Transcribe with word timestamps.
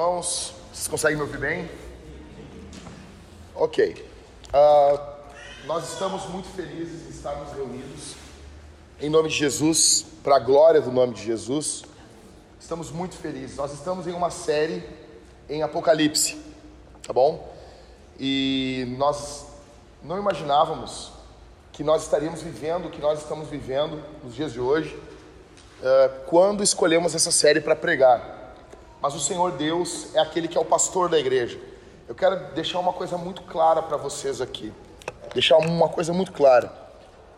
irmãos. 0.00 0.54
Vocês 0.72 0.88
conseguem 0.88 1.16
me 1.16 1.22
ouvir 1.22 1.36
bem? 1.36 1.70
Ok. 3.54 4.02
Uh, 4.48 4.98
nós 5.66 5.92
estamos 5.92 6.24
muito 6.30 6.48
felizes 6.48 7.06
de 7.06 7.10
estarmos 7.10 7.52
reunidos 7.52 8.14
em 8.98 9.10
nome 9.10 9.28
de 9.28 9.34
Jesus, 9.34 10.06
para 10.22 10.36
a 10.36 10.38
glória 10.38 10.80
do 10.80 10.90
nome 10.90 11.12
de 11.12 11.22
Jesus. 11.22 11.84
Estamos 12.58 12.90
muito 12.90 13.14
felizes. 13.14 13.56
Nós 13.58 13.74
estamos 13.74 14.06
em 14.06 14.12
uma 14.12 14.30
série 14.30 14.82
em 15.50 15.62
Apocalipse, 15.62 16.40
tá 17.06 17.12
bom? 17.12 17.54
E 18.18 18.94
nós 18.96 19.48
não 20.02 20.16
imaginávamos 20.16 21.12
que 21.72 21.84
nós 21.84 22.04
estaríamos 22.04 22.40
vivendo 22.40 22.86
o 22.86 22.90
que 22.90 23.02
nós 23.02 23.20
estamos 23.20 23.48
vivendo 23.48 24.02
nos 24.24 24.34
dias 24.34 24.50
de 24.50 24.60
hoje, 24.60 24.94
uh, 24.94 26.24
quando 26.26 26.62
escolhemos 26.62 27.14
essa 27.14 27.30
série 27.30 27.60
para 27.60 27.76
pregar 27.76 28.39
mas 29.00 29.14
o 29.14 29.20
Senhor 29.20 29.52
Deus 29.52 30.14
é 30.14 30.20
aquele 30.20 30.48
que 30.48 30.56
é 30.56 30.60
o 30.60 30.64
pastor 30.64 31.08
da 31.08 31.18
igreja. 31.18 31.58
Eu 32.08 32.14
quero 32.14 32.52
deixar 32.54 32.78
uma 32.78 32.92
coisa 32.92 33.16
muito 33.16 33.42
clara 33.42 33.82
para 33.82 33.96
vocês 33.96 34.40
aqui. 34.40 34.72
Deixar 35.32 35.58
uma 35.58 35.88
coisa 35.88 36.12
muito 36.12 36.32
clara. 36.32 36.72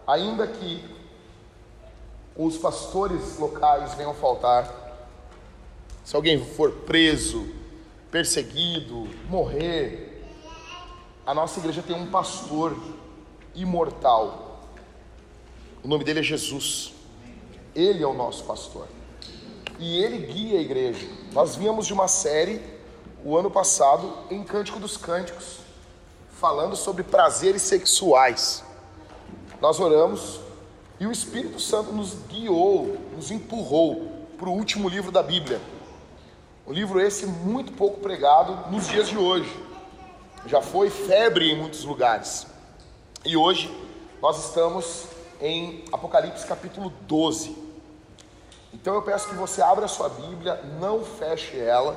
Ainda 0.07 0.47
que 0.47 0.83
os 2.37 2.57
pastores 2.57 3.39
locais 3.39 3.95
venham 3.95 4.15
faltar, 4.15 4.73
se 6.03 6.17
alguém 6.17 6.43
for 6.45 6.73
preso, 6.73 7.47
perseguido, 8.11 9.09
morrer, 9.29 10.25
a 11.25 11.35
nossa 11.35 11.61
igreja 11.61 11.83
tem 11.83 11.95
um 11.95 12.07
pastor 12.07 12.77
imortal. 13.55 14.61
O 15.83 15.89
nome 15.89 16.03
dele 16.03 16.21
é 16.21 16.23
Jesus. 16.23 16.93
Ele 17.75 18.03
é 18.03 18.07
o 18.07 18.15
nosso 18.15 18.45
pastor 18.45 18.89
e 19.83 20.03
ele 20.03 20.19
guia 20.27 20.59
a 20.59 20.63
igreja. 20.63 21.07
Nós 21.33 21.57
vínhamos 21.57 21.87
de 21.87 21.95
uma 21.95 22.09
série 22.09 22.61
o 23.25 23.39
ano 23.39 23.51
passado 23.51 24.13
em 24.31 24.45
Cântico 24.45 24.79
dos 24.79 24.99
Cânticos, 24.99 25.61
falando 26.39 26.77
sobre 26.77 27.03
prazeres 27.03 27.63
sexuais. 27.63 28.63
Nós 29.59 29.81
oramos 29.81 30.41
e 31.01 31.07
o 31.07 31.13
Espírito 31.13 31.59
Santo 31.59 31.91
nos 31.91 32.15
guiou, 32.29 32.99
nos 33.17 33.31
empurrou 33.31 34.13
para 34.37 34.49
o 34.49 34.53
último 34.53 34.91
livro 34.91 35.11
da 35.11 35.23
Bíblia. 35.23 35.59
Um 36.67 36.73
livro 36.73 37.01
esse 37.01 37.25
muito 37.25 37.73
pouco 37.73 38.01
pregado 38.01 38.71
nos 38.71 38.87
dias 38.89 39.09
de 39.09 39.17
hoje. 39.17 39.51
Já 40.47 40.61
foi 40.61 40.91
febre 40.91 41.51
em 41.51 41.57
muitos 41.57 41.85
lugares. 41.85 42.47
E 43.25 43.39
hoje 43.39 43.71
nós 44.21 44.45
estamos 44.45 45.07
em 45.41 45.83
Apocalipse 45.91 46.47
capítulo 46.47 46.93
12. 47.09 47.62
Então 48.73 48.95
eu 48.95 49.03
peço 49.03 49.29
que 49.29 49.35
você 49.35 49.61
abra 49.61 49.85
a 49.85 49.89
sua 49.89 50.09
Bíblia, 50.09 50.61
não 50.81 51.05
feche 51.05 51.59
ela, 51.59 51.97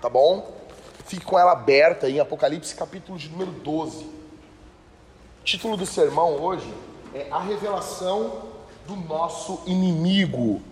tá 0.00 0.08
bom? 0.08 0.54
Fique 1.04 1.24
com 1.24 1.38
ela 1.38 1.52
aberta 1.52 2.08
em 2.08 2.18
Apocalipse 2.18 2.74
capítulo 2.74 3.18
de 3.18 3.28
número 3.28 3.50
12. 3.50 4.04
O 4.04 5.44
título 5.44 5.76
do 5.76 5.84
sermão 5.84 6.42
hoje 6.42 6.72
é 7.14 7.28
A 7.30 7.38
Revelação 7.40 8.42
do 8.86 8.96
Nosso 8.96 9.60
Inimigo. 9.66 10.62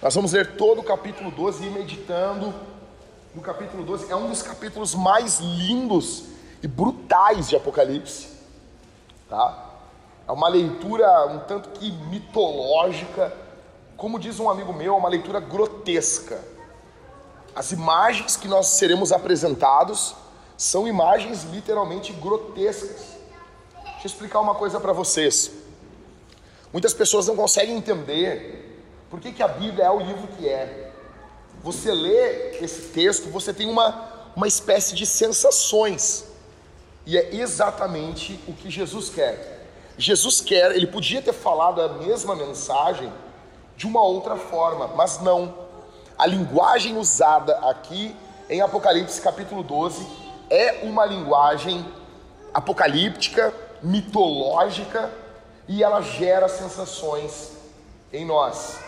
Nós 0.00 0.14
vamos 0.14 0.32
ler 0.32 0.56
todo 0.56 0.80
o 0.80 0.84
capítulo 0.84 1.32
12 1.32 1.66
e 1.66 1.70
meditando 1.70 2.54
no 3.34 3.42
capítulo 3.42 3.82
12. 3.82 4.10
É 4.10 4.14
um 4.14 4.28
dos 4.28 4.42
capítulos 4.42 4.94
mais 4.94 5.40
lindos 5.40 6.26
e 6.62 6.68
brutais 6.68 7.48
de 7.48 7.56
Apocalipse, 7.56 8.28
tá? 9.28 9.64
É 10.28 10.32
uma 10.32 10.48
leitura 10.48 11.26
um 11.26 11.40
tanto 11.40 11.70
que 11.70 11.90
mitológica 11.90 13.32
como 13.96 14.18
diz 14.18 14.38
um 14.38 14.50
amigo 14.50 14.72
meu, 14.72 14.94
é 14.94 14.96
uma 14.96 15.08
leitura 15.08 15.40
grotesca. 15.40 16.42
As 17.54 17.72
imagens 17.72 18.36
que 18.36 18.46
nós 18.46 18.66
seremos 18.66 19.10
apresentados 19.10 20.14
são 20.56 20.86
imagens 20.86 21.44
literalmente 21.44 22.12
grotescas. 22.12 23.16
Deixa 23.82 24.04
eu 24.04 24.06
explicar 24.06 24.40
uma 24.40 24.54
coisa 24.54 24.78
para 24.78 24.92
vocês. 24.92 25.50
Muitas 26.72 26.92
pessoas 26.92 27.26
não 27.26 27.34
conseguem 27.34 27.76
entender 27.76 28.84
por 29.08 29.18
que, 29.20 29.32
que 29.32 29.42
a 29.42 29.48
Bíblia 29.48 29.86
é 29.86 29.90
o 29.90 30.00
livro 30.00 30.28
que 30.28 30.46
é. 30.46 30.92
Você 31.62 31.90
lê 31.90 32.58
esse 32.58 32.88
texto, 32.88 33.30
você 33.30 33.54
tem 33.54 33.70
uma, 33.70 34.30
uma 34.36 34.46
espécie 34.46 34.94
de 34.94 35.06
sensações. 35.06 36.26
E 37.06 37.16
é 37.16 37.34
exatamente 37.34 38.38
o 38.46 38.52
que 38.52 38.68
Jesus 38.68 39.08
quer. 39.08 39.66
Jesus 39.96 40.42
quer, 40.42 40.72
ele 40.76 40.86
podia 40.86 41.22
ter 41.22 41.32
falado 41.32 41.80
a 41.80 41.88
mesma 41.88 42.36
mensagem 42.36 43.10
de 43.76 43.86
uma 43.86 44.02
outra 44.02 44.36
forma, 44.36 44.88
mas 44.88 45.20
não. 45.20 45.54
A 46.18 46.26
linguagem 46.26 46.96
usada 46.96 47.56
aqui 47.68 48.16
em 48.48 48.60
Apocalipse 48.60 49.20
capítulo 49.20 49.62
12 49.62 50.06
é 50.48 50.80
uma 50.82 51.04
linguagem 51.04 51.84
apocalíptica, 52.54 53.52
mitológica 53.82 55.10
e 55.68 55.82
ela 55.82 56.00
gera 56.00 56.48
sensações 56.48 57.52
em 58.12 58.24
nós. 58.24 58.78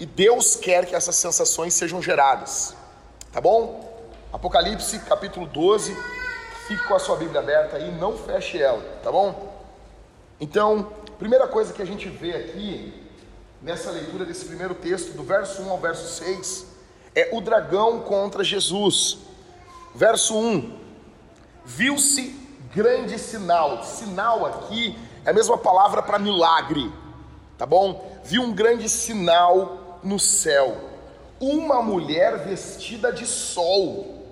E 0.00 0.06
Deus 0.06 0.56
quer 0.56 0.86
que 0.86 0.94
essas 0.94 1.16
sensações 1.16 1.74
sejam 1.74 2.02
geradas. 2.02 2.74
Tá 3.32 3.40
bom? 3.40 3.88
Apocalipse 4.32 4.98
capítulo 5.00 5.46
12. 5.46 5.96
Fique 6.66 6.86
com 6.86 6.94
a 6.94 6.98
sua 6.98 7.16
Bíblia 7.16 7.40
aberta 7.40 7.76
aí, 7.76 7.90
não 7.92 8.16
feche 8.16 8.60
ela, 8.60 8.82
tá 9.02 9.10
bom? 9.10 9.54
Então, 10.40 10.92
primeira 11.18 11.46
coisa 11.48 11.72
que 11.72 11.80
a 11.80 11.86
gente 11.86 12.08
vê 12.08 12.34
aqui 12.34 13.07
nessa 13.60 13.90
leitura 13.90 14.24
desse 14.24 14.44
primeiro 14.44 14.74
texto, 14.74 15.16
do 15.16 15.22
verso 15.22 15.62
1 15.62 15.70
ao 15.70 15.78
verso 15.78 16.22
6, 16.22 16.66
é 17.14 17.30
o 17.32 17.40
dragão 17.40 18.00
contra 18.00 18.44
Jesus. 18.44 19.18
Verso 19.94 20.36
1: 20.36 20.78
Viu-se 21.64 22.36
grande 22.74 23.18
sinal. 23.18 23.82
Sinal 23.84 24.46
aqui 24.46 24.98
é 25.24 25.30
a 25.30 25.34
mesma 25.34 25.58
palavra 25.58 26.02
para 26.02 26.18
milagre, 26.18 26.92
tá 27.56 27.66
bom? 27.66 28.20
Viu 28.24 28.42
um 28.42 28.52
grande 28.52 28.88
sinal 28.88 29.98
no 30.02 30.18
céu. 30.18 30.76
Uma 31.40 31.82
mulher 31.82 32.38
vestida 32.46 33.12
de 33.12 33.26
sol, 33.26 34.24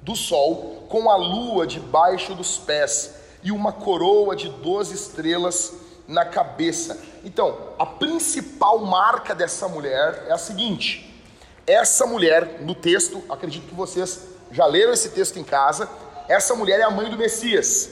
do 0.00 0.16
sol, 0.16 0.86
com 0.88 1.10
a 1.10 1.16
lua 1.16 1.66
debaixo 1.66 2.34
dos 2.34 2.58
pés 2.58 3.14
e 3.42 3.52
uma 3.52 3.72
coroa 3.72 4.34
de 4.34 4.48
doze 4.48 4.94
estrelas 4.94 5.72
na 6.06 6.24
cabeça. 6.24 6.98
Então, 7.24 7.74
a 7.78 7.86
principal 7.86 8.78
marca 8.80 9.34
dessa 9.34 9.68
mulher 9.68 10.24
é 10.28 10.32
a 10.32 10.38
seguinte: 10.38 11.22
essa 11.66 12.06
mulher, 12.06 12.60
no 12.60 12.74
texto, 12.74 13.22
acredito 13.28 13.68
que 13.68 13.74
vocês 13.74 14.28
já 14.50 14.66
leram 14.66 14.92
esse 14.92 15.10
texto 15.10 15.38
em 15.38 15.44
casa, 15.44 15.88
essa 16.28 16.54
mulher 16.54 16.80
é 16.80 16.82
a 16.84 16.90
mãe 16.90 17.10
do 17.10 17.16
Messias. 17.16 17.90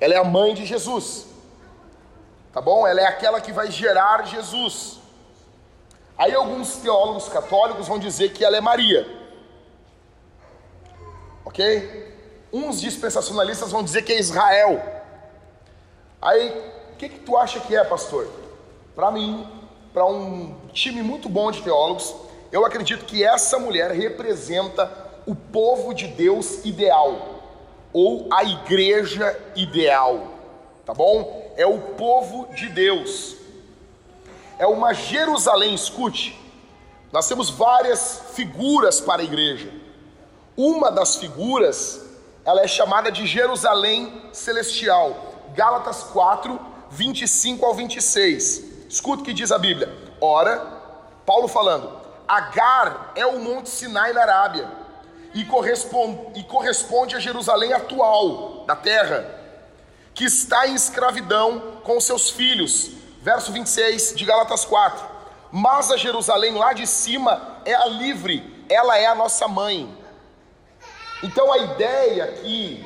Ela 0.00 0.14
é 0.14 0.16
a 0.16 0.24
mãe 0.24 0.54
de 0.54 0.64
Jesus. 0.64 1.26
Tá 2.52 2.60
bom? 2.60 2.86
Ela 2.86 3.00
é 3.00 3.06
aquela 3.06 3.40
que 3.40 3.52
vai 3.52 3.70
gerar 3.70 4.26
Jesus. 4.26 4.98
Aí 6.16 6.34
alguns 6.34 6.76
teólogos 6.76 7.28
católicos 7.28 7.86
vão 7.86 7.98
dizer 7.98 8.32
que 8.32 8.44
ela 8.44 8.56
é 8.56 8.60
Maria. 8.60 9.06
OK? 11.44 12.16
Uns 12.52 12.80
dispensacionalistas 12.80 13.70
vão 13.70 13.82
dizer 13.82 14.02
que 14.02 14.12
é 14.12 14.18
Israel. 14.18 14.82
Aí 16.20 16.77
que, 16.98 17.08
que 17.08 17.20
tu 17.20 17.36
acha 17.36 17.60
que 17.60 17.74
é, 17.74 17.84
pastor? 17.84 18.28
Para 18.94 19.10
mim, 19.10 19.46
para 19.92 20.04
um 20.04 20.54
time 20.72 21.00
muito 21.02 21.28
bom 21.28 21.50
de 21.50 21.62
teólogos, 21.62 22.14
eu 22.50 22.66
acredito 22.66 23.04
que 23.04 23.24
essa 23.24 23.58
mulher 23.58 23.92
representa 23.92 24.90
o 25.24 25.34
povo 25.34 25.94
de 25.94 26.08
Deus 26.08 26.64
ideal, 26.64 27.40
ou 27.92 28.26
a 28.32 28.42
igreja 28.42 29.38
ideal, 29.54 30.28
tá 30.84 30.92
bom? 30.92 31.52
É 31.56 31.66
o 31.66 31.78
povo 31.78 32.52
de 32.54 32.68
Deus, 32.68 33.36
é 34.58 34.66
uma 34.66 34.92
Jerusalém, 34.92 35.74
escute, 35.74 36.38
nós 37.12 37.28
temos 37.28 37.48
várias 37.50 38.22
figuras 38.34 39.00
para 39.00 39.22
a 39.22 39.24
igreja, 39.24 39.72
uma 40.56 40.90
das 40.90 41.16
figuras, 41.16 42.04
ela 42.44 42.62
é 42.62 42.66
chamada 42.66 43.12
de 43.12 43.26
Jerusalém 43.26 44.22
Celestial, 44.32 45.16
Gálatas 45.54 46.02
4, 46.04 46.67
25 46.90 47.64
ao 47.64 47.74
26. 47.74 48.64
Escuta 48.88 49.22
o 49.22 49.24
que 49.24 49.32
diz 49.32 49.52
a 49.52 49.58
Bíblia. 49.58 49.92
Ora, 50.20 50.58
Paulo 51.26 51.48
falando: 51.48 51.90
Agar 52.26 53.12
é 53.14 53.26
o 53.26 53.38
Monte 53.38 53.68
Sinai 53.68 54.12
na 54.12 54.22
Arábia 54.22 54.70
e 55.34 55.44
corresponde, 55.44 56.40
e 56.40 56.44
corresponde 56.44 57.14
a 57.14 57.20
Jerusalém 57.20 57.72
atual, 57.72 58.64
da 58.66 58.74
terra, 58.74 59.28
que 60.14 60.24
está 60.24 60.66
em 60.66 60.74
escravidão 60.74 61.80
com 61.84 62.00
seus 62.00 62.30
filhos. 62.30 62.90
Verso 63.20 63.52
26 63.52 64.14
de 64.16 64.24
Galatas 64.24 64.64
4. 64.64 65.06
Mas 65.50 65.90
a 65.90 65.96
Jerusalém 65.96 66.54
lá 66.54 66.72
de 66.72 66.86
cima 66.86 67.60
é 67.64 67.74
a 67.74 67.86
livre, 67.86 68.64
ela 68.68 68.98
é 68.98 69.06
a 69.06 69.14
nossa 69.14 69.46
mãe. 69.48 69.96
Então 71.22 71.52
a 71.52 71.58
ideia 71.58 72.24
aqui 72.24 72.84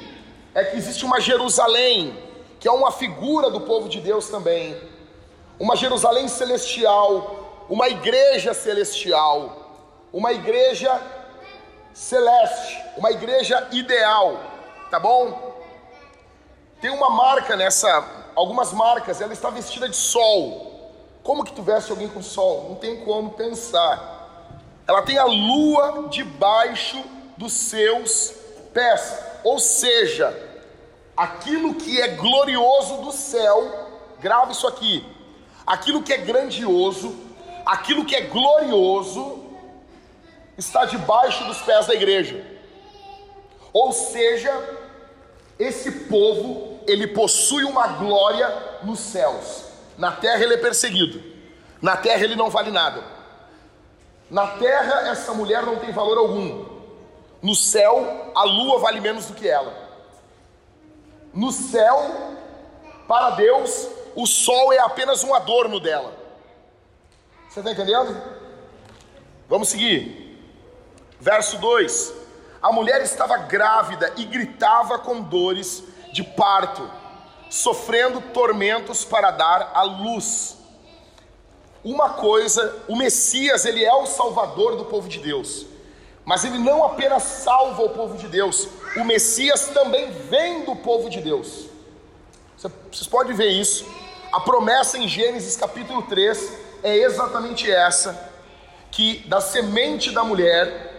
é 0.55 0.64
que 0.64 0.76
existe 0.76 1.05
uma 1.05 1.20
Jerusalém 1.20 2.31
que 2.62 2.68
é 2.68 2.70
uma 2.70 2.92
figura 2.92 3.50
do 3.50 3.62
povo 3.62 3.88
de 3.88 4.00
Deus 4.00 4.28
também, 4.28 4.80
uma 5.58 5.74
Jerusalém 5.74 6.28
celestial, 6.28 7.64
uma 7.68 7.88
igreja 7.88 8.54
celestial, 8.54 9.82
uma 10.12 10.32
igreja 10.32 11.02
celeste, 11.92 12.80
uma 12.96 13.10
igreja 13.10 13.66
ideal, 13.72 14.38
tá 14.92 15.00
bom? 15.00 15.56
Tem 16.80 16.88
uma 16.92 17.10
marca 17.10 17.56
nessa, 17.56 18.30
algumas 18.36 18.72
marcas, 18.72 19.20
ela 19.20 19.32
está 19.32 19.50
vestida 19.50 19.88
de 19.88 19.96
sol. 19.96 20.92
Como 21.24 21.42
que 21.42 21.52
tu 21.52 21.62
veste 21.62 21.90
alguém 21.90 22.08
com 22.08 22.22
sol? 22.22 22.68
Não 22.68 22.76
tem 22.76 23.04
como 23.04 23.30
pensar. 23.30 24.54
Ela 24.86 25.02
tem 25.02 25.18
a 25.18 25.24
lua 25.24 26.06
debaixo 26.08 27.02
dos 27.36 27.52
seus 27.52 28.34
pés, 28.72 29.18
ou 29.42 29.58
seja, 29.58 30.51
aquilo 31.22 31.74
que 31.74 32.00
é 32.00 32.08
glorioso 32.08 32.96
do 32.98 33.12
céu, 33.12 33.88
grava 34.20 34.50
isso 34.50 34.66
aqui. 34.66 35.04
Aquilo 35.64 36.02
que 36.02 36.12
é 36.12 36.19
grandioso, 36.19 37.16
aquilo 37.64 38.04
que 38.04 38.16
é 38.16 38.22
glorioso 38.22 39.44
está 40.58 40.84
debaixo 40.84 41.44
dos 41.44 41.58
pés 41.58 41.86
da 41.86 41.94
igreja. 41.94 42.44
Ou 43.72 43.92
seja, 43.92 44.52
esse 45.58 45.92
povo, 46.06 46.80
ele 46.88 47.06
possui 47.06 47.62
uma 47.62 47.86
glória 47.86 48.48
nos 48.82 48.98
céus. 48.98 49.66
Na 49.96 50.10
terra 50.10 50.42
ele 50.42 50.54
é 50.54 50.58
perseguido. 50.58 51.22
Na 51.80 51.96
terra 51.96 52.24
ele 52.24 52.34
não 52.34 52.50
vale 52.50 52.72
nada. 52.72 53.02
Na 54.28 54.48
terra 54.48 55.08
essa 55.08 55.32
mulher 55.32 55.62
não 55.62 55.76
tem 55.76 55.92
valor 55.92 56.19
algum. 56.19 56.64
No 57.40 57.54
céu 57.54 58.32
a 58.34 58.42
lua 58.42 58.80
vale 58.80 59.00
menos 59.00 59.26
do 59.26 59.34
que 59.34 59.48
ela. 59.48 59.81
No 61.32 61.50
céu, 61.50 62.37
para 63.08 63.31
Deus, 63.31 63.88
o 64.14 64.26
sol 64.26 64.73
é 64.73 64.79
apenas 64.79 65.25
um 65.25 65.34
adorno 65.34 65.81
dela. 65.81 66.14
Você 67.49 67.61
está 67.61 67.73
entendendo? 67.73 68.17
Vamos 69.49 69.69
seguir. 69.69 70.38
Verso 71.19 71.58
2: 71.58 72.12
A 72.61 72.73
mulher 72.73 73.00
estava 73.02 73.37
grávida 73.38 74.12
e 74.17 74.25
gritava 74.25 74.99
com 74.99 75.20
dores 75.20 75.82
de 76.12 76.23
parto, 76.23 76.90
sofrendo 77.49 78.20
tormentos 78.32 79.05
para 79.05 79.31
dar 79.31 79.73
à 79.75 79.82
luz. 79.82 80.58
Uma 81.82 82.11
coisa, 82.11 82.84
o 82.87 82.96
Messias, 82.96 83.64
ele 83.64 83.84
é 83.84 83.93
o 83.93 84.06
salvador 84.06 84.76
do 84.76 84.84
povo 84.84 85.08
de 85.08 85.19
Deus. 85.19 85.67
Mas 86.24 86.44
ele 86.44 86.58
não 86.58 86.84
apenas 86.84 87.22
salva 87.22 87.82
o 87.82 87.90
povo 87.90 88.16
de 88.16 88.28
Deus, 88.28 88.69
o 88.96 89.04
Messias 89.04 89.69
também 89.69 90.10
vem 90.10 90.64
do 90.64 90.76
povo 90.76 91.10
de 91.10 91.20
Deus. 91.20 91.66
Vocês 92.56 93.08
podem 93.08 93.34
ver 93.34 93.48
isso. 93.48 93.84
A 94.32 94.40
promessa 94.40 94.96
em 94.96 95.08
Gênesis 95.08 95.56
capítulo 95.56 96.02
3 96.02 96.52
é 96.82 96.96
exatamente 96.96 97.70
essa: 97.70 98.30
que 98.90 99.19
da 99.26 99.40
semente 99.40 100.10
da 100.10 100.22
mulher 100.22 100.92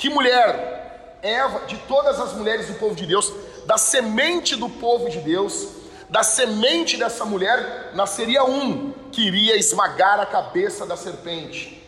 que 0.00 0.08
mulher? 0.08 1.18
Eva, 1.20 1.66
de 1.66 1.76
todas 1.76 2.18
as 2.18 2.32
mulheres 2.32 2.68
do 2.68 2.72
povo 2.76 2.94
de 2.94 3.04
Deus, 3.04 3.30
da 3.66 3.76
semente 3.76 4.56
do 4.56 4.66
povo 4.66 5.10
de 5.10 5.18
Deus, 5.18 5.68
da 6.08 6.22
semente 6.22 6.96
dessa 6.96 7.26
mulher, 7.26 7.90
nasceria 7.92 8.42
um 8.42 8.94
que 9.12 9.26
iria 9.26 9.58
esmagar 9.58 10.18
a 10.18 10.24
cabeça 10.24 10.86
da 10.86 10.96
serpente. 10.96 11.79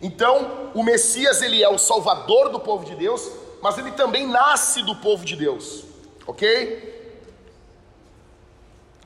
Então, 0.00 0.70
o 0.74 0.82
Messias, 0.82 1.42
ele 1.42 1.62
é 1.62 1.68
o 1.68 1.78
salvador 1.78 2.48
do 2.48 2.58
povo 2.58 2.84
de 2.84 2.94
Deus, 2.94 3.30
mas 3.60 3.76
ele 3.76 3.92
também 3.92 4.26
nasce 4.26 4.82
do 4.82 4.96
povo 4.96 5.24
de 5.24 5.36
Deus, 5.36 5.84
ok? 6.26 6.90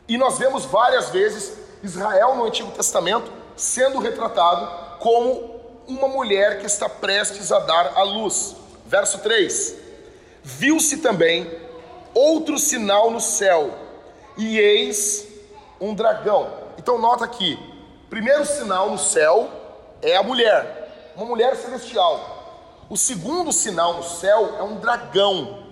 E 0.07 0.17
nós 0.17 0.39
vemos 0.39 0.65
várias 0.65 1.11
vezes 1.11 1.59
Israel 1.83 2.37
no 2.37 2.45
Antigo 2.45 2.71
Testamento 2.71 3.33
sendo 3.57 3.99
retratado 3.99 4.99
como 4.99 5.61
uma 5.87 6.09
mulher 6.09 6.61
que 6.61 6.67
está 6.67 6.89
prestes 6.89 7.51
a 7.51 7.59
dar 7.61 7.93
à 7.97 8.03
luz. 8.03 8.57
Verso 8.87 9.19
3: 9.19 9.75
Viu-se 10.43 10.99
também 10.99 11.51
outro 12.13 12.59
sinal 12.59 13.11
no 13.11 13.21
céu, 13.21 13.75
e 14.37 14.59
eis 14.59 15.27
um 15.81 15.95
dragão. 15.95 16.51
Então, 16.79 16.99
nota 16.99 17.25
aqui: 17.25 17.59
primeiro 18.11 18.45
sinal 18.45 18.91
no 18.91 18.99
céu 18.99 19.49
é 20.03 20.17
a 20.17 20.23
mulher, 20.23 20.84
uma 21.17 21.27
mulher 21.27 21.57
celestial. 21.57 22.45
O 22.89 22.97
segundo 22.97 23.53
sinal 23.53 23.95
no 23.95 24.03
céu 24.03 24.57
é 24.59 24.63
um 24.63 24.77
dragão. 24.77 25.65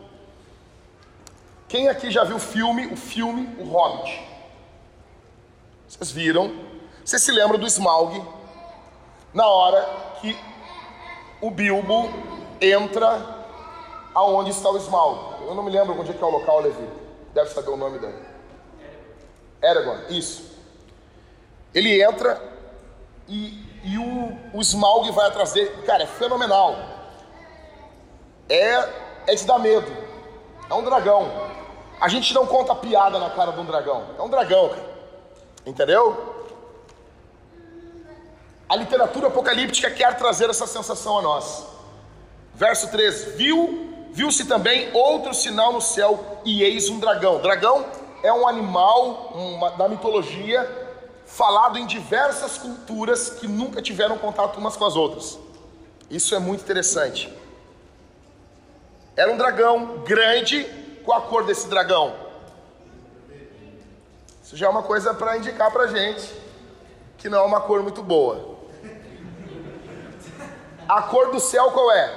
Quem 1.69 1.89
aqui 1.89 2.11
já 2.11 2.25
viu 2.25 2.37
o 2.37 2.41
filme, 2.41 2.87
o 2.87 2.97
filme 2.97 3.49
O 3.59 3.65
Hobbit? 3.65 4.23
Vocês 5.89 6.11
viram? 6.11 6.55
Você 7.05 7.19
se 7.19 7.31
lembra 7.31 7.59
do 7.59 7.67
Smaug? 7.67 8.23
Na 9.35 9.47
hora 9.47 9.89
que 10.21 10.39
o 11.41 11.51
Bilbo 11.51 12.11
entra 12.61 13.47
aonde 14.15 14.51
está 14.51 14.71
o 14.71 14.77
Smaug. 14.77 15.43
Eu 15.47 15.55
não 15.55 15.63
me 15.63 15.71
lembro 15.71 15.99
onde 15.99 16.11
é 16.11 16.15
que 16.15 16.23
é 16.23 16.27
o 16.27 16.31
local, 16.31 16.61
Levi. 16.61 16.89
Deve 17.35 17.51
saber 17.51 17.71
o 17.71 17.77
nome 17.77 17.99
dele. 17.99 18.19
Eragon, 19.63 19.97
isso. 20.09 20.53
Ele 21.75 22.03
entra 22.03 22.41
e, 23.29 23.62
e 23.83 23.99
o, 23.99 24.39
o 24.53 24.61
Smaug 24.61 25.11
vai 25.11 25.27
atrás 25.27 25.53
dele. 25.53 25.71
Cara, 25.83 26.05
é 26.05 26.07
fenomenal. 26.07 26.77
É, 28.49 28.89
é 29.27 29.35
de 29.35 29.45
dar 29.45 29.59
medo. 29.59 29.91
É 30.69 30.75
um 30.75 30.83
dragão. 30.83 31.31
A 32.01 32.09
gente 32.09 32.33
não 32.35 32.47
conta 32.47 32.75
piada 32.75 33.19
na 33.19 33.31
cara 33.31 33.53
de 33.53 33.61
um 33.61 33.65
dragão. 33.65 34.05
É 34.19 34.23
um 34.23 34.29
dragão, 34.29 34.69
cara. 34.69 34.93
Entendeu? 35.65 36.33
A 38.69 38.77
literatura 38.77 39.29
apocalíptica 39.29 39.91
quer 39.91 40.17
trazer 40.17 40.49
essa 40.49 40.67
sensação 40.67 41.19
a 41.19 41.23
nós. 41.23 41.67
Verso 42.55 42.91
3: 42.91 43.37
Viu, 43.37 44.09
viu-se 44.13 44.47
também 44.47 44.91
outro 44.93 45.35
sinal 45.35 45.73
no 45.73 45.81
céu, 45.81 46.41
e 46.45 46.63
eis 46.63 46.89
um 46.89 46.99
dragão. 46.99 47.41
Dragão 47.41 47.85
é 48.23 48.33
um 48.33 48.47
animal 48.47 49.33
uma, 49.35 49.71
da 49.73 49.89
mitologia 49.89 50.82
falado 51.33 51.79
em 51.79 51.87
diversas 51.87 52.59
culturas 52.59 53.31
que 53.31 53.49
nunca 53.49 53.81
tiveram 53.81 54.19
contato 54.19 54.59
umas 54.59 54.77
com 54.77 54.85
as 54.85 54.97
outras. 54.97 55.39
Isso 56.11 56.35
é 56.35 56.39
muito 56.39 56.61
interessante. 56.61 57.33
Era 59.17 59.33
um 59.33 59.37
dragão 59.39 60.03
grande. 60.05 60.65
Qual 61.05 61.19
a 61.19 61.23
cor 61.23 61.45
desse 61.45 61.69
dragão? 61.69 62.15
Isso 64.43 64.57
já 64.57 64.67
é 64.67 64.69
uma 64.69 64.83
coisa 64.83 65.15
para 65.15 65.39
indicar 65.39 65.73
para 65.73 65.87
gente 65.87 66.33
que 67.17 67.29
não 67.29 67.39
é 67.39 67.43
uma 67.43 67.61
cor 67.63 67.83
muito 67.83 68.03
boa. 68.03 68.59
A 70.87 71.03
cor 71.03 71.31
do 71.31 71.41
céu 71.41 71.71
qual 71.71 71.91
é? 71.93 72.13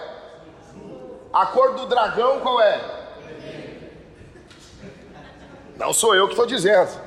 A 1.32 1.46
cor 1.46 1.74
do 1.74 1.86
dragão 1.86 2.42
qual 2.42 2.60
é? 2.60 2.82
Não 5.78 5.94
sou 5.94 6.14
eu 6.16 6.26
que 6.26 6.34
estou 6.34 6.46
dizendo. 6.46 7.05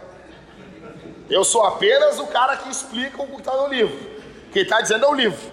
Eu 1.30 1.44
sou 1.44 1.64
apenas 1.64 2.18
o 2.18 2.26
cara 2.26 2.56
que 2.56 2.70
explica 2.70 3.22
o 3.22 3.26
que 3.26 3.36
está 3.36 3.56
no 3.56 3.66
livro. 3.68 3.98
Quem 4.52 4.62
está 4.62 4.80
dizendo 4.80 5.04
é 5.04 5.08
o 5.08 5.14
livro. 5.14 5.52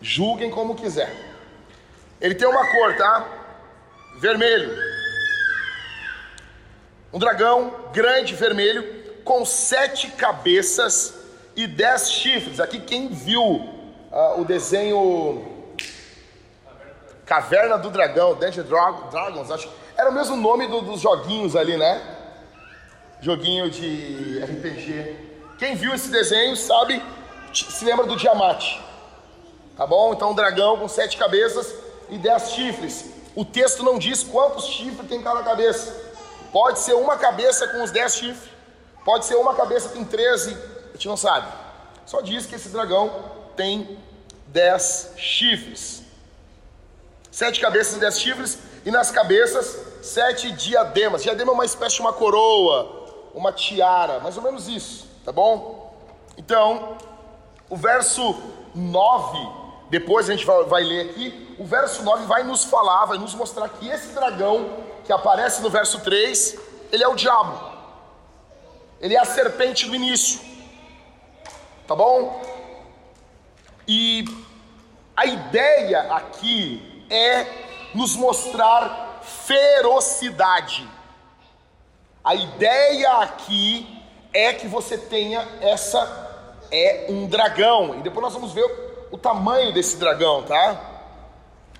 Julguem 0.00 0.50
como 0.50 0.74
quiser. 0.74 1.14
Ele 2.20 2.34
tem 2.34 2.48
uma 2.48 2.66
cor, 2.72 2.96
tá? 2.96 3.26
Vermelho. 4.18 4.76
Um 7.12 7.18
dragão 7.18 7.74
grande, 7.92 8.34
vermelho, 8.34 9.22
com 9.24 9.44
sete 9.44 10.08
cabeças 10.08 11.14
e 11.54 11.66
dez 11.66 12.10
chifres. 12.10 12.58
Aqui 12.58 12.80
quem 12.80 13.08
viu 13.08 13.42
uh, 13.42 14.40
o 14.40 14.44
desenho 14.44 15.46
Caverna 17.24 17.78
do 17.78 17.90
Dragão, 17.90 18.34
Dungeon 18.34 18.64
Dragons, 18.64 19.50
acho 19.50 19.68
que 19.68 19.74
era 19.96 20.10
o 20.10 20.12
mesmo 20.12 20.36
nome 20.36 20.66
do, 20.66 20.80
dos 20.80 21.00
joguinhos 21.00 21.54
ali, 21.54 21.76
né? 21.76 22.21
Joguinho 23.22 23.70
de 23.70 24.42
RPG. 24.42 25.16
Quem 25.56 25.76
viu 25.76 25.94
esse 25.94 26.10
desenho 26.10 26.56
sabe, 26.56 27.00
se 27.54 27.84
lembra 27.84 28.04
do 28.04 28.16
Diamante. 28.16 28.82
Tá 29.76 29.86
bom? 29.86 30.12
Então, 30.12 30.32
um 30.32 30.34
dragão 30.34 30.76
com 30.76 30.88
sete 30.88 31.16
cabeças 31.16 31.72
e 32.10 32.18
dez 32.18 32.50
chifres. 32.50 33.10
O 33.36 33.44
texto 33.44 33.84
não 33.84 33.96
diz 33.96 34.24
quantos 34.24 34.66
chifres 34.66 35.08
tem 35.08 35.22
cada 35.22 35.40
cabeça. 35.44 35.96
Pode 36.52 36.80
ser 36.80 36.94
uma 36.94 37.16
cabeça 37.16 37.68
com 37.68 37.84
os 37.84 37.92
dez 37.92 38.16
chifres, 38.16 38.50
pode 39.04 39.24
ser 39.24 39.36
uma 39.36 39.54
cabeça 39.54 39.90
com 39.90 40.04
treze, 40.04 40.58
a 40.90 40.92
gente 40.94 41.06
não 41.06 41.16
sabe. 41.16 41.46
Só 42.04 42.20
diz 42.20 42.44
que 42.44 42.56
esse 42.56 42.70
dragão 42.70 43.24
tem 43.56 43.98
dez 44.48 45.12
chifres. 45.16 46.02
Sete 47.30 47.60
cabeças 47.60 47.96
e 47.96 48.00
dez 48.00 48.20
chifres, 48.20 48.58
e 48.84 48.90
nas 48.90 49.12
cabeças 49.12 49.78
sete 50.02 50.50
diademas. 50.50 51.22
Diadema 51.22 51.52
é 51.52 51.54
uma 51.54 51.64
espécie 51.64 51.94
de 51.94 52.00
uma 52.00 52.12
coroa, 52.12 53.01
uma 53.34 53.52
tiara, 53.52 54.20
mais 54.20 54.36
ou 54.36 54.42
menos 54.42 54.68
isso, 54.68 55.06
tá 55.24 55.32
bom? 55.32 55.94
Então, 56.36 56.96
o 57.68 57.76
verso 57.76 58.34
9, 58.74 59.38
depois 59.90 60.28
a 60.28 60.32
gente 60.32 60.46
vai, 60.46 60.64
vai 60.64 60.84
ler 60.84 61.10
aqui, 61.10 61.56
o 61.58 61.64
verso 61.64 62.02
9 62.02 62.26
vai 62.26 62.42
nos 62.42 62.64
falar, 62.64 63.06
vai 63.06 63.18
nos 63.18 63.34
mostrar 63.34 63.68
que 63.68 63.88
esse 63.88 64.08
dragão 64.08 64.70
que 65.04 65.12
aparece 65.12 65.62
no 65.62 65.70
verso 65.70 66.00
3, 66.00 66.58
ele 66.90 67.02
é 67.02 67.08
o 67.08 67.14
diabo. 67.14 67.72
Ele 69.00 69.14
é 69.14 69.18
a 69.18 69.24
serpente 69.24 69.86
do 69.86 69.94
início. 69.94 70.40
Tá 71.86 71.96
bom? 71.96 72.40
E 73.86 74.24
A 75.14 75.26
ideia 75.26 76.14
aqui 76.14 77.04
é 77.10 77.46
nos 77.94 78.16
mostrar 78.16 79.20
ferocidade. 79.22 80.88
A 82.24 82.34
ideia 82.34 83.18
aqui 83.18 84.00
é 84.32 84.52
que 84.52 84.68
você 84.68 84.96
tenha 84.96 85.46
essa 85.60 86.30
é 86.70 87.06
um 87.08 87.26
dragão. 87.26 87.98
E 87.98 88.02
depois 88.02 88.22
nós 88.22 88.32
vamos 88.32 88.52
ver 88.52 88.64
o, 88.64 89.16
o 89.16 89.18
tamanho 89.18 89.72
desse 89.72 89.96
dragão, 89.96 90.42
tá? 90.44 90.90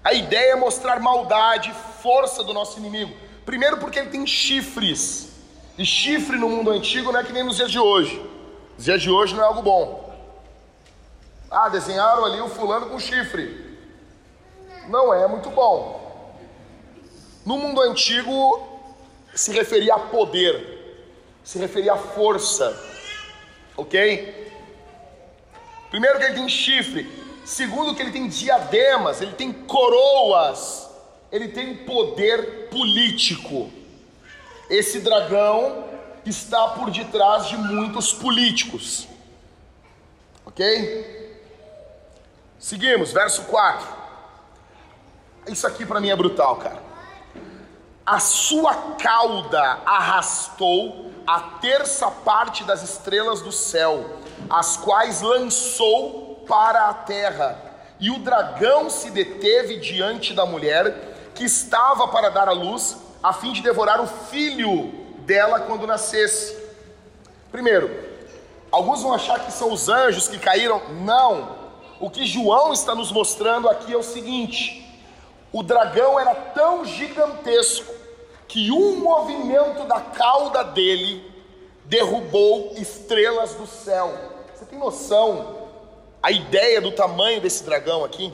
A 0.04 0.12
ideia 0.12 0.52
é 0.52 0.56
mostrar 0.56 1.00
maldade, 1.00 1.72
força 2.02 2.42
do 2.42 2.52
nosso 2.52 2.78
inimigo. 2.78 3.14
Primeiro 3.46 3.78
porque 3.78 4.00
ele 4.00 4.10
tem 4.10 4.26
chifres. 4.26 5.32
E 5.78 5.86
chifre 5.86 6.36
no 6.36 6.48
mundo 6.48 6.70
antigo 6.70 7.12
não 7.12 7.20
é 7.20 7.24
que 7.24 7.32
nem 7.32 7.44
nos 7.44 7.56
dias 7.56 7.70
de 7.70 7.78
hoje. 7.78 8.20
Nos 8.76 8.84
dias 8.84 9.00
de 9.00 9.10
hoje 9.10 9.34
não 9.34 9.42
é 9.42 9.46
algo 9.46 9.62
bom. 9.62 10.12
Ah, 11.50 11.68
desenharam 11.68 12.24
ali 12.24 12.40
o 12.40 12.48
fulano 12.48 12.86
com 12.86 12.98
chifre. 12.98 13.78
Não 14.88 15.14
é 15.14 15.26
muito 15.28 15.50
bom. 15.50 16.34
No 17.46 17.56
mundo 17.56 17.80
antigo 17.80 18.71
se 19.34 19.52
referia 19.52 19.94
a 19.94 19.98
poder, 19.98 21.04
se 21.42 21.58
referia 21.58 21.94
a 21.94 21.98
força. 21.98 22.78
Ok? 23.76 24.52
Primeiro 25.90 26.18
que 26.18 26.24
ele 26.24 26.34
tem 26.34 26.48
chifre, 26.48 27.10
segundo 27.44 27.94
que 27.94 28.02
ele 28.02 28.12
tem 28.12 28.28
diademas, 28.28 29.20
ele 29.20 29.32
tem 29.32 29.52
coroas, 29.52 30.88
ele 31.30 31.48
tem 31.48 31.76
poder 31.76 32.68
político. 32.70 33.70
Esse 34.70 35.00
dragão 35.00 35.88
está 36.24 36.68
por 36.68 36.90
detrás 36.90 37.48
de 37.48 37.56
muitos 37.56 38.12
políticos. 38.12 39.08
OK? 40.44 41.22
Seguimos, 42.58 43.12
verso 43.12 43.42
4. 43.44 43.86
Isso 45.48 45.66
aqui 45.66 45.84
para 45.84 46.00
mim 46.00 46.10
é 46.10 46.16
brutal, 46.16 46.56
cara. 46.56 46.91
A 48.04 48.18
sua 48.18 48.74
cauda 48.98 49.78
arrastou 49.86 51.12
a 51.26 51.40
terça 51.60 52.10
parte 52.10 52.64
das 52.64 52.82
estrelas 52.82 53.40
do 53.40 53.52
céu 53.52 54.22
as 54.48 54.76
quais 54.76 55.20
lançou 55.20 56.44
para 56.46 56.88
a 56.88 56.94
terra. 56.94 57.56
E 57.98 58.10
o 58.10 58.18
dragão 58.18 58.90
se 58.90 59.10
deteve 59.10 59.78
diante 59.78 60.34
da 60.34 60.44
mulher 60.44 61.30
que 61.34 61.44
estava 61.44 62.08
para 62.08 62.28
dar 62.28 62.48
à 62.48 62.52
luz, 62.52 62.98
a 63.22 63.32
fim 63.32 63.52
de 63.52 63.62
devorar 63.62 64.00
o 64.00 64.06
filho 64.06 64.92
dela 65.20 65.60
quando 65.60 65.86
nascesse. 65.86 66.56
Primeiro, 67.50 67.90
alguns 68.70 69.02
vão 69.02 69.14
achar 69.14 69.40
que 69.40 69.52
são 69.52 69.72
os 69.72 69.88
anjos 69.88 70.28
que 70.28 70.38
caíram. 70.38 70.82
Não. 71.02 71.62
O 72.00 72.10
que 72.10 72.26
João 72.26 72.72
está 72.72 72.94
nos 72.94 73.12
mostrando 73.12 73.68
aqui 73.68 73.92
é 73.92 73.96
o 73.96 74.02
seguinte: 74.02 74.91
o 75.52 75.62
dragão 75.62 76.18
era 76.18 76.34
tão 76.34 76.84
gigantesco 76.84 77.92
que 78.48 78.70
um 78.70 78.96
movimento 78.96 79.84
da 79.84 80.00
cauda 80.00 80.62
dele 80.62 81.30
derrubou 81.84 82.72
estrelas 82.76 83.54
do 83.54 83.66
céu. 83.66 84.12
Você 84.54 84.64
tem 84.64 84.78
noção 84.78 85.68
a 86.22 86.30
ideia 86.30 86.80
do 86.80 86.92
tamanho 86.92 87.40
desse 87.40 87.64
dragão 87.64 88.04
aqui? 88.04 88.32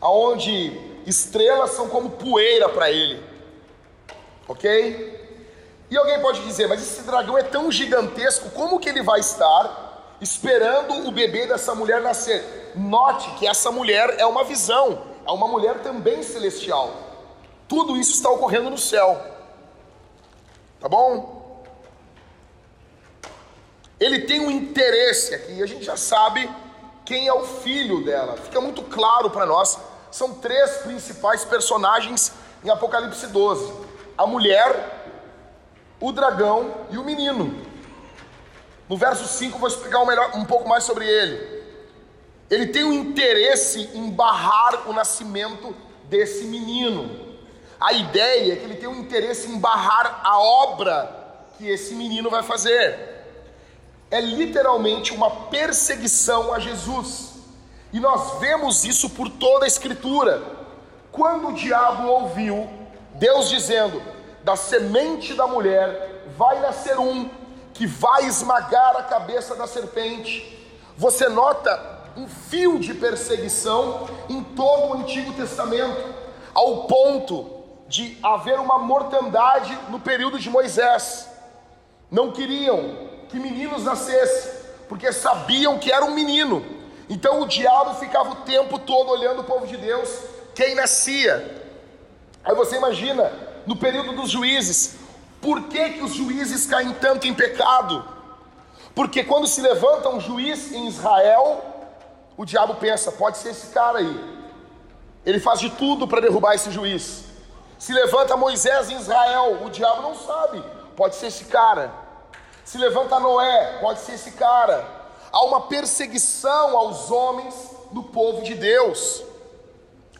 Aonde 0.00 0.72
estrelas 1.06 1.70
são 1.70 1.88
como 1.88 2.10
poeira 2.10 2.68
para 2.68 2.90
ele. 2.90 3.22
OK? 4.48 5.24
E 5.90 5.96
alguém 5.96 6.20
pode 6.20 6.42
dizer, 6.42 6.66
mas 6.66 6.82
esse 6.82 7.02
dragão 7.02 7.38
é 7.38 7.42
tão 7.42 7.70
gigantesco, 7.70 8.50
como 8.50 8.80
que 8.80 8.88
ele 8.88 9.02
vai 9.02 9.20
estar 9.20 10.16
esperando 10.20 11.06
o 11.06 11.12
bebê 11.12 11.46
dessa 11.46 11.74
mulher 11.74 12.00
nascer? 12.00 12.72
Note 12.74 13.30
que 13.32 13.46
essa 13.46 13.70
mulher 13.70 14.16
é 14.18 14.26
uma 14.26 14.42
visão, 14.42 15.13
é 15.26 15.30
uma 15.30 15.48
mulher 15.48 15.82
também 15.82 16.22
celestial. 16.22 16.92
Tudo 17.68 17.96
isso 17.96 18.12
está 18.12 18.30
ocorrendo 18.30 18.70
no 18.70 18.78
céu. 18.78 19.20
Tá 20.80 20.88
bom? 20.88 21.44
ele 24.04 24.20
tem 24.20 24.40
um 24.40 24.50
interesse 24.50 25.34
aqui, 25.34 25.62
a 25.62 25.66
gente 25.66 25.84
já 25.84 25.96
sabe 25.96 26.50
quem 27.04 27.28
é 27.28 27.32
o 27.32 27.44
filho 27.44 28.04
dela, 28.04 28.36
fica 28.36 28.60
muito 28.60 28.82
claro 28.82 29.30
para 29.30 29.46
nós. 29.46 29.78
São 30.10 30.34
três 30.34 30.78
principais 30.78 31.44
personagens 31.44 32.32
em 32.64 32.70
Apocalipse 32.70 33.26
12: 33.26 33.72
a 34.16 34.26
mulher, 34.26 35.10
o 36.00 36.12
dragão 36.12 36.74
e 36.90 36.98
o 36.98 37.04
menino. 37.04 37.62
No 38.88 38.96
verso 38.96 39.26
5 39.26 39.58
vou 39.58 39.68
explicar 39.68 40.00
um, 40.00 40.06
melhor, 40.06 40.32
um 40.34 40.44
pouco 40.44 40.68
mais 40.68 40.84
sobre 40.84 41.06
ele. 41.06 41.53
Ele 42.50 42.66
tem 42.68 42.84
um 42.84 42.92
interesse 42.92 43.90
em 43.94 44.10
barrar 44.10 44.88
o 44.88 44.92
nascimento 44.92 45.74
desse 46.04 46.44
menino. 46.44 47.34
A 47.80 47.92
ideia 47.92 48.52
é 48.52 48.56
que 48.56 48.64
ele 48.64 48.76
tem 48.76 48.88
um 48.88 49.00
interesse 49.00 49.48
em 49.48 49.58
barrar 49.58 50.20
a 50.24 50.38
obra 50.38 51.24
que 51.56 51.68
esse 51.68 51.94
menino 51.94 52.30
vai 52.30 52.42
fazer 52.42 53.14
é 54.14 54.20
literalmente 54.20 55.12
uma 55.12 55.28
perseguição 55.28 56.54
a 56.54 56.60
Jesus. 56.60 57.32
E 57.92 57.98
nós 57.98 58.38
vemos 58.38 58.84
isso 58.84 59.10
por 59.10 59.28
toda 59.28 59.64
a 59.64 59.68
Escritura. 59.68 60.40
Quando 61.10 61.48
o 61.48 61.52
diabo 61.52 62.06
ouviu 62.06 62.68
Deus 63.14 63.48
dizendo: 63.48 64.00
da 64.44 64.54
semente 64.54 65.34
da 65.34 65.48
mulher 65.48 66.22
vai 66.38 66.60
nascer 66.60 66.96
um 66.96 67.28
que 67.72 67.88
vai 67.88 68.26
esmagar 68.26 68.96
a 68.96 69.02
cabeça 69.02 69.56
da 69.56 69.66
serpente, 69.66 70.64
você 70.96 71.28
nota 71.28 71.93
um 72.16 72.28
fio 72.28 72.78
de 72.78 72.94
perseguição 72.94 74.08
em 74.28 74.42
todo 74.42 74.90
o 74.90 74.94
Antigo 74.94 75.32
Testamento, 75.32 76.14
ao 76.52 76.84
ponto 76.84 77.50
de 77.88 78.16
haver 78.22 78.58
uma 78.58 78.78
mortandade 78.78 79.76
no 79.88 79.98
período 80.00 80.38
de 80.38 80.48
Moisés. 80.48 81.28
Não 82.10 82.30
queriam 82.30 83.08
que 83.28 83.38
meninos 83.38 83.84
nascessem, 83.84 84.52
porque 84.88 85.12
sabiam 85.12 85.78
que 85.78 85.90
era 85.90 86.04
um 86.04 86.14
menino. 86.14 86.64
Então 87.08 87.40
o 87.40 87.46
diabo 87.46 87.94
ficava 87.94 88.30
o 88.30 88.36
tempo 88.36 88.78
todo 88.78 89.10
olhando 89.10 89.40
o 89.40 89.44
povo 89.44 89.66
de 89.66 89.76
Deus, 89.76 90.08
quem 90.54 90.74
nascia. 90.74 91.62
Aí 92.44 92.54
você 92.54 92.76
imagina, 92.76 93.32
no 93.66 93.76
período 93.76 94.12
dos 94.12 94.30
juízes, 94.30 94.96
por 95.40 95.64
que, 95.64 95.90
que 95.90 96.02
os 96.02 96.14
juízes 96.14 96.66
caem 96.66 96.92
tanto 96.94 97.26
em 97.26 97.34
pecado? 97.34 98.04
Porque 98.94 99.24
quando 99.24 99.46
se 99.46 99.60
levanta 99.60 100.08
um 100.08 100.20
juiz 100.20 100.72
em 100.72 100.86
Israel, 100.86 101.73
o 102.36 102.44
diabo 102.44 102.74
pensa: 102.76 103.12
pode 103.12 103.38
ser 103.38 103.50
esse 103.50 103.68
cara 103.68 103.98
aí. 103.98 104.34
Ele 105.24 105.40
faz 105.40 105.60
de 105.60 105.70
tudo 105.70 106.06
para 106.06 106.20
derrubar 106.20 106.54
esse 106.54 106.70
juiz. 106.70 107.24
Se 107.78 107.92
levanta 107.92 108.36
Moisés 108.36 108.90
em 108.90 108.96
Israel, 108.96 109.64
o 109.64 109.70
diabo 109.70 110.02
não 110.02 110.14
sabe, 110.14 110.62
pode 110.96 111.16
ser 111.16 111.26
esse 111.26 111.46
cara. 111.46 111.92
Se 112.64 112.78
levanta 112.78 113.20
Noé, 113.20 113.78
pode 113.80 114.00
ser 114.00 114.14
esse 114.14 114.32
cara. 114.32 114.86
Há 115.30 115.44
uma 115.44 115.62
perseguição 115.62 116.76
aos 116.76 117.10
homens 117.10 117.54
do 117.90 118.02
povo 118.02 118.42
de 118.42 118.54
Deus. 118.54 119.22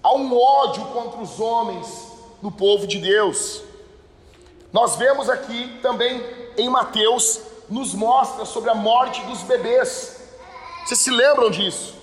Há 0.02 0.12
um 0.14 0.38
ódio 0.38 0.84
contra 0.86 1.20
os 1.20 1.40
homens 1.40 1.86
do 2.42 2.50
povo 2.50 2.86
de 2.86 2.98
Deus. 2.98 3.62
Nós 4.72 4.96
vemos 4.96 5.30
aqui 5.30 5.78
também 5.80 6.22
em 6.58 6.68
Mateus, 6.68 7.40
nos 7.70 7.94
mostra 7.94 8.44
sobre 8.44 8.70
a 8.70 8.74
morte 8.74 9.22
dos 9.22 9.42
bebês. 9.42 10.20
Vocês 10.84 11.00
se 11.00 11.10
lembram 11.10 11.50
disso? 11.50 11.94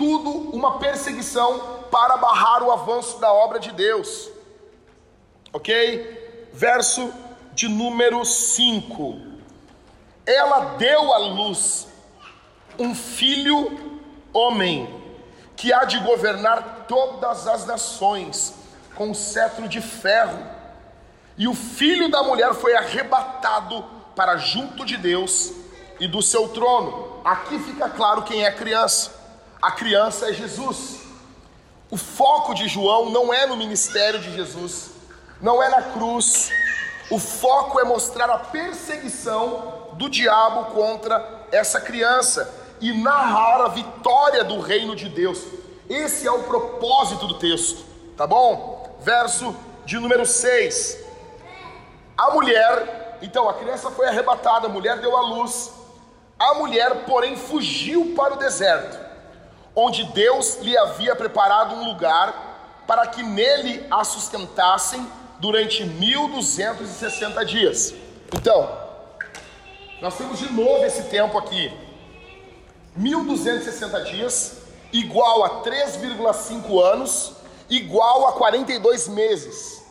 Tudo 0.00 0.30
uma 0.56 0.78
perseguição 0.78 1.84
para 1.90 2.16
barrar 2.16 2.62
o 2.62 2.72
avanço 2.72 3.20
da 3.20 3.30
obra 3.30 3.60
de 3.60 3.70
Deus. 3.72 4.30
Ok? 5.52 6.48
Verso 6.54 7.12
de 7.52 7.68
número 7.68 8.24
5 8.24 9.30
ela 10.30 10.76
deu 10.76 11.12
à 11.12 11.18
luz 11.18 11.88
um 12.78 12.94
filho 12.94 13.98
homem, 14.32 14.88
que 15.56 15.72
há 15.72 15.84
de 15.84 15.98
governar 15.98 16.86
todas 16.86 17.48
as 17.48 17.66
nações 17.66 18.54
com 18.94 19.12
cetro 19.12 19.68
de 19.68 19.80
ferro. 19.80 20.38
E 21.36 21.48
o 21.48 21.54
filho 21.54 22.08
da 22.08 22.22
mulher 22.22 22.54
foi 22.54 22.76
arrebatado 22.76 23.84
para 24.14 24.36
junto 24.36 24.84
de 24.84 24.96
Deus 24.96 25.52
e 25.98 26.06
do 26.06 26.22
seu 26.22 26.48
trono. 26.48 27.20
Aqui 27.24 27.58
fica 27.58 27.88
claro 27.88 28.22
quem 28.22 28.44
é 28.44 28.52
criança. 28.52 29.19
A 29.60 29.70
criança 29.70 30.30
é 30.30 30.32
Jesus. 30.32 31.00
O 31.90 31.96
foco 31.96 32.54
de 32.54 32.68
João 32.68 33.10
não 33.10 33.34
é 33.34 33.46
no 33.46 33.56
ministério 33.56 34.20
de 34.20 34.32
Jesus, 34.32 34.90
não 35.40 35.62
é 35.62 35.68
na 35.68 35.82
cruz. 35.82 36.50
O 37.10 37.18
foco 37.18 37.80
é 37.80 37.84
mostrar 37.84 38.30
a 38.30 38.38
perseguição 38.38 39.88
do 39.94 40.08
diabo 40.08 40.72
contra 40.72 41.46
essa 41.50 41.80
criança 41.80 42.54
e 42.80 42.92
narrar 43.02 43.60
a 43.62 43.68
vitória 43.68 44.44
do 44.44 44.60
reino 44.60 44.94
de 44.94 45.08
Deus. 45.08 45.42
Esse 45.88 46.26
é 46.26 46.30
o 46.30 46.44
propósito 46.44 47.26
do 47.26 47.34
texto, 47.34 47.84
tá 48.16 48.26
bom? 48.26 48.96
Verso 49.00 49.54
de 49.84 49.98
número 49.98 50.24
6. 50.24 51.04
A 52.16 52.30
mulher, 52.30 53.18
então 53.20 53.48
a 53.48 53.54
criança 53.54 53.90
foi 53.90 54.06
arrebatada, 54.06 54.66
a 54.66 54.70
mulher 54.70 55.00
deu 55.00 55.16
à 55.16 55.20
luz. 55.22 55.72
A 56.38 56.54
mulher, 56.54 57.04
porém, 57.04 57.36
fugiu 57.36 58.14
para 58.14 58.34
o 58.34 58.38
deserto, 58.38 59.09
onde 59.74 60.04
Deus 60.04 60.58
lhe 60.60 60.76
havia 60.76 61.14
preparado 61.14 61.74
um 61.74 61.84
lugar 61.84 62.82
para 62.86 63.06
que 63.06 63.22
nele 63.22 63.86
a 63.90 64.02
sustentassem 64.04 65.06
durante 65.38 65.84
1260 65.84 67.44
dias. 67.44 67.94
Então, 68.34 68.68
nós 70.00 70.16
temos 70.16 70.38
de 70.38 70.52
novo 70.52 70.84
esse 70.84 71.04
tempo 71.04 71.38
aqui. 71.38 71.72
1260 72.96 74.00
dias 74.04 74.60
igual 74.92 75.44
a 75.44 75.62
3,5 75.62 76.82
anos, 76.82 77.32
igual 77.68 78.26
a 78.26 78.32
42 78.32 79.08
meses. 79.08 79.84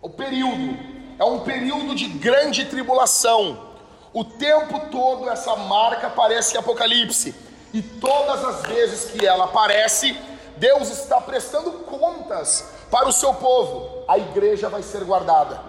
O 0.00 0.08
período 0.08 0.78
é 1.18 1.24
um 1.24 1.40
período 1.40 1.94
de 1.94 2.06
grande 2.08 2.66
tribulação. 2.66 3.74
O 4.12 4.24
tempo 4.24 4.90
todo 4.90 5.28
essa 5.28 5.56
marca 5.56 6.06
aparece 6.06 6.54
em 6.54 6.58
Apocalipse. 6.58 7.34
E 7.74 7.82
todas 7.82 8.44
as 8.44 8.62
vezes 8.62 9.10
que 9.10 9.26
ela 9.26 9.46
aparece, 9.46 10.16
Deus 10.56 10.88
está 10.90 11.20
prestando 11.20 11.72
contas 11.72 12.70
para 12.88 13.08
o 13.08 13.12
seu 13.12 13.34
povo. 13.34 14.04
A 14.06 14.16
igreja 14.16 14.68
vai 14.68 14.80
ser 14.80 15.02
guardada. 15.02 15.60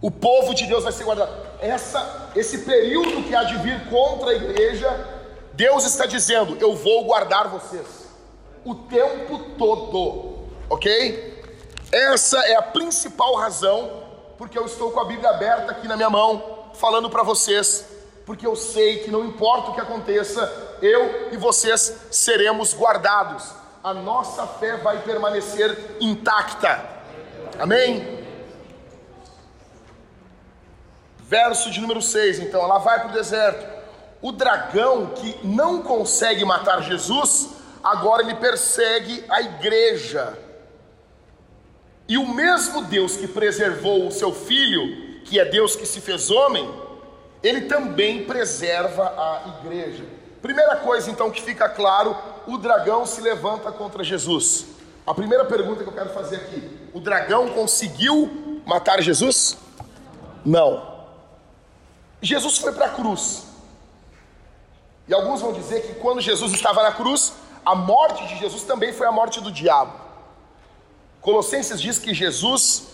O 0.00 0.08
povo 0.08 0.54
de 0.54 0.66
Deus 0.66 0.84
vai 0.84 0.92
ser 0.92 1.02
guardado. 1.02 1.34
Essa, 1.60 2.30
esse 2.36 2.58
período 2.58 3.24
que 3.24 3.34
há 3.34 3.42
de 3.42 3.56
vir 3.58 3.90
contra 3.90 4.30
a 4.30 4.34
igreja, 4.34 4.88
Deus 5.54 5.84
está 5.84 6.06
dizendo: 6.06 6.56
Eu 6.60 6.76
vou 6.76 7.04
guardar 7.04 7.48
vocês 7.48 8.04
o 8.64 8.74
tempo 8.74 9.38
todo, 9.58 10.46
ok? 10.70 11.42
Essa 11.90 12.38
é 12.46 12.54
a 12.54 12.62
principal 12.62 13.34
razão 13.34 14.04
porque 14.38 14.58
eu 14.58 14.66
estou 14.66 14.90
com 14.90 15.00
a 15.00 15.04
Bíblia 15.04 15.30
aberta 15.30 15.72
aqui 15.72 15.88
na 15.88 15.96
minha 15.96 16.10
mão, 16.10 16.70
falando 16.74 17.08
para 17.10 17.22
vocês, 17.22 17.86
porque 18.26 18.46
eu 18.46 18.54
sei 18.56 18.98
que 18.98 19.10
não 19.10 19.24
importa 19.24 19.70
o 19.70 19.74
que 19.74 19.80
aconteça, 19.80 20.63
eu 20.82 21.32
e 21.32 21.36
vocês 21.36 21.94
seremos 22.10 22.74
guardados, 22.74 23.52
a 23.82 23.92
nossa 23.92 24.46
fé 24.46 24.76
vai 24.78 25.02
permanecer 25.02 25.96
intacta, 26.00 26.84
amém? 27.58 28.24
Verso 31.18 31.70
de 31.70 31.80
número 31.80 32.00
6, 32.00 32.40
então, 32.40 32.62
ela 32.62 32.78
vai 32.78 33.00
para 33.00 33.10
o 33.10 33.12
deserto. 33.12 33.66
O 34.22 34.32
dragão 34.32 35.08
que 35.08 35.38
não 35.44 35.82
consegue 35.82 36.44
matar 36.44 36.82
Jesus, 36.82 37.50
agora 37.82 38.22
ele 38.22 38.34
persegue 38.36 39.24
a 39.28 39.42
igreja. 39.42 40.38
E 42.06 42.18
o 42.18 42.26
mesmo 42.26 42.82
Deus 42.84 43.16
que 43.16 43.26
preservou 43.26 44.06
o 44.06 44.12
seu 44.12 44.32
filho, 44.32 45.22
que 45.24 45.40
é 45.40 45.44
Deus 45.44 45.74
que 45.74 45.86
se 45.86 46.00
fez 46.00 46.30
homem, 46.30 46.72
ele 47.42 47.62
também 47.62 48.24
preserva 48.24 49.04
a 49.04 49.58
igreja. 49.60 50.04
Primeira 50.44 50.76
coisa 50.76 51.10
então 51.10 51.30
que 51.30 51.40
fica 51.40 51.70
claro, 51.70 52.14
o 52.46 52.58
dragão 52.58 53.06
se 53.06 53.18
levanta 53.22 53.72
contra 53.72 54.04
Jesus. 54.04 54.66
A 55.06 55.14
primeira 55.14 55.46
pergunta 55.46 55.82
que 55.82 55.88
eu 55.88 55.94
quero 55.94 56.10
fazer 56.10 56.36
aqui: 56.36 56.90
o 56.92 57.00
dragão 57.00 57.48
conseguiu 57.48 58.60
matar 58.66 59.00
Jesus? 59.00 59.56
Não. 60.44 61.06
Jesus 62.20 62.58
foi 62.58 62.72
para 62.72 62.84
a 62.84 62.88
cruz. 62.90 63.46
E 65.08 65.14
alguns 65.14 65.40
vão 65.40 65.54
dizer 65.54 65.80
que 65.80 65.94
quando 65.94 66.20
Jesus 66.20 66.52
estava 66.52 66.82
na 66.82 66.92
cruz, 66.92 67.32
a 67.64 67.74
morte 67.74 68.26
de 68.26 68.36
Jesus 68.36 68.64
também 68.64 68.92
foi 68.92 69.06
a 69.06 69.12
morte 69.12 69.40
do 69.40 69.50
diabo. 69.50 69.94
Colossenses 71.22 71.80
diz 71.80 71.98
que 71.98 72.12
Jesus, 72.12 72.88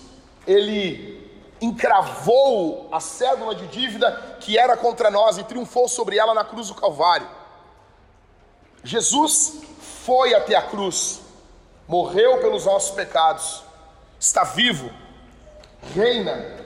ele 0.46 1.28
encravou 1.60 2.88
a 2.92 3.00
cédula 3.00 3.56
de 3.56 3.66
dívida 3.66 4.36
que 4.38 4.56
era 4.56 4.76
contra 4.76 5.10
nós 5.10 5.36
e 5.36 5.42
triunfou 5.42 5.88
sobre 5.88 6.16
ela 6.16 6.32
na 6.32 6.44
cruz 6.44 6.68
do 6.68 6.76
Calvário. 6.76 7.39
Jesus 8.82 9.60
foi 10.04 10.34
até 10.34 10.54
a 10.54 10.62
cruz, 10.62 11.20
morreu 11.86 12.38
pelos 12.38 12.64
nossos 12.64 12.92
pecados, 12.92 13.62
está 14.18 14.44
vivo, 14.44 14.90
reina. 15.94 16.58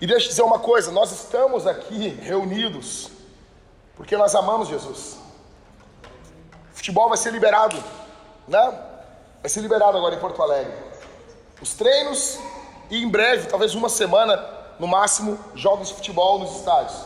E 0.00 0.06
deixa 0.06 0.26
eu 0.26 0.30
dizer 0.30 0.42
uma 0.42 0.58
coisa: 0.58 0.90
nós 0.90 1.12
estamos 1.12 1.66
aqui 1.66 2.08
reunidos 2.08 3.10
porque 3.96 4.16
nós 4.16 4.34
amamos 4.34 4.68
Jesus. 4.68 5.16
O 6.72 6.76
futebol 6.76 7.08
vai 7.08 7.18
ser 7.18 7.30
liberado, 7.30 7.76
né? 8.48 8.78
vai 9.40 9.48
ser 9.48 9.60
liberado 9.60 9.96
agora 9.96 10.14
em 10.14 10.18
Porto 10.18 10.42
Alegre. 10.42 10.72
Os 11.60 11.74
treinos 11.74 12.38
e 12.90 13.02
em 13.02 13.08
breve, 13.08 13.48
talvez 13.48 13.74
uma 13.74 13.88
semana 13.88 14.36
no 14.78 14.86
máximo, 14.86 15.38
jogos 15.54 15.88
de 15.88 15.94
futebol 15.94 16.38
nos 16.38 16.56
estádios. 16.56 17.04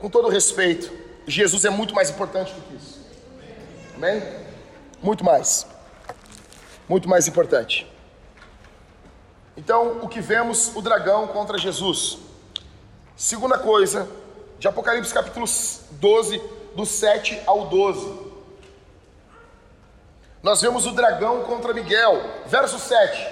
Com 0.00 0.08
todo 0.08 0.28
respeito, 0.28 0.90
Jesus 1.26 1.64
é 1.64 1.70
muito 1.70 1.94
mais 1.94 2.08
importante 2.08 2.52
do 2.54 2.60
que 2.62 2.76
isso. 2.76 2.91
Amém? 4.02 4.20
Muito 5.00 5.24
mais. 5.24 5.64
Muito 6.88 7.08
mais 7.08 7.28
importante. 7.28 7.86
Então, 9.56 10.00
o 10.02 10.08
que 10.08 10.20
vemos 10.20 10.74
o 10.74 10.82
dragão 10.82 11.28
contra 11.28 11.56
Jesus. 11.56 12.18
Segunda 13.16 13.58
coisa, 13.58 14.08
de 14.58 14.66
Apocalipse 14.66 15.14
capítulo 15.14 15.46
12, 15.92 16.42
do 16.74 16.84
7 16.84 17.42
ao 17.46 17.66
12. 17.66 18.32
Nós 20.42 20.60
vemos 20.60 20.84
o 20.84 20.90
dragão 20.90 21.44
contra 21.44 21.72
Miguel, 21.72 22.20
verso 22.46 22.80
7. 22.80 23.24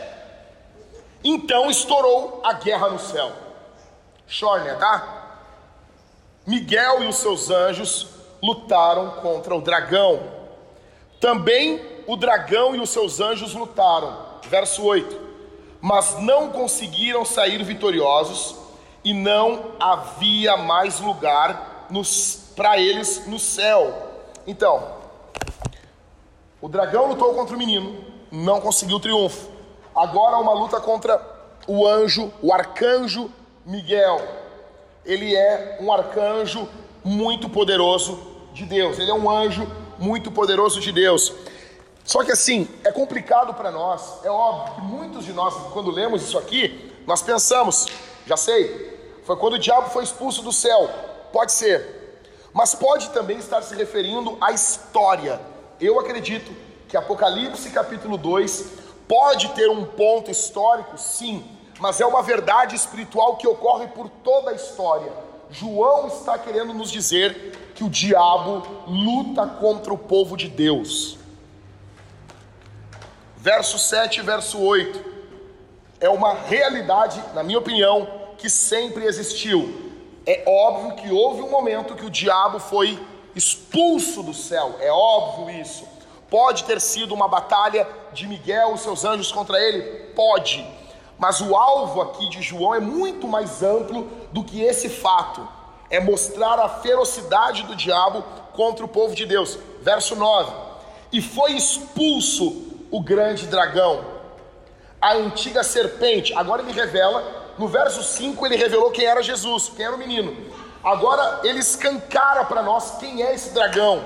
Então 1.24 1.68
estourou 1.68 2.42
a 2.44 2.52
guerra 2.52 2.90
no 2.90 2.98
céu. 3.00 3.32
Shorner, 4.24 4.78
tá? 4.78 5.40
Miguel 6.46 7.02
e 7.02 7.08
os 7.08 7.16
seus 7.16 7.50
anjos 7.50 8.06
lutaram 8.40 9.20
contra 9.20 9.56
o 9.56 9.60
dragão. 9.60 10.39
Também 11.20 11.80
o 12.06 12.16
dragão 12.16 12.74
e 12.74 12.80
os 12.80 12.88
seus 12.88 13.20
anjos 13.20 13.52
lutaram. 13.52 14.16
Verso 14.48 14.82
8. 14.82 15.28
Mas 15.80 16.18
não 16.18 16.48
conseguiram 16.48 17.24
sair 17.24 17.62
vitoriosos 17.62 18.56
e 19.04 19.12
não 19.12 19.72
havia 19.78 20.56
mais 20.56 20.98
lugar 20.98 21.86
para 22.56 22.78
eles 22.78 23.26
no 23.26 23.38
céu. 23.38 23.94
Então, 24.46 24.98
o 26.60 26.68
dragão 26.68 27.06
lutou 27.06 27.34
contra 27.34 27.54
o 27.54 27.58
menino, 27.58 28.04
não 28.30 28.60
conseguiu 28.60 28.98
triunfo. 28.98 29.48
Agora 29.94 30.38
uma 30.38 30.52
luta 30.52 30.80
contra 30.80 31.20
o 31.66 31.86
anjo, 31.86 32.32
o 32.42 32.52
arcanjo 32.52 33.30
Miguel. 33.64 34.20
Ele 35.04 35.34
é 35.34 35.78
um 35.80 35.92
arcanjo 35.92 36.68
muito 37.04 37.48
poderoso 37.48 38.18
de 38.52 38.64
Deus. 38.64 38.98
Ele 38.98 39.10
é 39.10 39.14
um 39.14 39.30
anjo 39.30 39.66
muito 40.00 40.32
poderoso 40.32 40.80
de 40.80 40.90
Deus. 40.90 41.32
Só 42.04 42.24
que 42.24 42.32
assim, 42.32 42.68
é 42.82 42.90
complicado 42.90 43.54
para 43.54 43.70
nós. 43.70 44.24
É 44.24 44.30
óbvio 44.30 44.74
que 44.74 44.80
muitos 44.80 45.24
de 45.24 45.32
nós, 45.32 45.54
quando 45.72 45.92
lemos 45.92 46.22
isso 46.22 46.36
aqui, 46.36 46.92
nós 47.06 47.22
pensamos, 47.22 47.86
já 48.26 48.36
sei, 48.36 49.20
foi 49.24 49.36
quando 49.36 49.54
o 49.54 49.58
diabo 49.58 49.90
foi 49.90 50.02
expulso 50.02 50.42
do 50.42 50.52
céu. 50.52 50.90
Pode 51.32 51.52
ser. 51.52 52.18
Mas 52.52 52.74
pode 52.74 53.10
também 53.10 53.38
estar 53.38 53.62
se 53.62 53.76
referindo 53.76 54.36
à 54.40 54.50
história 54.50 55.40
eu 55.80 55.98
acredito 55.98 56.54
que 56.86 56.96
Apocalipse 56.96 57.70
capítulo 57.70 58.18
2 58.18 58.66
pode 59.08 59.48
ter 59.52 59.70
um 59.70 59.86
ponto 59.86 60.30
histórico, 60.30 60.98
sim, 60.98 61.42
mas 61.78 62.00
é 62.02 62.06
uma 62.06 62.22
verdade 62.22 62.76
espiritual 62.76 63.36
que 63.36 63.48
ocorre 63.48 63.86
por 63.88 64.10
toda 64.22 64.50
a 64.50 64.54
história. 64.54 65.10
João 65.50 66.06
está 66.06 66.38
querendo 66.38 66.72
nos 66.72 66.90
dizer 66.90 67.72
que 67.74 67.82
o 67.82 67.90
diabo 67.90 68.62
luta 68.86 69.46
contra 69.46 69.92
o 69.92 69.98
povo 69.98 70.36
de 70.36 70.48
Deus. 70.48 71.18
Verso 73.36 73.78
7 73.78 74.20
e 74.20 74.22
verso 74.22 74.60
8 74.60 75.10
é 76.00 76.08
uma 76.08 76.34
realidade, 76.34 77.22
na 77.34 77.42
minha 77.42 77.58
opinião, 77.58 78.08
que 78.38 78.48
sempre 78.48 79.04
existiu. 79.04 79.92
É 80.26 80.44
óbvio 80.46 80.96
que 80.96 81.10
houve 81.10 81.42
um 81.42 81.50
momento 81.50 81.94
que 81.94 82.06
o 82.06 82.10
diabo 82.10 82.58
foi 82.58 82.98
expulso 83.34 84.22
do 84.22 84.34
céu, 84.34 84.76
é 84.80 84.90
óbvio 84.90 85.50
isso. 85.60 85.86
Pode 86.28 86.64
ter 86.64 86.80
sido 86.80 87.12
uma 87.12 87.28
batalha 87.28 87.86
de 88.12 88.26
Miguel 88.26 88.74
e 88.74 88.78
seus 88.78 89.04
anjos 89.04 89.32
contra 89.32 89.58
ele? 89.60 89.82
Pode. 90.14 90.66
Mas 91.20 91.38
o 91.42 91.54
alvo 91.54 92.00
aqui 92.00 92.30
de 92.30 92.40
João 92.40 92.74
é 92.74 92.80
muito 92.80 93.28
mais 93.28 93.62
amplo 93.62 94.08
do 94.32 94.42
que 94.42 94.62
esse 94.62 94.88
fato. 94.88 95.46
É 95.90 96.00
mostrar 96.00 96.58
a 96.58 96.66
ferocidade 96.66 97.64
do 97.64 97.76
diabo 97.76 98.24
contra 98.54 98.84
o 98.84 98.88
povo 98.88 99.14
de 99.14 99.26
Deus. 99.26 99.58
Verso 99.82 100.16
9: 100.16 100.50
E 101.12 101.20
foi 101.20 101.52
expulso 101.52 102.70
o 102.90 103.02
grande 103.02 103.46
dragão, 103.46 104.02
a 104.98 105.12
antiga 105.12 105.62
serpente. 105.62 106.32
Agora 106.32 106.62
ele 106.62 106.72
revela, 106.72 107.52
no 107.58 107.68
verso 107.68 108.02
5, 108.02 108.46
ele 108.46 108.56
revelou 108.56 108.90
quem 108.90 109.04
era 109.04 109.22
Jesus, 109.22 109.70
quem 109.76 109.84
era 109.84 109.94
o 109.94 109.98
menino. 109.98 110.34
Agora 110.82 111.40
ele 111.44 111.58
escancara 111.58 112.46
para 112.46 112.62
nós 112.62 112.96
quem 112.98 113.22
é 113.22 113.34
esse 113.34 113.50
dragão, 113.50 114.02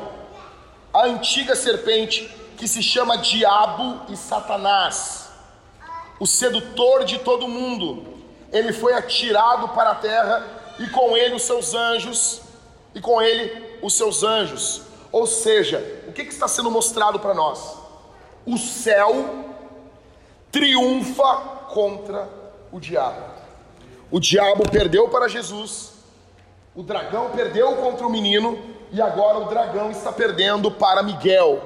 a 0.93 1.05
antiga 1.05 1.55
serpente 1.55 2.25
que 2.57 2.67
se 2.67 2.83
chama 2.83 3.19
Diabo 3.19 4.01
e 4.09 4.17
Satanás, 4.17 5.24
o 6.25 6.27
sedutor 6.27 7.05
de 7.05 7.19
todo 7.19 7.47
mundo. 7.47 8.03
Ele 8.51 8.73
foi 8.73 8.95
atirado 8.95 9.69
para 9.69 9.91
a 9.91 9.95
terra 9.95 10.43
e 10.79 10.89
com 10.89 11.15
ele 11.15 11.35
os 11.35 11.43
seus 11.43 11.75
anjos, 11.75 12.41
e 12.95 13.01
com 13.01 13.21
ele 13.21 13.79
os 13.83 13.93
seus 13.93 14.23
anjos. 14.23 14.81
Ou 15.13 15.27
seja, 15.27 15.85
o 16.09 16.13
que, 16.13 16.25
que 16.25 16.33
está 16.33 16.49
sendo 16.49 16.71
mostrado 16.71 17.21
para 17.21 17.35
nós? 17.35 17.77
O 18.47 18.57
céu 18.57 19.53
triunfa 20.51 21.37
contra 21.69 22.27
o 22.73 22.81
diabo. 22.81 23.23
O 24.11 24.19
diabo 24.19 24.67
perdeu 24.71 25.11
para 25.11 25.29
Jesus, 25.29 25.93
o 26.75 26.83
dragão 26.83 27.33
perdeu 27.33 27.77
contra 27.77 28.07
o 28.07 28.11
menino, 28.11 28.59
e 28.91 29.03
agora 29.03 29.41
o 29.41 29.45
dragão 29.45 29.91
está 29.91 30.11
perdendo 30.11 30.71
para 30.71 31.03
Miguel. 31.03 31.63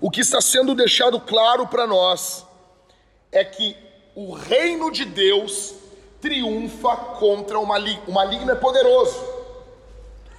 O 0.00 0.10
que 0.10 0.22
está 0.22 0.40
sendo 0.40 0.74
deixado 0.74 1.20
claro 1.20 1.68
para 1.68 1.86
nós 1.86 2.47
é 3.30 3.44
que 3.44 3.76
o 4.14 4.32
reino 4.32 4.90
de 4.90 5.04
Deus 5.04 5.74
triunfa 6.20 6.96
contra 6.96 7.58
o 7.58 7.66
maligno. 7.66 8.02
O 8.06 8.12
maligno 8.12 8.50
é 8.50 8.54
poderoso, 8.54 9.24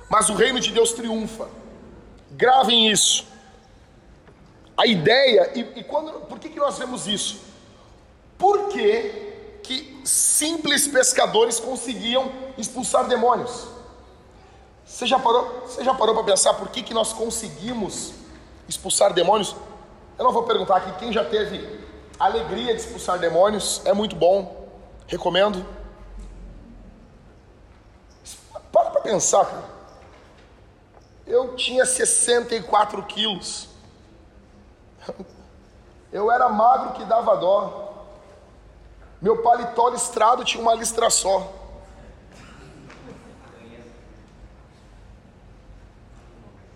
mas 0.10 0.30
o 0.30 0.34
reino 0.34 0.60
de 0.60 0.72
Deus 0.72 0.92
triunfa. 0.94 1.50
Gravem 2.32 2.92
isso. 2.92 3.26
A 4.76 4.86
ideia, 4.86 5.52
e, 5.56 5.80
e 5.80 5.84
quando, 5.84 6.12
por 6.28 6.40
que, 6.40 6.50
que 6.50 6.60
nós 6.60 6.78
vemos 6.78 7.08
isso? 7.08 7.42
Porque 8.38 9.28
que 9.64 10.02
simples 10.04 10.88
pescadores 10.88 11.60
conseguiam 11.60 12.32
expulsar 12.58 13.08
demônios. 13.08 13.68
Você 14.86 15.06
já 15.06 15.20
parou, 15.20 15.62
você 15.68 15.84
já 15.84 15.94
parou 15.94 16.16
para 16.16 16.24
pensar 16.24 16.54
por 16.56 16.70
que, 16.70 16.82
que 16.82 16.94
nós 16.94 17.14
conseguimos 17.14 18.14
expulsar 18.68 19.14
demônios? 19.14 19.56
Eu 20.18 20.26
não 20.26 20.32
vou 20.32 20.44
perguntar 20.44 20.78
aqui 20.78 20.92
quem 21.00 21.14
já 21.14 21.24
teve 21.24 21.80
alegria 22.20 22.76
de 22.76 22.82
expulsar 22.82 23.18
demônios, 23.18 23.82
é 23.86 23.94
muito 23.94 24.16
bom, 24.16 24.68
recomendo. 25.08 25.66
Para 28.72 28.92
para 28.92 29.02
pensar, 29.02 29.46
cara. 29.46 29.64
Eu 31.26 31.56
tinha 31.56 31.86
64 31.86 33.02
quilos. 33.04 33.70
Eu 36.12 36.32
era 36.32 36.50
magro 36.50 36.94
que 36.94 37.06
dava 37.06 37.38
dó. 37.38 38.08
Meu 39.22 39.44
paletó 39.44 39.90
listrado 39.90 40.44
tinha 40.44 40.62
uma 40.62 40.74
listra 40.74 41.10
só. 41.10 41.54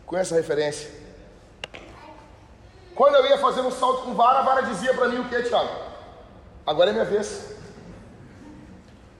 Conhece 0.05 0.33
a 0.33 0.37
referência? 0.37 1.02
Quando 2.95 3.15
eu 3.15 3.25
ia 3.25 3.37
fazer 3.37 3.61
um 3.61 3.71
salto 3.71 4.03
com 4.03 4.13
vara, 4.13 4.39
a 4.39 4.41
vara 4.43 4.61
dizia 4.63 4.93
para 4.93 5.07
mim 5.09 5.19
o 5.19 5.29
que, 5.29 5.43
Tiago? 5.43 5.69
Agora 6.65 6.89
é 6.89 6.93
minha 6.93 7.05
vez. 7.05 7.55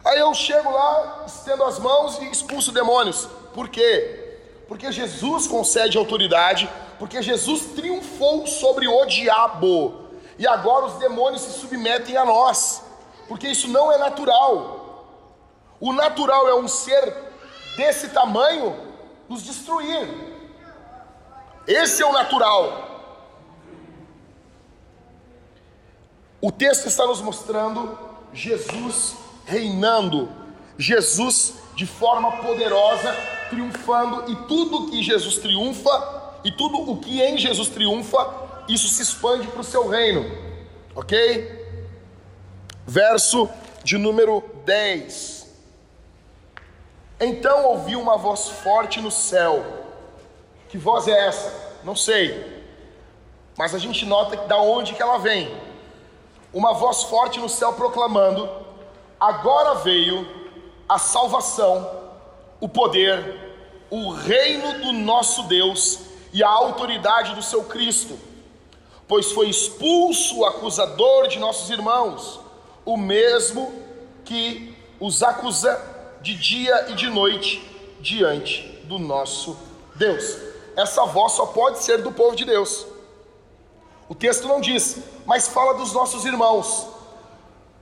Aí 0.05 0.19
eu 0.19 0.33
chego 0.33 0.71
lá, 0.71 1.23
estendo 1.25 1.63
as 1.63 1.79
mãos 1.79 2.19
e 2.19 2.29
expulso 2.29 2.71
demônios. 2.71 3.27
Por 3.53 3.69
quê? 3.69 4.39
Porque 4.67 4.91
Jesus 4.91 5.47
concede 5.47 5.97
autoridade, 5.97 6.69
porque 6.99 7.21
Jesus 7.21 7.67
triunfou 7.75 8.45
sobre 8.45 8.87
o 8.87 9.05
diabo. 9.05 10.09
E 10.37 10.47
agora 10.47 10.85
os 10.85 10.93
demônios 10.95 11.41
se 11.41 11.59
submetem 11.59 12.17
a 12.17 12.25
nós 12.25 12.83
porque 13.27 13.47
isso 13.47 13.67
não 13.67 13.91
é 13.91 13.97
natural. 13.97 15.07
O 15.79 15.91
natural 15.91 16.47
é 16.47 16.55
um 16.55 16.67
ser 16.67 17.15
desse 17.75 18.09
tamanho 18.09 18.75
nos 19.27 19.43
destruir. 19.43 20.07
Esse 21.67 22.03
é 22.03 22.05
o 22.05 22.11
natural. 22.11 22.92
O 26.43 26.51
texto 26.51 26.87
está 26.87 27.07
nos 27.07 27.21
mostrando 27.21 27.97
Jesus 28.33 29.15
reinando, 29.45 30.29
Jesus 30.77 31.53
de 31.73 31.85
forma 31.85 32.33
poderosa, 32.33 33.15
triunfando, 33.49 34.29
e 34.29 34.35
tudo 34.47 34.91
que 34.91 35.01
Jesus 35.01 35.37
triunfa, 35.37 36.41
e 36.43 36.51
tudo 36.51 36.91
o 36.91 36.97
que 36.97 37.21
em 37.21 37.37
Jesus 37.37 37.69
triunfa, 37.69 38.63
isso 38.67 38.89
se 38.89 39.01
expande 39.01 39.47
para 39.47 39.61
o 39.61 39.63
seu 39.63 39.87
reino, 39.87 40.25
ok? 40.93 41.63
verso 42.85 43.49
de 43.81 43.97
número 43.97 44.43
10. 44.65 45.47
Então 47.19 47.67
ouvi 47.67 47.95
uma 47.95 48.17
voz 48.17 48.49
forte 48.49 48.99
no 48.99 49.11
céu. 49.11 49.63
Que 50.67 50.77
voz 50.77 51.07
é 51.07 51.27
essa? 51.27 51.79
Não 51.85 51.95
sei. 51.95 52.61
Mas 53.57 53.73
a 53.73 53.79
gente 53.79 54.05
nota 54.05 54.35
da 54.47 54.57
onde 54.57 54.93
que 54.93 55.01
ela 55.01 55.17
vem. 55.17 55.72
Uma 56.53 56.73
voz 56.73 57.03
forte 57.03 57.39
no 57.39 57.49
céu 57.49 57.73
proclamando: 57.73 58.49
Agora 59.19 59.75
veio 59.75 60.27
a 60.87 60.99
salvação, 60.99 61.89
o 62.59 62.69
poder, 62.69 63.85
o 63.89 64.11
reino 64.11 64.79
do 64.81 64.93
nosso 64.93 65.43
Deus 65.43 65.99
e 66.31 66.43
a 66.43 66.49
autoridade 66.49 67.35
do 67.35 67.41
seu 67.41 67.63
Cristo. 67.63 68.17
Pois 69.07 69.31
foi 69.31 69.49
expulso 69.49 70.39
o 70.39 70.45
acusador 70.45 71.27
de 71.27 71.39
nossos 71.39 71.69
irmãos 71.69 72.43
o 72.85 72.97
mesmo 72.97 73.73
que 74.25 74.75
os 74.99 75.23
acusa 75.23 75.79
de 76.21 76.35
dia 76.35 76.89
e 76.89 76.95
de 76.95 77.09
noite 77.09 77.61
diante 77.99 78.63
do 78.85 78.99
nosso 78.99 79.57
Deus. 79.95 80.37
Essa 80.75 81.05
voz 81.05 81.33
só 81.33 81.47
pode 81.47 81.79
ser 81.79 82.01
do 82.01 82.11
povo 82.11 82.35
de 82.35 82.45
Deus. 82.45 82.85
O 84.07 84.15
texto 84.15 84.47
não 84.47 84.59
diz, 84.59 84.97
mas 85.25 85.47
fala 85.47 85.73
dos 85.75 85.93
nossos 85.93 86.25
irmãos. 86.25 86.87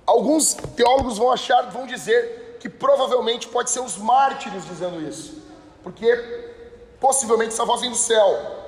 Alguns 0.06 0.54
teólogos 0.54 1.18
vão 1.18 1.32
achar, 1.32 1.70
vão 1.72 1.86
dizer 1.86 2.58
que 2.60 2.70
provavelmente 2.70 3.48
pode 3.48 3.70
ser 3.70 3.80
os 3.80 3.98
mártires 3.98 4.66
dizendo 4.66 5.02
isso, 5.02 5.42
porque 5.84 6.16
possivelmente 7.00 7.54
essa 7.54 7.66
voz 7.66 7.82
vem 7.82 7.90
do 7.90 7.96
céu. 7.96 8.60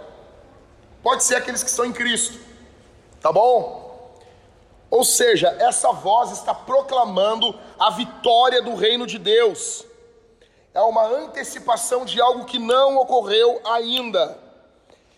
Pode 1.03 1.23
ser 1.23 1.35
aqueles 1.35 1.61
que 1.61 1.69
estão 1.69 1.85
em 1.85 1.93
Cristo. 1.93 2.39
Tá 3.21 3.31
bom? 3.31 3.83
Ou 4.89 5.03
seja, 5.03 5.55
essa 5.59 5.91
voz 5.91 6.31
está 6.31 6.53
proclamando 6.53 7.57
a 7.79 7.89
vitória 7.89 8.61
do 8.61 8.75
reino 8.75 9.05
de 9.05 9.17
Deus. 9.17 9.85
É 10.73 10.81
uma 10.81 11.05
antecipação 11.05 12.05
de 12.05 12.21
algo 12.21 12.45
que 12.45 12.57
não 12.57 12.97
ocorreu 12.97 13.61
ainda. 13.65 14.37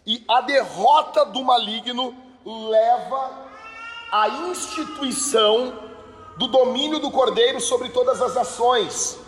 E 0.06 0.24
a 0.28 0.41
derrota 0.41 1.26
do 1.26 1.43
maligno 1.43 2.15
leva 2.45 3.31
à 4.12 4.29
instituição 4.29 5.73
do 6.38 6.47
domínio 6.47 6.99
do 6.99 7.10
cordeiro 7.10 7.60
sobre 7.60 7.89
todas 7.89 8.21
as 8.21 8.36
nações. 8.36 9.19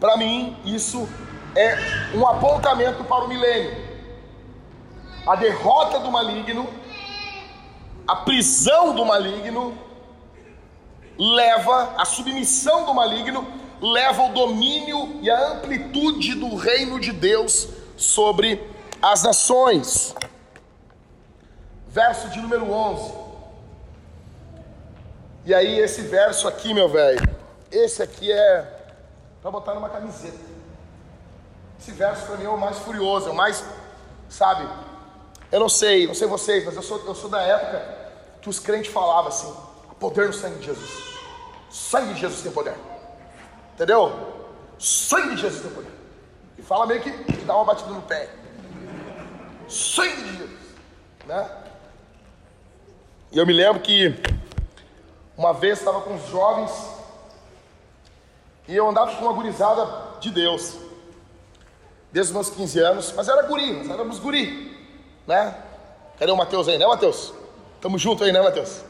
Para 0.00 0.16
mim, 0.16 0.56
isso 0.64 1.08
é 1.54 1.76
um 2.14 2.26
apontamento 2.26 3.04
para 3.04 3.24
o 3.24 3.28
milênio. 3.28 3.84
A 5.26 5.34
derrota 5.34 5.98
do 5.98 6.10
maligno 6.10 6.68
a 8.06 8.14
prisão 8.14 8.94
do 8.94 9.04
maligno 9.04 9.76
leva, 11.18 11.94
a 11.98 12.04
submissão 12.04 12.84
do 12.84 12.94
maligno 12.94 13.44
leva 13.80 14.22
o 14.22 14.32
domínio 14.32 15.18
e 15.20 15.28
a 15.28 15.54
amplitude 15.54 16.34
do 16.36 16.54
reino 16.54 17.00
de 17.00 17.10
Deus 17.10 17.68
sobre 17.96 18.62
as 19.02 19.24
nações. 19.24 20.14
Verso 21.96 22.28
de 22.28 22.38
número 22.40 22.70
11. 22.70 23.10
E 25.46 25.54
aí, 25.54 25.78
esse 25.78 26.02
verso 26.02 26.46
aqui, 26.46 26.74
meu 26.74 26.90
velho, 26.90 27.26
esse 27.72 28.02
aqui 28.02 28.30
é 28.30 28.90
para 29.40 29.50
botar 29.50 29.72
numa 29.72 29.88
camiseta. 29.88 30.36
Esse 31.80 31.92
verso 31.92 32.26
para 32.26 32.36
mim 32.36 32.44
é 32.44 32.50
o 32.50 32.58
mais 32.58 32.78
furioso, 32.80 33.30
é 33.30 33.32
o 33.32 33.34
mais, 33.34 33.64
sabe? 34.28 34.68
Eu 35.50 35.58
não 35.58 35.70
sei, 35.70 36.06
não 36.06 36.14
sei 36.14 36.28
vocês, 36.28 36.66
mas 36.66 36.76
eu 36.76 36.82
sou, 36.82 37.02
eu 37.06 37.14
sou 37.14 37.30
da 37.30 37.40
época 37.40 37.82
que 38.42 38.50
os 38.50 38.58
crentes 38.58 38.92
falavam 38.92 39.28
assim: 39.28 39.56
poder 39.98 40.26
no 40.26 40.34
sangue 40.34 40.58
de 40.58 40.66
Jesus. 40.66 41.18
Sangue 41.70 42.12
de 42.12 42.20
Jesus 42.20 42.42
tem 42.42 42.52
poder. 42.52 42.74
Entendeu? 43.72 44.44
Sangue 44.78 45.34
de 45.34 45.40
Jesus 45.40 45.62
tem 45.62 45.70
poder. 45.70 45.92
E 46.58 46.62
fala 46.62 46.84
meio 46.84 47.00
que, 47.00 47.10
que 47.10 47.44
dá 47.46 47.56
uma 47.56 47.64
batida 47.64 47.88
no 47.88 48.02
pé. 48.02 48.28
Sangue 49.66 50.22
de 50.24 50.36
Jesus. 50.36 50.60
Né? 51.24 51.62
E 53.32 53.38
eu 53.38 53.46
me 53.46 53.52
lembro 53.52 53.80
que 53.80 54.14
uma 55.36 55.52
vez 55.52 55.78
estava 55.78 56.00
com 56.00 56.14
os 56.14 56.28
jovens 56.28 56.72
e 58.68 58.74
eu 58.74 58.88
andava 58.88 59.14
com 59.16 59.24
uma 59.24 59.32
gurizada 59.32 59.86
de 60.20 60.30
Deus. 60.30 60.76
Desde 62.12 62.30
os 62.30 62.34
meus 62.34 62.50
15 62.50 62.78
anos, 62.80 63.12
mas 63.14 63.28
era 63.28 63.42
guri, 63.42 63.72
nós 63.72 63.90
éramos 63.90 64.18
guri, 64.18 64.74
né? 65.26 65.56
Cadê 66.18 66.30
o 66.30 66.36
Mateus 66.36 66.68
aí, 66.68 66.78
né, 66.78 66.86
Mateus? 66.86 67.34
Tamo 67.80 67.98
junto 67.98 68.24
aí, 68.24 68.32
né, 68.32 68.40
Mateus? 68.40 68.82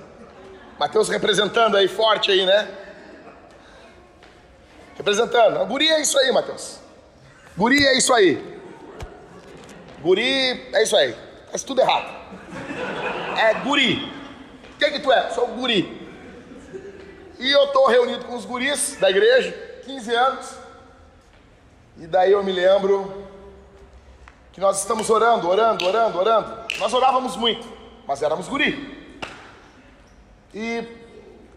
Mateus 0.78 1.08
representando 1.08 1.76
aí, 1.76 1.88
forte 1.88 2.30
aí, 2.30 2.44
né? 2.44 2.68
Representando. 4.96 5.64
Guri 5.66 5.88
é 5.88 6.00
isso 6.00 6.18
aí, 6.18 6.30
Mateus. 6.30 6.78
Guri 7.56 7.84
é 7.84 7.98
isso 7.98 8.12
aí. 8.12 8.60
Guri 10.02 10.70
é 10.72 10.82
isso 10.82 10.94
aí. 10.94 11.16
Faz 11.50 11.62
tudo 11.62 11.80
errado. 11.80 12.14
É 13.38 13.54
guri. 13.54 14.15
Quem 14.78 14.92
que 14.92 15.00
tu 15.00 15.10
é? 15.12 15.30
Sou 15.30 15.46
guri. 15.48 16.06
E 17.38 17.50
eu 17.50 17.68
tô 17.68 17.86
reunido 17.86 18.24
com 18.24 18.34
os 18.34 18.44
guris 18.44 18.96
da 18.98 19.10
igreja, 19.10 19.52
15 19.84 20.14
anos. 20.14 20.54
E 21.98 22.06
daí 22.06 22.32
eu 22.32 22.42
me 22.42 22.52
lembro 22.52 23.26
que 24.52 24.60
nós 24.60 24.78
estamos 24.78 25.08
orando, 25.10 25.48
orando, 25.48 25.84
orando, 25.84 26.18
orando. 26.18 26.66
Nós 26.78 26.92
orávamos 26.92 27.36
muito, 27.36 27.66
mas 28.06 28.22
éramos 28.22 28.48
guri. 28.48 29.20
E 30.54 30.86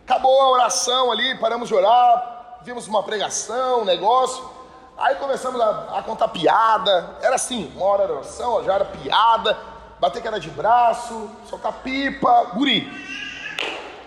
acabou 0.05 0.41
a 0.41 0.49
oração 0.51 1.11
ali, 1.11 1.37
paramos 1.37 1.69
de 1.69 1.75
orar, 1.75 2.59
vimos 2.63 2.87
uma 2.87 3.03
pregação, 3.03 3.81
um 3.81 3.85
negócio. 3.85 4.49
Aí 4.97 5.15
começamos 5.15 5.61
a, 5.61 5.97
a 5.97 6.03
contar 6.03 6.27
piada. 6.27 7.15
Era 7.21 7.35
assim, 7.35 7.71
uma 7.75 7.85
hora 7.85 8.03
era 8.03 8.13
oração, 8.13 8.63
já 8.65 8.73
era 8.75 8.85
piada, 8.85 9.57
bater 9.99 10.23
cara 10.23 10.39
de 10.39 10.49
braço, 10.49 11.29
soltar 11.49 11.73
pipa, 11.83 12.51
guri. 12.53 12.89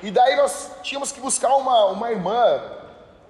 E 0.03 0.11
daí 0.11 0.37
nós 0.37 0.71
tínhamos 0.83 1.13
que 1.13 1.21
buscar 1.21 1.55
uma, 1.57 1.87
uma 1.87 2.11
irmã, 2.11 2.61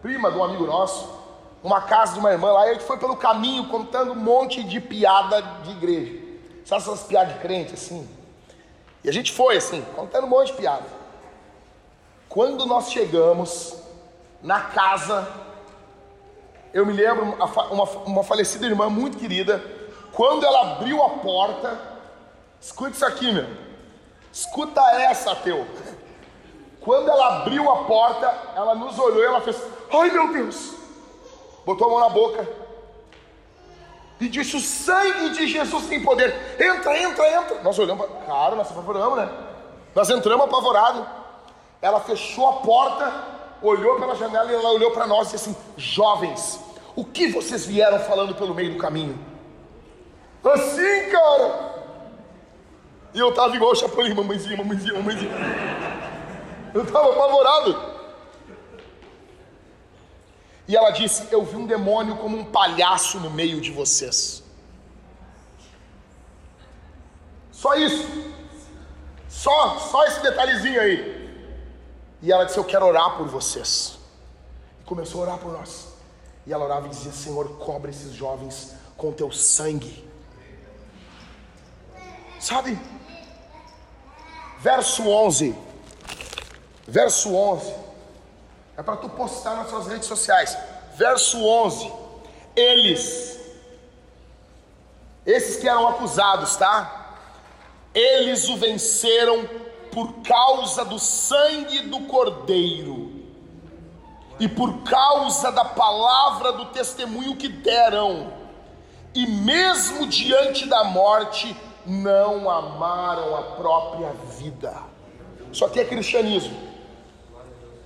prima 0.01 0.31
de 0.31 0.39
um 0.39 0.45
amigo 0.45 0.65
nosso, 0.65 1.21
uma 1.63 1.83
casa 1.83 2.15
de 2.15 2.21
uma 2.21 2.33
irmã 2.33 2.53
lá, 2.53 2.67
e 2.67 2.71
a 2.71 2.73
gente 2.75 2.85
foi 2.85 2.97
pelo 2.97 3.17
caminho 3.17 3.69
contando 3.69 4.13
um 4.13 4.17
monte 4.17 4.63
de 4.63 4.81
piada 4.81 5.43
de 5.65 5.73
igreja. 5.73 6.21
Sabe 6.65 6.83
essas 6.83 7.03
piadas 7.03 7.35
de 7.35 7.41
crente 7.41 7.75
assim? 7.75 8.09
E 9.05 9.09
a 9.09 9.13
gente 9.13 9.33
foi 9.33 9.57
assim, 9.57 9.83
contando 9.95 10.25
um 10.25 10.31
monte 10.31 10.49
de 10.49 10.55
piada. 10.55 10.87
Quando 12.29 12.65
nós 12.65 12.91
chegamos 12.91 13.77
na 14.43 14.61
casa, 14.61 15.29
eu 16.73 16.87
me 16.87 16.93
lembro, 16.93 17.37
uma, 17.71 17.85
uma 17.85 18.25
falecida 18.25 18.65
irmã 18.67 18.89
muito 18.89 19.19
querida, 19.19 19.63
quando 20.13 20.47
ela 20.47 20.73
abriu 20.73 21.03
a 21.03 21.11
porta, 21.11 21.92
escuta 22.63 22.91
isso 22.93 23.05
aqui, 23.05 23.33
meu. 23.33 23.47
Escuta 24.33 24.81
essa, 24.93 25.35
teu. 25.37 25.67
Quando 26.81 27.11
ela 27.11 27.41
abriu 27.41 27.71
a 27.71 27.85
porta, 27.85 28.27
ela 28.57 28.75
nos 28.75 28.99
olhou 28.99 29.23
e 29.23 29.27
ela 29.27 29.41
fez: 29.41 29.61
Ai 29.93 30.11
meu 30.11 30.33
Deus, 30.33 30.75
botou 31.67 31.89
a 31.89 31.91
mão 31.91 32.01
na 32.01 32.09
boca 32.09 32.49
e 34.21 34.29
disse: 34.29 34.57
O 34.57 34.61
sangue 34.61 35.31
de 35.31 35.47
Jesus 35.47 35.87
tem 35.87 36.03
poder. 36.03 36.57
Entra, 36.59 36.97
entra, 36.99 37.29
entra. 37.29 37.63
Nós 37.63 37.79
olhamos, 37.79 38.07
cara, 38.27 38.55
nós 38.55 38.71
apavoramos, 38.71 39.19
né? 39.19 39.29
Nós 39.95 40.09
entramos 40.09 40.47
apavorados. 40.47 41.05
Ela 41.81 42.01
fechou 42.01 42.49
a 42.49 42.53
porta, 42.55 43.13
olhou 43.61 43.99
pela 43.99 44.15
janela 44.15 44.51
e 44.51 44.55
ela 44.55 44.71
olhou 44.71 44.93
para 44.93 45.07
nós 45.07 45.29
e 45.29 45.33
disse 45.33 45.51
assim: 45.51 45.59
Jovens, 45.77 46.61
o 46.95 47.05
que 47.05 47.29
vocês 47.29 47.67
vieram 47.67 47.99
falando 48.01 48.35
pelo 48.35 48.55
meio 48.55 48.73
do 48.73 48.79
caminho? 48.79 49.19
Assim, 50.45 51.11
cara. 51.11 51.72
E 53.15 53.19
eu 53.19 53.33
tava 53.35 53.55
igual 53.55 53.73
o 53.73 53.75
Chapolin, 53.75 54.15
mamãezinha, 54.15 54.57
mamãezinha, 54.57 54.95
mamãezinha. 54.95 55.33
Eu 56.75 56.87
tava 56.91 57.13
apavorado. 57.13 57.93
E 60.67 60.77
ela 60.77 60.91
disse: 60.91 61.29
Eu 61.31 61.45
vi 61.45 61.57
um 61.57 61.67
demônio 61.67 62.17
como 62.17 62.39
um 62.39 62.45
palhaço 62.45 63.21
no 63.21 63.31
meio 63.31 63.61
de 63.61 63.71
vocês. 63.71 64.43
Só 67.51 67.75
isso. 67.75 68.33
Só, 69.29 69.79
só 69.79 70.05
esse 70.07 70.23
detalhezinho 70.23 70.81
aí. 70.81 71.23
E 72.23 72.33
ela 72.33 72.45
disse: 72.45 72.59
Eu 72.59 72.65
quero 72.65 72.87
orar 72.87 73.17
por 73.19 73.27
vocês. 73.29 73.99
E 74.81 74.85
começou 74.85 75.21
a 75.21 75.25
orar 75.25 75.39
por 75.39 75.53
nós. 75.53 75.89
E 76.47 76.53
ela 76.53 76.65
orava 76.65 76.87
e 76.87 76.91
dizia: 76.91 77.13
Senhor, 77.13 77.59
cobre 77.59 77.91
esses 77.91 78.13
jovens 78.15 78.75
com 78.97 79.13
teu 79.13 79.31
sangue. 79.31 80.09
Sabe? 82.41 82.79
Verso 84.63 85.09
11. 85.09 85.57
Verso 86.87 87.35
11. 87.35 87.75
É 88.77 88.83
para 88.83 88.97
tu 88.97 89.09
postar 89.09 89.57
nas 89.57 89.69
suas 89.69 89.89
redes 89.89 90.07
sociais. 90.07 90.57
Verso 90.95 91.45
11. 91.45 91.93
Eles, 92.55 93.41
esses 95.27 95.57
que 95.57 95.69
eram 95.69 95.89
acusados, 95.89 96.55
tá? 96.55 97.17
Eles 97.93 98.49
o 98.49 98.57
venceram 98.57 99.49
por 99.91 100.23
causa 100.23 100.85
do 100.85 100.99
sangue 100.99 101.81
do 101.89 102.03
Cordeiro 102.03 103.21
e 104.39 104.47
por 104.47 104.85
causa 104.85 105.51
da 105.51 105.65
palavra 105.65 106.53
do 106.53 106.67
testemunho 106.67 107.37
que 107.37 107.49
deram, 107.49 108.33
e 109.15 109.27
mesmo 109.27 110.07
diante 110.07 110.67
da 110.67 110.85
morte, 110.85 111.55
não 111.87 112.49
amaram 112.49 113.37
a 113.37 113.43
própria 113.57 114.11
vida. 114.39 114.75
Só 115.53 115.69
que 115.69 115.81
é 115.81 115.85
cristianismo. 115.85 116.57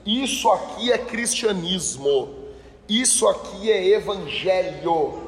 Isso 0.04 0.48
aqui 0.50 0.92
é 0.92 0.98
cristianismo. 0.98 2.34
Isso 2.88 3.26
aqui 3.26 3.70
é 3.70 3.88
evangelho. 3.88 5.26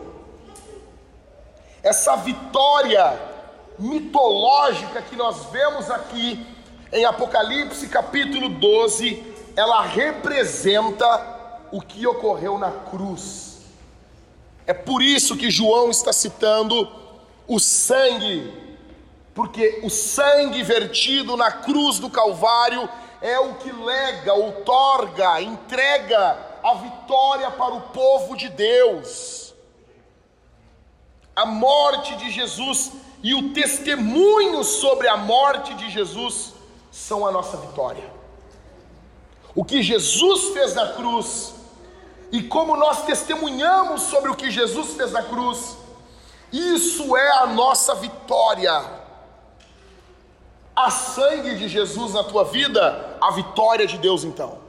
Essa 1.83 2.17
vitória 2.17 3.19
mitológica 3.79 5.03
que 5.03 5.17
nós 5.17 5.47
vemos 5.47 5.91
aqui 5.91 6.47
em 6.93 7.05
Apocalipse 7.05 7.89
capítulo 7.89 8.49
12, 8.49 9.23
ela 9.55 9.83
representa 9.83 11.39
o 11.71 11.81
que 11.81 12.07
ocorreu 12.07 12.59
na 12.59 12.71
cruz. 12.71 13.61
É 14.67 14.73
por 14.73 15.03
isso 15.03 15.37
que 15.37 15.51
João 15.51 15.91
está 15.91 16.13
citando 16.13 16.89
o 17.49 17.59
sangue, 17.59 18.53
porque 19.35 19.81
o 19.83 19.89
sangue 19.89 20.63
vertido 20.63 21.37
na 21.37 21.51
cruz 21.51 21.99
do 21.99 22.11
Calvário 22.11 22.89
é 23.23 23.39
o 23.41 23.55
que 23.55 23.73
lega, 23.73 24.35
outorga, 24.35 25.41
entrega 25.41 26.39
a 26.63 26.75
vitória 26.75 27.51
para 27.51 27.75
o 27.75 27.81
povo 27.81 28.37
de 28.37 28.51
Deus. 28.51 29.55
A 31.35 31.47
morte 31.47 32.15
de 32.17 32.31
Jesus 32.31 32.93
e 33.23 33.35
o 33.35 33.53
testemunho 33.53 34.63
sobre 34.63 35.09
a 35.09 35.17
morte 35.17 35.75
de 35.75 35.89
Jesus 35.91 36.53
são 36.91 37.27
a 37.27 37.33
nossa 37.33 37.57
vitória. 37.57 38.05
O 39.55 39.65
que 39.65 39.83
Jesus 39.83 40.53
fez 40.53 40.75
na 40.75 40.93
cruz 40.93 41.55
e 42.31 42.43
como 42.43 42.77
nós 42.77 43.05
testemunhamos 43.05 44.03
sobre 44.03 44.31
o 44.31 44.37
que 44.37 44.51
Jesus 44.51 44.95
fez 44.95 45.13
na 45.13 45.23
cruz, 45.23 45.77
isso 46.53 47.17
é 47.17 47.31
a 47.39 47.47
nossa 47.47 47.95
vitória 47.95 48.99
há 50.79 50.91
sangue 50.91 51.57
de 51.57 51.67
Jesus 51.67 52.15
na 52.15 52.23
tua 52.23 52.45
vida, 52.45 53.17
a 53.21 53.33
vitória 53.33 53.85
de 53.85 53.99
Deus 53.99 54.23
então. 54.23 54.61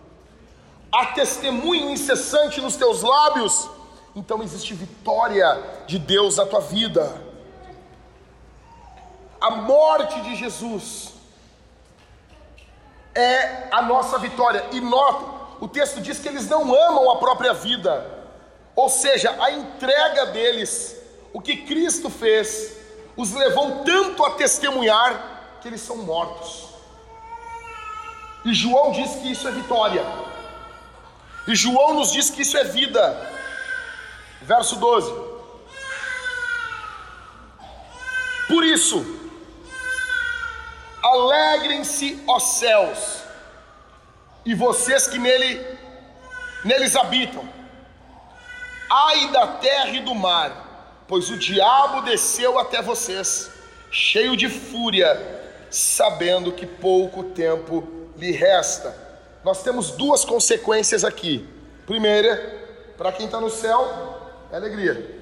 Há 0.92 1.06
testemunho 1.08 1.92
incessante 1.92 2.60
nos 2.60 2.76
teus 2.76 3.04
lábios, 3.04 3.70
então 4.16 4.42
existe 4.42 4.74
vitória 4.74 5.64
de 5.86 6.00
Deus 6.00 6.38
na 6.38 6.48
tua 6.48 6.62
vida. 6.62 7.22
A 9.40 9.52
morte 9.52 10.20
de 10.22 10.36
Jesus 10.36 11.14
é 13.14 13.68
a 13.72 13.84
nossa 13.84 14.18
vitória. 14.18 14.66
E 14.72 14.82
nota, 14.82 15.26
o 15.62 15.68
texto 15.68 16.02
diz 16.02 16.18
que 16.18 16.28
eles 16.28 16.50
não 16.50 16.74
amam 16.74 17.12
a 17.12 17.18
própria 17.18 17.54
vida, 17.54 18.04
ou 18.76 18.90
seja, 18.90 19.36
a 19.40 19.52
entrega 19.52 20.26
deles, 20.28 20.99
o 21.34 21.42
que 21.42 21.58
Cristo 21.58 22.10
fez, 22.10 22.78
os 23.16 23.34
levou 23.34 23.84
tanto 23.84 24.24
a 24.26 24.32
testemunhar 24.32 25.58
que 25.62 25.68
eles 25.68 25.82
são 25.82 25.98
mortos. 25.98 26.70
E 28.46 28.54
João 28.54 28.92
diz 28.92 29.12
que 29.16 29.32
isso 29.32 29.48
é 29.48 29.52
vitória. 29.52 30.06
E 31.48 31.56
João 31.56 31.94
nos 31.94 32.12
diz 32.12 32.30
que 32.30 32.42
isso 32.42 32.58
é 32.58 32.64
vida. 32.64 33.32
Verso 34.42 34.78
12. 34.78 35.30
Por 38.48 38.64
isso, 38.64 39.06
alegrem-se, 41.04 42.24
ó 42.28 42.40
céus, 42.40 43.24
e 44.44 44.56
vocês 44.56 45.08
que 45.08 45.20
nele 45.20 45.78
neles 46.64 46.96
habitam. 46.96 47.48
Ai 48.90 49.28
da 49.28 49.46
terra 49.48 49.90
e 49.90 50.00
do 50.00 50.16
mar, 50.16 50.52
pois 51.10 51.32
o 51.32 51.38
diabo 51.38 52.04
desceu 52.04 52.60
até 52.60 52.84
vocês, 52.84 53.50
cheio 53.90 54.38
de 54.38 54.48
fúria, 54.48 55.20
sabendo 55.72 56.52
que 56.52 56.68
pouco 56.68 57.24
tempo 57.24 57.86
lhe 58.16 58.32
resta. 58.32 58.96
Nós 59.44 59.64
temos 59.64 59.90
duas 59.90 60.24
consequências 60.24 61.04
aqui. 61.04 61.50
Primeira, 61.88 62.94
para 62.96 63.12
quem 63.12 63.26
está 63.26 63.42
no 63.42 63.50
céu, 63.50 64.20
é 64.52 64.56
alegria. 64.56 65.20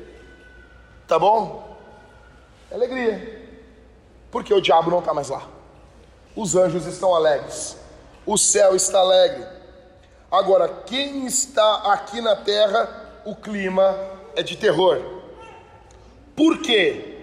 Tá 1.08 1.18
bom? 1.18 1.78
É 2.70 2.76
alegria. 2.76 3.50
Porque 4.30 4.54
o 4.54 4.60
diabo 4.60 4.92
não 4.92 5.00
está 5.00 5.14
mais 5.14 5.30
lá. 5.30 5.48
Os 6.36 6.54
anjos 6.54 6.86
estão 6.86 7.16
alegres. 7.16 7.78
O 8.26 8.38
céu 8.38 8.76
está 8.76 9.00
alegre. 9.00 9.46
Agora, 10.30 10.68
quem 10.86 11.26
está 11.26 11.94
aqui 11.94 12.20
na 12.20 12.36
terra, 12.36 13.22
o 13.24 13.34
clima 13.34 13.96
é 14.36 14.44
de 14.44 14.58
terror. 14.58 15.17
Por 16.38 16.60
quê? 16.60 17.18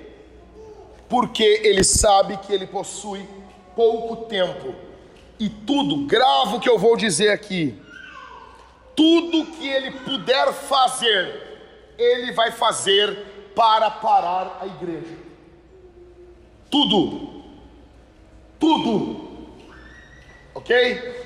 porque 1.15 1.61
ele 1.63 1.85
sabe 1.85 2.37
que 2.39 2.53
ele 2.53 2.67
possui 2.67 3.25
pouco 3.77 4.25
tempo. 4.27 4.75
E 5.39 5.49
tudo, 5.49 6.07
gravo 6.07 6.57
o 6.57 6.61
que 6.61 6.69
eu 6.69 6.77
vou 6.77 6.97
dizer 6.97 7.31
aqui, 7.31 7.81
tudo 8.97 9.47
que 9.53 9.69
ele 9.69 9.93
puder 9.93 10.53
fazer, 10.53 11.95
ele 11.97 12.33
vai 12.33 12.51
fazer 12.51 13.17
para 13.55 13.93
parar 13.93 14.59
a 14.61 14.67
igreja. 14.67 15.17
Tudo. 16.69 17.45
Tudo. 18.59 19.49
Ok? 20.53 21.23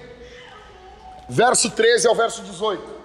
Verso 1.30 1.70
13 1.70 2.08
ao 2.08 2.14
verso 2.14 2.42
18. 2.42 2.97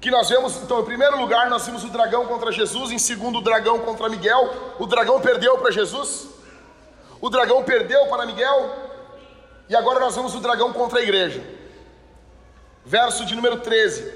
Que 0.00 0.10
nós 0.10 0.28
vemos, 0.28 0.56
então, 0.56 0.80
em 0.80 0.84
primeiro 0.84 1.18
lugar, 1.18 1.50
nós 1.50 1.66
vimos 1.66 1.82
o 1.82 1.88
dragão 1.88 2.26
contra 2.26 2.52
Jesus, 2.52 2.92
em 2.92 2.98
segundo, 2.98 3.38
o 3.38 3.40
dragão 3.40 3.80
contra 3.80 4.08
Miguel. 4.08 4.74
O 4.78 4.86
dragão 4.86 5.20
perdeu 5.20 5.58
para 5.58 5.72
Jesus, 5.72 6.28
o 7.20 7.28
dragão 7.28 7.64
perdeu 7.64 8.06
para 8.06 8.24
Miguel, 8.24 8.70
e 9.68 9.74
agora 9.74 9.98
nós 9.98 10.14
vemos 10.14 10.34
o 10.36 10.40
dragão 10.40 10.72
contra 10.72 11.00
a 11.00 11.02
igreja. 11.02 11.42
Verso 12.84 13.26
de 13.26 13.34
número 13.34 13.60
13: 13.60 14.12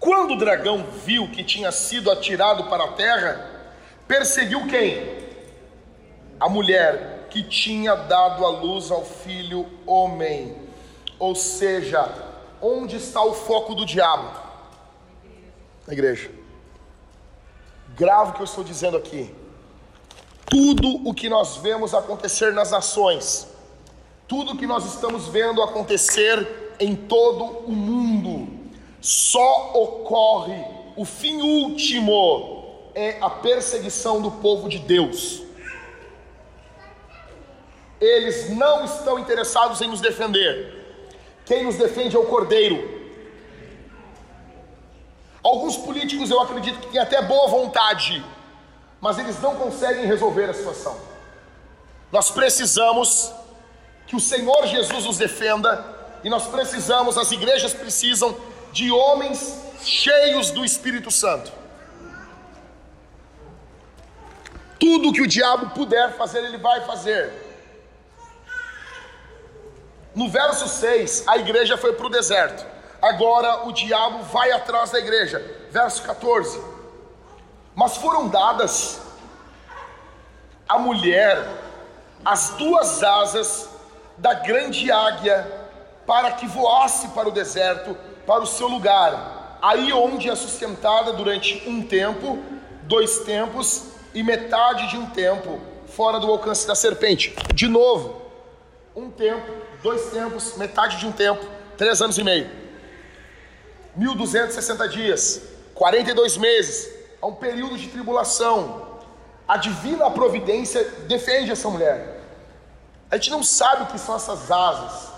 Quando 0.00 0.34
o 0.34 0.38
dragão 0.38 0.84
viu 1.04 1.30
que 1.30 1.44
tinha 1.44 1.70
sido 1.70 2.10
atirado 2.10 2.64
para 2.64 2.84
a 2.84 2.92
terra, 2.92 3.48
perseguiu 4.08 4.66
quem? 4.66 5.28
A 6.40 6.48
mulher 6.48 7.28
que 7.30 7.44
tinha 7.44 7.94
dado 7.94 8.44
a 8.44 8.48
luz 8.48 8.90
ao 8.90 9.04
filho 9.04 9.66
homem. 9.86 10.66
Ou 11.18 11.34
seja, 11.34 12.12
onde 12.60 12.96
está 12.96 13.22
o 13.22 13.34
foco 13.34 13.74
do 13.74 13.86
diabo? 13.86 14.47
Na 15.88 15.94
igreja. 15.94 16.30
Grave 17.96 18.32
o 18.32 18.34
que 18.34 18.40
eu 18.40 18.44
estou 18.44 18.62
dizendo 18.62 18.98
aqui. 18.98 19.34
Tudo 20.44 21.08
o 21.08 21.14
que 21.14 21.30
nós 21.30 21.56
vemos 21.56 21.94
acontecer 21.94 22.52
nas 22.52 22.72
nações, 22.72 23.48
tudo 24.26 24.52
o 24.52 24.56
que 24.58 24.66
nós 24.66 24.84
estamos 24.84 25.28
vendo 25.28 25.62
acontecer 25.62 26.74
em 26.78 26.94
todo 26.94 27.42
o 27.66 27.72
mundo, 27.72 28.48
só 29.00 29.72
ocorre, 29.72 30.62
o 30.94 31.06
fim 31.06 31.40
último 31.40 32.90
é 32.94 33.16
a 33.22 33.30
perseguição 33.30 34.20
do 34.20 34.30
povo 34.30 34.68
de 34.68 34.78
Deus. 34.78 35.42
Eles 37.98 38.50
não 38.50 38.84
estão 38.84 39.18
interessados 39.18 39.80
em 39.80 39.88
nos 39.88 40.02
defender. 40.02 41.06
Quem 41.46 41.64
nos 41.64 41.76
defende 41.76 42.14
é 42.14 42.18
o 42.18 42.26
Cordeiro. 42.26 42.97
Alguns 45.42 45.76
políticos 45.76 46.30
eu 46.30 46.40
acredito 46.40 46.80
que 46.80 46.88
têm 46.88 47.00
até 47.00 47.22
boa 47.22 47.48
vontade, 47.48 48.24
mas 49.00 49.18
eles 49.18 49.40
não 49.40 49.54
conseguem 49.56 50.04
resolver 50.04 50.50
a 50.50 50.54
situação. 50.54 50.98
Nós 52.10 52.30
precisamos 52.30 53.32
que 54.06 54.16
o 54.16 54.20
Senhor 54.20 54.66
Jesus 54.66 55.04
nos 55.04 55.18
defenda 55.18 55.84
e 56.24 56.30
nós 56.30 56.46
precisamos, 56.46 57.16
as 57.16 57.30
igrejas 57.30 57.72
precisam 57.72 58.36
de 58.72 58.90
homens 58.90 59.62
cheios 59.82 60.50
do 60.50 60.64
Espírito 60.64 61.10
Santo. 61.10 61.52
Tudo 64.78 65.12
que 65.12 65.22
o 65.22 65.26
diabo 65.26 65.70
puder 65.70 66.16
fazer, 66.16 66.38
ele 66.44 66.58
vai 66.58 66.84
fazer. 66.84 67.32
No 70.14 70.28
verso 70.28 70.68
6, 70.68 71.24
a 71.26 71.36
igreja 71.36 71.76
foi 71.76 71.92
para 71.92 72.06
o 72.06 72.10
deserto. 72.10 72.77
Agora 73.08 73.66
o 73.66 73.72
diabo 73.72 74.22
vai 74.24 74.52
atrás 74.52 74.90
da 74.90 74.98
igreja. 74.98 75.38
Verso 75.70 76.02
14. 76.02 76.60
Mas 77.74 77.96
foram 77.96 78.28
dadas 78.28 79.00
à 80.68 80.78
mulher 80.78 81.42
as 82.22 82.50
duas 82.58 83.02
asas 83.02 83.70
da 84.18 84.34
grande 84.34 84.92
águia 84.92 85.50
para 86.06 86.32
que 86.32 86.46
voasse 86.46 87.08
para 87.08 87.28
o 87.28 87.32
deserto, 87.32 87.96
para 88.26 88.42
o 88.42 88.46
seu 88.46 88.68
lugar, 88.68 89.58
aí 89.62 89.90
onde 89.90 90.28
é 90.28 90.34
sustentada 90.34 91.14
durante 91.14 91.66
um 91.66 91.82
tempo, 91.82 92.38
dois 92.82 93.20
tempos 93.20 93.84
e 94.12 94.22
metade 94.22 94.88
de 94.88 94.98
um 94.98 95.06
tempo, 95.06 95.58
fora 95.86 96.20
do 96.20 96.30
alcance 96.30 96.66
da 96.66 96.74
serpente. 96.74 97.34
De 97.54 97.68
novo, 97.68 98.20
um 98.94 99.10
tempo, 99.10 99.50
dois 99.82 100.10
tempos, 100.10 100.58
metade 100.58 100.98
de 100.98 101.06
um 101.06 101.12
tempo, 101.12 101.46
três 101.78 102.02
anos 102.02 102.18
e 102.18 102.24
meio. 102.24 102.67
1260 103.98 104.88
dias, 104.88 105.42
42 105.74 106.36
meses, 106.36 106.88
é 107.20 107.26
um 107.26 107.34
período 107.34 107.76
de 107.76 107.88
tribulação. 107.88 108.86
A 109.46 109.56
divina 109.56 110.08
providência 110.08 110.84
defende 111.08 111.50
essa 111.50 111.68
mulher. 111.68 112.20
A 113.10 113.16
gente 113.16 113.30
não 113.30 113.42
sabe 113.42 113.82
o 113.82 113.86
que 113.86 113.98
são 113.98 114.14
essas 114.14 114.50
asas, 114.52 115.08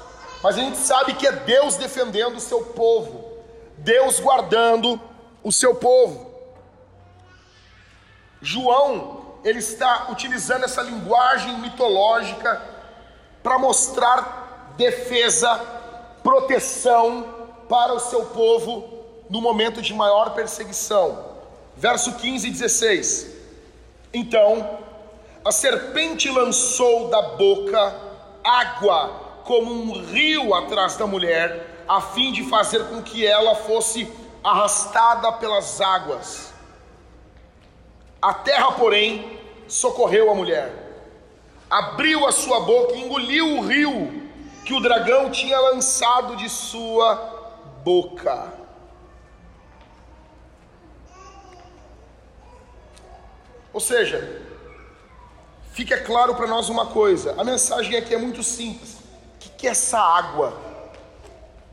mas 0.42 0.56
a 0.56 0.60
gente 0.60 0.78
sabe 0.78 1.12
que 1.14 1.26
é 1.26 1.32
Deus 1.32 1.76
defendendo 1.76 2.36
o 2.36 2.40
seu 2.40 2.62
povo, 2.64 3.42
Deus 3.76 4.18
guardando 4.18 4.98
o 5.42 5.52
seu 5.52 5.74
povo. 5.74 6.30
João, 8.40 9.36
ele 9.44 9.58
está 9.58 10.06
utilizando 10.10 10.64
essa 10.64 10.80
linguagem 10.80 11.58
mitológica 11.58 12.62
para 13.42 13.58
mostrar 13.58 14.72
defesa, 14.78 15.60
proteção 16.22 17.39
para 17.70 17.94
o 17.94 18.00
seu 18.00 18.26
povo 18.26 19.04
no 19.30 19.40
momento 19.40 19.80
de 19.80 19.94
maior 19.94 20.35
perseguição. 20.35 21.24
Verso 21.76 22.14
15 22.14 22.48
e 22.48 22.50
16. 22.50 23.37
Então, 24.12 24.78
a 25.44 25.52
serpente 25.52 26.28
lançou 26.28 27.09
da 27.09 27.22
boca 27.22 27.96
água 28.42 29.20
como 29.44 29.72
um 29.72 30.02
rio 30.02 30.52
atrás 30.52 30.96
da 30.96 31.06
mulher, 31.06 31.85
a 31.88 32.00
fim 32.00 32.33
de 32.33 32.42
fazer 32.50 32.88
com 32.88 33.00
que 33.02 33.24
ela 33.24 33.54
fosse 33.54 34.12
arrastada 34.42 35.30
pelas 35.35 35.80
águas. 35.80 36.52
A 38.20 38.35
terra, 38.35 38.72
porém, 38.72 39.38
socorreu 39.68 40.28
a 40.28 40.35
mulher, 40.35 40.72
abriu 41.70 42.26
a 42.26 42.33
sua 42.33 42.61
boca 42.61 42.94
e 42.94 43.04
engoliu 43.04 43.59
o 43.59 43.61
rio 43.61 44.28
que 44.64 44.74
o 44.74 44.80
dragão 44.80 45.30
tinha 45.30 45.59
lançado 45.61 46.35
de 46.37 46.48
sua 46.48 47.39
boca. 47.84 48.52
Ou 53.72 53.80
seja, 53.80 54.42
fica 55.72 55.98
claro 55.98 56.34
para 56.34 56.46
nós 56.46 56.68
uma 56.68 56.86
coisa: 56.86 57.34
a 57.38 57.44
mensagem 57.44 57.96
aqui 57.96 58.14
é 58.14 58.18
muito 58.18 58.42
simples. 58.42 58.94
O 58.94 59.38
que 59.56 59.66
é 59.66 59.70
essa 59.70 59.98
água? 59.98 60.58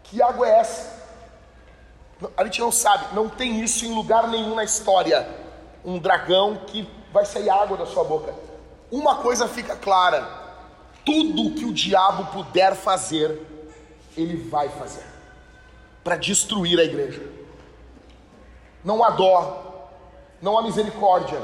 Que 0.03 0.21
água 0.21 0.47
é 0.47 0.59
essa? 0.59 0.97
A 2.35 2.43
gente 2.43 2.59
não 2.59 2.71
sabe, 2.71 3.13
não 3.13 3.29
tem 3.29 3.61
isso 3.61 3.85
em 3.85 3.93
lugar 3.93 4.27
nenhum 4.27 4.55
na 4.55 4.63
história. 4.63 5.27
Um 5.85 5.99
dragão 5.99 6.63
que 6.67 6.89
vai 7.13 7.25
sair 7.25 7.49
água 7.49 7.77
da 7.77 7.85
sua 7.85 8.03
boca. 8.03 8.33
Uma 8.91 9.17
coisa 9.17 9.47
fica 9.47 9.75
clara: 9.75 10.27
tudo 11.05 11.55
que 11.55 11.65
o 11.65 11.73
diabo 11.73 12.31
puder 12.31 12.75
fazer, 12.75 13.41
ele 14.15 14.49
vai 14.49 14.69
fazer 14.69 15.16
para 16.07 16.15
destruir 16.15 16.79
a 16.79 16.85
igreja. 16.85 17.21
Não 18.81 19.03
há 19.03 19.09
dó, 19.09 19.91
não 20.41 20.57
há 20.57 20.63
misericórdia. 20.63 21.37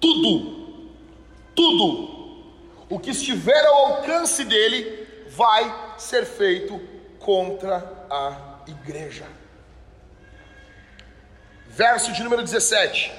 Tudo, 0.00 0.88
tudo, 1.54 2.46
o 2.88 2.98
que 2.98 3.10
estiver 3.10 3.66
ao 3.66 3.96
alcance 3.96 4.46
dele, 4.46 5.06
vai 5.28 5.94
ser 5.98 6.24
feito 6.24 6.80
contra 7.18 7.84
a 8.08 8.60
igreja. 8.66 9.26
Verso 11.68 12.14
de 12.14 12.22
número 12.22 12.40
17: 12.40 13.12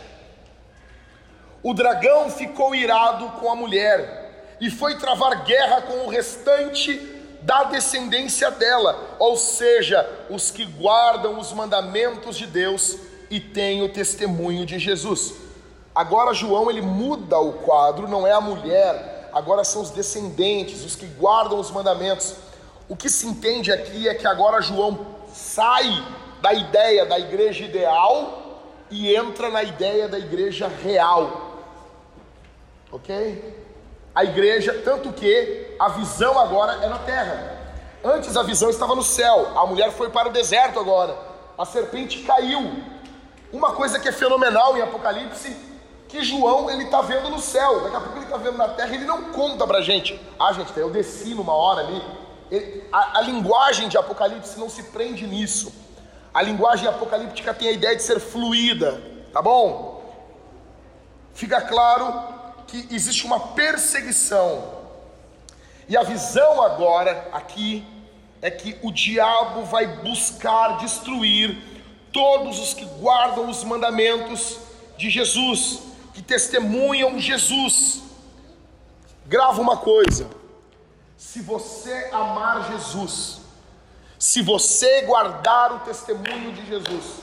O 1.62 1.72
dragão 1.72 2.32
ficou 2.32 2.74
irado 2.74 3.30
com 3.40 3.52
a 3.52 3.56
mulher 3.56 4.56
e 4.60 4.72
foi 4.72 4.98
travar 4.98 5.44
guerra 5.44 5.84
com 5.84 6.06
o 6.06 6.10
restante 6.10 7.23
da 7.44 7.66
descendência 7.66 8.50
dela, 8.52 9.16
ou 9.20 9.36
seja, 9.36 10.10
os 10.30 10.50
que 10.50 10.66
guardam 10.66 11.38
os 11.40 11.52
mandamentos 11.52 12.38
de 12.38 12.48
Deus 12.48 12.98
e 13.30 13.40
têm 13.40 13.82
o 13.84 13.90
testemunho 13.90 14.66
de 14.66 14.80
Jesus. 14.80 15.34
Agora 15.94 16.34
João 16.34 16.70
ele 16.70 16.82
muda 16.82 17.38
o 17.40 17.54
quadro, 17.54 18.08
não 18.08 18.26
é 18.26 18.32
a 18.32 18.42
mulher, 18.42 19.30
agora 19.34 19.64
são 19.64 19.82
os 19.82 19.92
descendentes, 19.92 20.84
os 20.84 20.96
que 20.96 21.06
guardam 21.06 21.60
os 21.60 21.70
mandamentos. 21.70 22.36
O 22.88 22.96
que 22.96 23.10
se 23.10 23.28
entende 23.28 23.72
aqui 23.72 24.08
é 24.08 24.16
que 24.16 24.26
agora 24.26 24.62
João 24.62 25.06
sai 25.34 26.04
da 26.42 26.54
ideia 26.54 27.06
da 27.06 27.20
igreja 27.20 27.66
ideal 27.66 28.42
e 28.90 29.16
entra 29.16 29.50
na 29.50 29.64
ideia 29.64 30.08
da 30.08 30.18
igreja 30.18 30.68
real. 30.68 31.60
OK? 32.92 33.63
A 34.16 34.24
igreja, 34.24 34.82
tanto 34.86 35.12
que 35.12 35.76
a 35.80 35.90
visão 35.90 36.38
agora 36.40 36.84
é 36.84 36.88
na 36.88 37.00
terra. 37.00 37.60
Antes 38.04 38.36
a 38.36 38.44
visão 38.44 38.70
estava 38.70 38.96
no 38.96 39.04
céu, 39.04 39.52
a 39.56 39.66
mulher 39.66 39.92
foi 39.92 40.10
para 40.10 40.30
o 40.30 40.32
deserto 40.32 40.80
agora, 40.80 41.18
a 41.58 41.66
serpente 41.66 42.20
caiu. 42.20 42.84
Uma 43.52 43.74
coisa 43.74 44.00
que 44.00 44.08
é 44.08 44.12
fenomenal 44.12 44.78
em 44.78 44.82
Apocalipse, 44.82 45.56
que 46.08 46.24
João 46.24 46.70
ele 46.70 46.84
está 46.84 47.02
vendo 47.02 47.30
no 47.30 47.40
céu, 47.40 47.82
daqui 47.82 47.96
a 47.96 48.00
pouco 48.00 48.18
ele 48.18 48.26
está 48.26 48.38
vendo 48.38 48.58
na 48.58 48.70
terra, 48.70 48.94
ele 48.94 49.06
não 49.06 49.32
conta 49.32 49.66
para 49.66 49.80
a 49.80 49.82
gente. 49.82 50.20
Ah, 50.40 50.52
gente, 50.54 50.78
eu 50.78 50.90
desci 50.90 51.34
numa 51.34 51.54
hora 51.54 51.82
ali. 51.82 52.04
Ele, 52.52 52.84
a, 52.92 53.20
a 53.20 53.22
linguagem 53.22 53.88
de 53.88 53.98
Apocalipse 53.98 54.60
não 54.60 54.70
se 54.70 54.84
prende 54.84 55.26
nisso. 55.26 55.74
A 56.34 56.42
linguagem 56.42 56.88
apocalíptica 56.88 57.54
tem 57.54 57.70
a 57.70 57.72
ideia 57.72 57.96
de 57.96 58.02
ser 58.02 58.20
fluida, 58.20 59.00
tá 59.32 59.40
bom? 59.40 60.04
Fica 61.34 61.62
claro 61.62 62.12
que 62.68 62.88
existe 62.92 63.26
uma 63.26 63.40
perseguição. 63.40 64.82
E 65.88 65.98
a 65.98 66.04
visão 66.04 66.62
agora 66.62 67.30
aqui 67.32 67.86
é 68.42 68.50
que 68.50 68.78
o 68.82 68.92
diabo 68.92 69.64
vai 69.66 69.88
buscar 69.88 70.78
destruir 70.78 71.58
todos 72.12 72.60
os 72.60 72.74
que 72.74 72.86
guardam 72.86 73.50
os 73.50 73.64
mandamentos 73.64 74.60
de 74.98 75.10
Jesus, 75.10 75.80
que 76.14 76.22
testemunham 76.22 77.20
Jesus. 77.20 78.02
Grava 79.26 79.62
uma 79.62 79.78
coisa: 79.78 80.30
se 81.18 81.42
você 81.42 82.10
amar 82.12 82.72
Jesus, 82.72 83.40
se 84.20 84.42
você 84.42 85.02
guardar 85.02 85.74
o 85.74 85.80
testemunho 85.80 86.54
de 86.54 86.66
Jesus, 86.66 87.22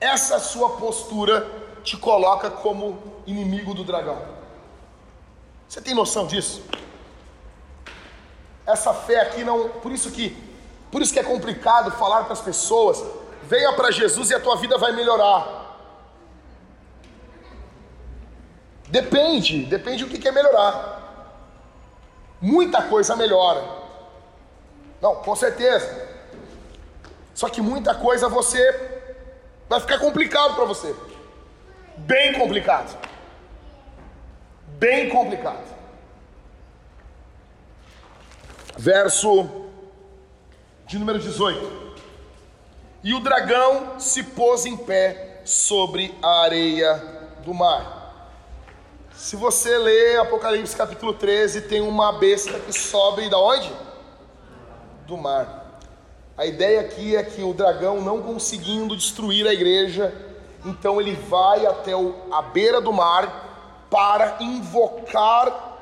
essa 0.00 0.38
sua 0.38 0.76
postura 0.76 1.50
te 1.82 1.96
coloca 1.96 2.50
como 2.50 3.13
inimigo 3.26 3.74
do 3.74 3.84
dragão. 3.84 4.20
Você 5.68 5.80
tem 5.80 5.94
noção 5.94 6.26
disso? 6.26 6.62
Essa 8.66 8.94
fé 8.94 9.20
aqui 9.20 9.44
não, 9.44 9.68
por 9.68 9.92
isso 9.92 10.10
que, 10.10 10.36
por 10.90 11.02
isso 11.02 11.12
que 11.12 11.18
é 11.18 11.24
complicado 11.24 11.90
falar 11.92 12.24
para 12.24 12.32
as 12.32 12.40
pessoas, 12.40 13.04
venha 13.42 13.72
para 13.72 13.90
Jesus 13.90 14.30
e 14.30 14.34
a 14.34 14.40
tua 14.40 14.56
vida 14.56 14.78
vai 14.78 14.92
melhorar. 14.92 15.62
Depende, 18.88 19.64
depende 19.64 20.04
do 20.04 20.10
que 20.10 20.18
quer 20.18 20.32
melhorar. 20.32 21.02
Muita 22.40 22.82
coisa 22.82 23.16
melhora. 23.16 23.64
Não, 25.00 25.16
com 25.16 25.34
certeza. 25.34 26.08
Só 27.34 27.48
que 27.48 27.60
muita 27.60 27.94
coisa 27.94 28.28
você 28.28 28.62
vai 29.68 29.80
ficar 29.80 29.98
complicado 29.98 30.54
para 30.54 30.64
você. 30.64 30.94
Bem 31.96 32.34
complicado. 32.34 32.96
Bem 34.78 35.08
complicado. 35.08 35.64
Verso 38.76 39.48
de 40.86 40.98
número 40.98 41.18
18. 41.18 41.94
E 43.02 43.14
o 43.14 43.20
dragão 43.20 43.98
se 43.98 44.22
pôs 44.22 44.66
em 44.66 44.76
pé 44.76 45.42
sobre 45.44 46.14
a 46.22 46.42
areia 46.42 46.94
do 47.44 47.52
mar. 47.52 48.02
Se 49.14 49.36
você 49.36 49.78
ler 49.78 50.18
Apocalipse 50.18 50.76
capítulo 50.76 51.14
13, 51.14 51.62
tem 51.62 51.80
uma 51.80 52.12
besta 52.18 52.58
que 52.58 52.72
sobe 52.72 53.28
da 53.28 53.38
onde? 53.38 53.72
do 55.06 55.16
mar. 55.16 55.78
A 56.36 56.46
ideia 56.46 56.80
aqui 56.80 57.14
é 57.14 57.22
que 57.22 57.42
o 57.42 57.54
dragão, 57.54 58.00
não 58.00 58.22
conseguindo 58.22 58.96
destruir 58.96 59.46
a 59.46 59.52
igreja, 59.52 60.12
então 60.64 61.00
ele 61.00 61.14
vai 61.14 61.66
até 61.66 61.94
o, 61.94 62.14
a 62.32 62.42
beira 62.42 62.80
do 62.80 62.92
mar 62.92 63.43
para 63.94 64.38
invocar 64.40 65.78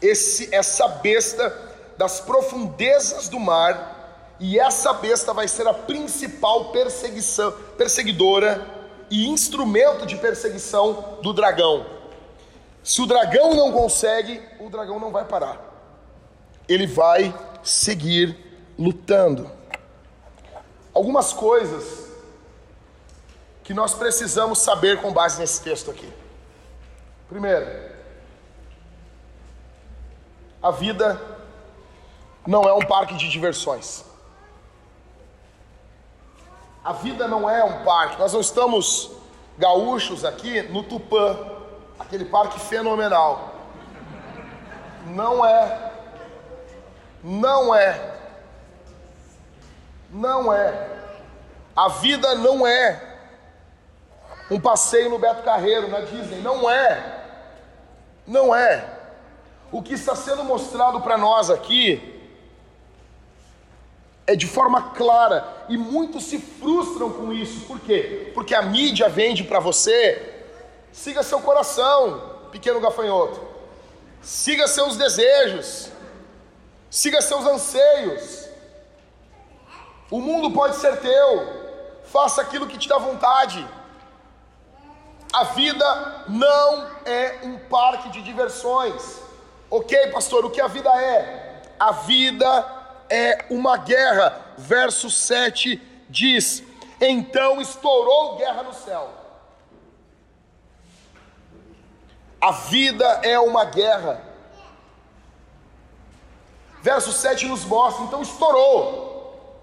esse, 0.00 0.52
essa 0.52 0.88
besta 0.88 1.56
das 1.96 2.18
profundezas 2.18 3.28
do 3.28 3.38
mar, 3.38 4.34
e 4.40 4.58
essa 4.58 4.92
besta 4.92 5.32
vai 5.32 5.46
ser 5.46 5.68
a 5.68 5.72
principal 5.72 6.72
perseguição, 6.72 7.52
perseguidora 7.78 8.66
e 9.08 9.28
instrumento 9.28 10.04
de 10.04 10.16
perseguição 10.16 11.20
do 11.22 11.32
dragão. 11.32 11.86
Se 12.82 13.00
o 13.00 13.06
dragão 13.06 13.54
não 13.54 13.70
consegue, 13.70 14.42
o 14.58 14.68
dragão 14.68 14.98
não 14.98 15.12
vai 15.12 15.24
parar. 15.24 15.60
Ele 16.68 16.88
vai 16.88 17.32
seguir 17.62 18.36
lutando. 18.76 19.48
Algumas 20.92 21.32
coisas 21.32 22.08
que 23.62 23.72
nós 23.72 23.94
precisamos 23.94 24.58
saber 24.58 25.00
com 25.00 25.12
base 25.12 25.38
nesse 25.38 25.62
texto 25.62 25.88
aqui. 25.88 26.21
Primeiro, 27.32 27.66
a 30.62 30.70
vida 30.70 31.20
não 32.46 32.62
é 32.64 32.72
um 32.72 32.86
parque 32.86 33.14
de 33.14 33.28
diversões. 33.28 34.04
A 36.84 36.92
vida 36.92 37.26
não 37.26 37.48
é 37.48 37.64
um 37.64 37.84
parque. 37.84 38.18
Nós 38.18 38.32
não 38.32 38.40
estamos 38.40 39.10
gaúchos 39.58 40.24
aqui 40.24 40.62
no 40.62 40.82
Tupã, 40.82 41.38
aquele 41.98 42.26
parque 42.26 42.60
fenomenal. 42.60 43.54
Não 45.06 45.44
é 45.44 45.92
não 47.22 47.74
é. 47.74 48.16
Não 50.10 50.52
é. 50.52 50.90
A 51.74 51.88
vida 51.88 52.34
não 52.34 52.66
é 52.66 53.00
um 54.50 54.60
passeio 54.60 55.08
no 55.08 55.18
Beto 55.18 55.42
Carreiro, 55.42 55.88
na 55.88 56.00
Disney. 56.00 56.40
Não 56.40 56.68
é. 56.68 57.21
Não 58.26 58.54
é. 58.54 59.00
O 59.70 59.82
que 59.82 59.94
está 59.94 60.14
sendo 60.14 60.44
mostrado 60.44 61.00
para 61.00 61.16
nós 61.16 61.50
aqui 61.50 62.12
é 64.26 64.36
de 64.36 64.46
forma 64.46 64.90
clara 64.90 65.64
e 65.68 65.76
muitos 65.76 66.24
se 66.24 66.38
frustram 66.38 67.10
com 67.10 67.32
isso. 67.32 67.66
Por 67.66 67.80
quê? 67.80 68.30
Porque 68.34 68.54
a 68.54 68.62
mídia 68.62 69.08
vende 69.08 69.42
para 69.42 69.60
você: 69.60 70.44
siga 70.92 71.22
seu 71.22 71.40
coração, 71.40 72.48
pequeno 72.50 72.80
gafanhoto, 72.80 73.40
siga 74.20 74.68
seus 74.68 74.96
desejos, 74.96 75.90
siga 76.90 77.20
seus 77.20 77.44
anseios. 77.46 78.48
O 80.10 80.20
mundo 80.20 80.50
pode 80.50 80.76
ser 80.76 81.00
teu, 81.00 82.02
faça 82.04 82.42
aquilo 82.42 82.66
que 82.66 82.78
te 82.78 82.88
dá 82.88 82.98
vontade. 82.98 83.66
A 85.32 85.44
vida 85.44 86.24
não 86.28 86.90
é 87.06 87.40
um 87.44 87.58
parque 87.58 88.10
de 88.10 88.22
diversões. 88.22 89.20
Ok, 89.70 90.08
pastor, 90.08 90.44
o 90.44 90.50
que 90.50 90.60
a 90.60 90.66
vida 90.66 90.90
é? 90.90 91.62
A 91.80 91.92
vida 91.92 92.66
é 93.08 93.46
uma 93.48 93.78
guerra. 93.78 94.38
Verso 94.58 95.10
7 95.10 95.80
diz: 96.10 96.62
Então 97.00 97.60
estourou 97.60 98.36
guerra 98.36 98.62
no 98.62 98.74
céu. 98.74 99.10
A 102.38 102.50
vida 102.50 103.06
é 103.22 103.38
uma 103.38 103.64
guerra. 103.64 104.20
Verso 106.82 107.12
7 107.12 107.46
nos 107.46 107.64
mostra, 107.64 108.04
então 108.04 108.20
estourou. 108.20 109.58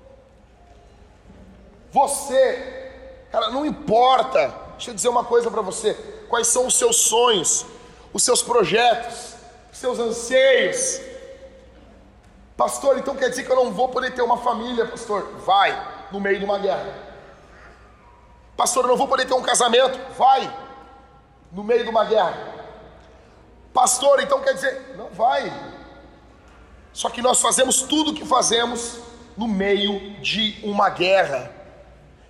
Você, 1.91 3.28
cara, 3.32 3.49
não 3.49 3.65
importa, 3.65 4.53
deixa 4.80 4.91
eu 4.91 4.95
dizer 4.95 5.09
uma 5.09 5.25
coisa 5.25 5.51
para 5.51 5.61
você: 5.61 5.93
quais 6.30 6.47
são 6.47 6.65
os 6.65 6.75
seus 6.75 6.95
sonhos, 6.95 7.65
os 8.13 8.23
seus 8.23 8.41
projetos, 8.41 9.36
os 9.71 9.77
seus 9.77 9.99
anseios. 9.99 11.01
Pastor, 12.55 12.97
então 12.97 13.15
quer 13.15 13.30
dizer 13.30 13.43
que 13.43 13.51
eu 13.51 13.55
não 13.57 13.71
vou 13.71 13.89
poder 13.89 14.13
ter 14.13 14.21
uma 14.21 14.38
família, 14.38 14.86
pastor? 14.86 15.38
Vai, 15.45 16.07
no 16.11 16.19
meio 16.19 16.39
de 16.39 16.45
uma 16.45 16.57
guerra. 16.57 16.93
Pastor, 18.55 18.84
eu 18.86 18.89
não 18.89 18.97
vou 18.97 19.07
poder 19.07 19.25
ter 19.25 19.34
um 19.34 19.41
casamento? 19.41 19.99
Vai, 20.17 20.53
no 21.51 21.63
meio 21.63 21.84
de 21.84 21.89
uma 21.89 22.05
guerra. 22.05 22.38
Pastor, 23.73 24.21
então 24.21 24.41
quer 24.41 24.53
dizer, 24.53 24.95
não 24.97 25.09
vai, 25.09 25.53
só 26.91 27.09
que 27.09 27.21
nós 27.21 27.39
fazemos 27.39 27.82
tudo 27.82 28.11
o 28.11 28.13
que 28.13 28.25
fazemos 28.25 28.99
no 29.38 29.47
meio 29.47 30.19
de 30.21 30.59
uma 30.63 30.89
guerra. 30.89 31.51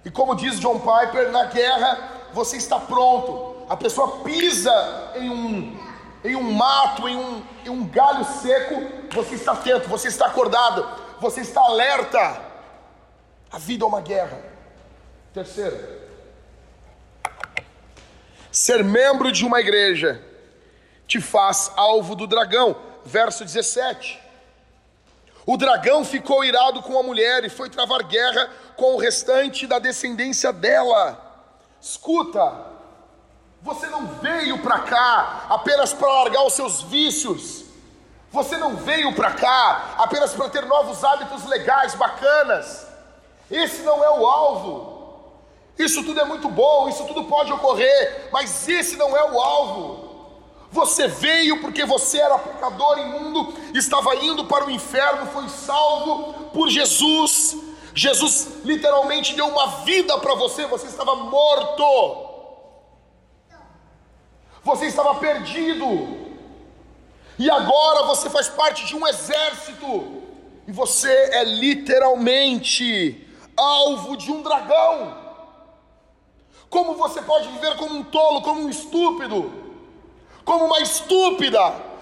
E 0.03 0.11
como 0.11 0.35
diz 0.35 0.59
John 0.59 0.79
Piper, 0.79 1.31
na 1.31 1.45
guerra 1.45 2.18
você 2.33 2.57
está 2.57 2.79
pronto. 2.79 3.65
A 3.69 3.77
pessoa 3.77 4.23
pisa 4.23 5.13
em 5.15 5.29
um, 5.29 5.79
em 6.23 6.35
um 6.35 6.51
mato, 6.51 7.07
em 7.07 7.15
um, 7.15 7.43
em 7.65 7.69
um 7.69 7.87
galho 7.87 8.25
seco, 8.25 9.13
você 9.13 9.35
está 9.35 9.53
atento, 9.53 9.87
você 9.87 10.07
está 10.07 10.27
acordado, 10.27 10.87
você 11.19 11.41
está 11.41 11.61
alerta. 11.61 12.41
A 13.51 13.57
vida 13.57 13.83
é 13.83 13.87
uma 13.87 14.01
guerra. 14.01 14.39
Terceiro, 15.33 15.77
ser 18.51 18.83
membro 18.83 19.31
de 19.31 19.45
uma 19.45 19.59
igreja 19.59 20.23
te 21.07 21.21
faz 21.21 21.71
alvo 21.75 22.15
do 22.15 22.27
dragão. 22.27 22.75
Verso 23.05 23.43
17. 23.43 24.19
O 25.45 25.57
dragão 25.57 26.05
ficou 26.05 26.43
irado 26.43 26.81
com 26.83 26.99
a 26.99 27.01
mulher 27.01 27.43
e 27.43 27.49
foi 27.49 27.69
travar 27.69 28.03
guerra 28.03 28.49
com 28.75 28.93
o 28.93 28.97
restante 28.97 29.65
da 29.65 29.79
descendência 29.79 30.53
dela. 30.53 31.28
Escuta, 31.81 32.67
você 33.61 33.87
não 33.87 34.05
veio 34.05 34.59
para 34.59 34.79
cá 34.79 35.45
apenas 35.49 35.93
para 35.93 36.07
largar 36.11 36.45
os 36.45 36.53
seus 36.53 36.81
vícios. 36.81 37.65
Você 38.31 38.57
não 38.57 38.75
veio 38.75 39.13
para 39.15 39.31
cá 39.31 39.95
apenas 39.97 40.33
para 40.33 40.49
ter 40.49 40.65
novos 40.65 41.03
hábitos 41.03 41.45
legais, 41.45 41.95
bacanas. 41.95 42.87
Esse 43.49 43.81
não 43.81 44.03
é 44.03 44.09
o 44.09 44.25
alvo. 44.25 44.99
Isso 45.77 46.03
tudo 46.03 46.19
é 46.19 46.25
muito 46.25 46.49
bom, 46.49 46.89
isso 46.89 47.05
tudo 47.05 47.23
pode 47.23 47.51
ocorrer, 47.53 48.29
mas 48.31 48.67
esse 48.67 48.97
não 48.97 49.15
é 49.15 49.31
o 49.31 49.39
alvo. 49.39 50.09
Você 50.71 51.07
veio 51.07 51.61
porque 51.61 51.85
você 51.85 52.19
era 52.19 52.37
pecador 52.37 52.99
imundo, 52.99 53.53
estava 53.73 54.15
indo 54.17 54.45
para 54.45 54.65
o 54.65 54.69
inferno, 54.69 55.25
foi 55.27 55.49
salvo 55.49 56.33
por 56.53 56.69
Jesus. 56.69 57.68
Jesus 57.99 58.63
literalmente 58.63 59.35
deu 59.35 59.47
uma 59.47 59.67
vida 59.83 60.17
para 60.19 60.33
você, 60.33 60.65
você 60.65 60.87
estava 60.87 61.15
morto. 61.15 62.29
Você 64.63 64.85
estava 64.85 65.15
perdido. 65.15 66.29
E 67.37 67.49
agora 67.51 68.03
você 68.03 68.29
faz 68.29 68.47
parte 68.47 68.85
de 68.85 68.95
um 68.95 69.05
exército. 69.05 70.23
E 70.65 70.71
você 70.71 71.11
é 71.11 71.43
literalmente 71.43 73.27
alvo 73.57 74.15
de 74.15 74.31
um 74.31 74.41
dragão. 74.41 75.17
Como 76.69 76.93
você 76.93 77.21
pode 77.21 77.49
viver 77.49 77.75
como 77.75 77.95
um 77.95 78.03
tolo, 78.05 78.41
como 78.43 78.61
um 78.61 78.69
estúpido, 78.69 79.51
como 80.45 80.65
uma 80.67 80.79
estúpida, 80.79 81.59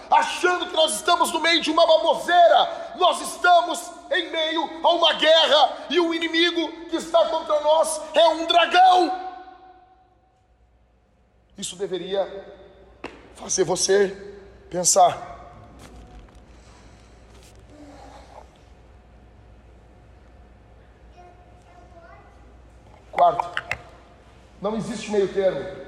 achando 0.10 0.68
que 0.68 0.74
nós 0.74 0.94
estamos 0.94 1.32
no 1.32 1.40
meio 1.40 1.62
de 1.62 1.72
uma 1.72 1.86
baboseira? 1.86 2.94
Nós 2.98 3.22
estamos 3.22 3.92
em 4.12 4.30
meio 4.30 4.82
a 4.84 4.90
uma 4.90 5.14
guerra 5.14 5.86
e 5.90 6.00
o 6.00 6.14
inimigo 6.14 6.88
que 6.90 6.96
está 6.96 7.26
contra 7.28 7.60
nós 7.62 8.02
é 8.14 8.28
um 8.30 8.46
dragão. 8.46 9.28
Isso 11.58 11.76
deveria 11.76 12.46
fazer 13.36 13.64
você 13.64 14.16
pensar. 14.70 15.36
Quarto, 23.12 23.64
não 24.62 24.76
existe 24.76 25.12
meio 25.12 25.28
termo. 25.34 25.87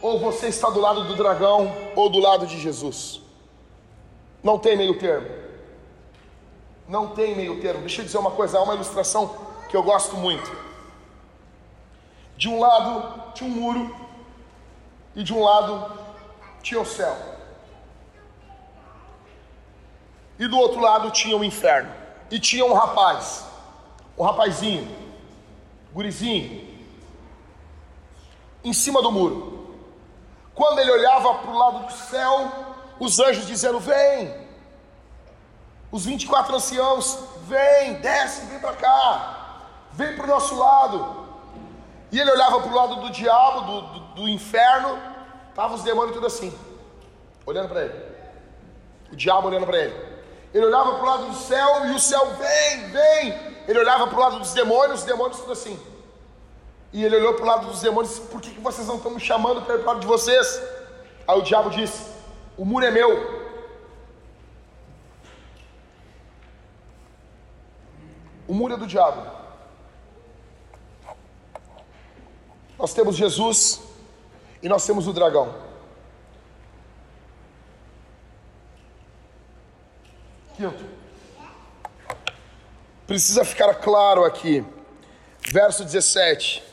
Ou 0.00 0.18
você 0.18 0.48
está 0.48 0.70
do 0.70 0.80
lado 0.80 1.04
do 1.04 1.16
dragão 1.16 1.74
ou 1.96 2.08
do 2.08 2.18
lado 2.18 2.46
de 2.46 2.58
Jesus. 2.58 3.20
Não 4.42 4.58
tem 4.58 4.76
meio 4.76 4.98
termo. 4.98 5.28
Não 6.88 7.08
tem 7.08 7.36
meio 7.36 7.60
termo. 7.60 7.80
Deixa 7.80 8.00
eu 8.00 8.04
dizer 8.04 8.18
uma 8.18 8.30
coisa, 8.30 8.58
há 8.58 8.62
uma 8.62 8.74
ilustração 8.74 9.34
que 9.68 9.76
eu 9.76 9.82
gosto 9.82 10.16
muito. 10.16 10.50
De 12.36 12.48
um 12.48 12.60
lado 12.60 13.32
tinha 13.34 13.50
um 13.50 13.52
muro 13.52 13.96
e 15.14 15.22
de 15.24 15.34
um 15.34 15.42
lado 15.42 15.92
tinha 16.62 16.80
o 16.80 16.86
céu. 16.86 17.16
E 20.38 20.46
do 20.46 20.56
outro 20.56 20.80
lado 20.80 21.10
tinha 21.10 21.36
o 21.36 21.42
inferno. 21.42 21.92
E 22.30 22.38
tinha 22.38 22.64
um 22.64 22.72
rapaz, 22.72 23.44
um 24.16 24.22
rapazinho, 24.22 24.88
gurizinho, 25.92 26.68
em 28.62 28.72
cima 28.72 29.02
do 29.02 29.10
muro. 29.10 29.57
Quando 30.58 30.80
ele 30.80 30.90
olhava 30.90 31.34
para 31.36 31.50
o 31.50 31.56
lado 31.56 31.86
do 31.86 31.92
céu, 31.92 32.50
os 32.98 33.20
anjos 33.20 33.46
dizendo: 33.46 33.78
Vem. 33.78 34.34
Os 35.92 36.04
24 36.04 36.56
anciãos: 36.56 37.18
Vem, 37.46 37.94
desce, 37.94 38.44
vem 38.46 38.58
para 38.58 38.74
cá. 38.74 39.60
Vem 39.92 40.16
para 40.16 40.24
o 40.24 40.28
nosso 40.28 40.56
lado. 40.56 41.28
E 42.10 42.18
ele 42.18 42.30
olhava 42.30 42.60
para 42.60 42.70
o 42.70 42.74
lado 42.74 42.96
do 42.96 43.10
diabo, 43.10 43.60
do, 43.60 43.80
do, 43.80 44.00
do 44.16 44.28
inferno, 44.28 44.98
Estavam 45.58 45.76
os 45.76 45.82
demônios 45.82 46.14
tudo 46.14 46.26
assim, 46.28 46.56
olhando 47.44 47.68
para 47.68 47.82
ele. 47.82 47.94
O 49.10 49.16
diabo 49.16 49.48
olhando 49.48 49.66
para 49.66 49.76
ele. 49.76 49.94
Ele 50.54 50.66
olhava 50.66 50.94
para 50.94 51.02
o 51.02 51.06
lado 51.06 51.26
do 51.26 51.34
céu 51.34 51.86
e 51.86 51.90
o 51.90 51.98
céu 51.98 52.24
vem, 52.36 52.90
vem. 52.90 53.56
Ele 53.66 53.80
olhava 53.80 54.06
para 54.06 54.16
o 54.16 54.20
lado 54.20 54.38
dos 54.38 54.52
demônios, 54.54 55.00
os 55.00 55.04
demônios 55.04 55.40
tudo 55.40 55.52
assim. 55.52 55.76
E 56.92 57.04
ele 57.04 57.16
olhou 57.16 57.34
para 57.34 57.42
o 57.42 57.46
lado 57.46 57.66
dos 57.66 57.82
demônios, 57.82 58.18
por 58.18 58.40
que, 58.40 58.50
que 58.50 58.60
vocês 58.60 58.86
não 58.86 58.96
estão 58.96 59.10
me 59.10 59.20
chamando 59.20 59.62
para 59.62 59.74
ir 59.74 59.78
para 59.78 59.84
o 59.84 59.88
lado 59.88 60.00
de 60.00 60.06
vocês? 60.06 60.62
Aí 61.26 61.38
o 61.38 61.42
diabo 61.42 61.70
disse: 61.70 62.10
O 62.56 62.64
muro 62.64 62.84
é 62.84 62.90
meu. 62.90 63.38
O 68.46 68.54
muro 68.54 68.74
é 68.74 68.76
do 68.78 68.86
diabo. 68.86 69.38
Nós 72.78 72.94
temos 72.94 73.16
Jesus 73.16 73.82
e 74.62 74.68
nós 74.68 74.86
temos 74.86 75.06
o 75.06 75.12
dragão. 75.12 75.54
Quinto. 80.56 80.84
Precisa 83.06 83.44
ficar 83.44 83.74
claro 83.74 84.24
aqui. 84.24 84.64
Verso 85.50 85.84
17. 85.84 86.67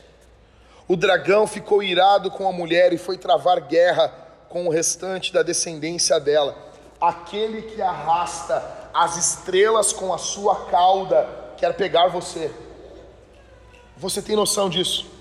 O 0.88 0.96
dragão 0.96 1.46
ficou 1.46 1.82
irado 1.82 2.30
com 2.30 2.48
a 2.48 2.52
mulher 2.52 2.92
e 2.92 2.98
foi 2.98 3.18
travar 3.18 3.60
guerra 3.60 4.12
com 4.48 4.66
o 4.66 4.70
restante 4.70 5.32
da 5.32 5.42
descendência 5.42 6.18
dela. 6.20 6.56
Aquele 7.00 7.62
que 7.62 7.82
arrasta 7.82 8.62
as 8.94 9.16
estrelas 9.16 9.92
com 9.92 10.12
a 10.12 10.18
sua 10.18 10.66
cauda 10.66 11.28
quer 11.56 11.74
pegar 11.74 12.08
você. 12.08 12.50
Você 13.96 14.22
tem 14.22 14.36
noção 14.36 14.70
disso? 14.70 15.16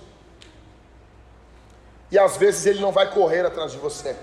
e 2.11 2.20
às 2.20 2.38
vezes 2.38 2.66
ele 2.66 2.80
não 2.80 2.91
vai 2.91 3.11
correr 3.11 3.45
atrás 3.45 3.74
de 3.74 3.78
você. 3.78 4.16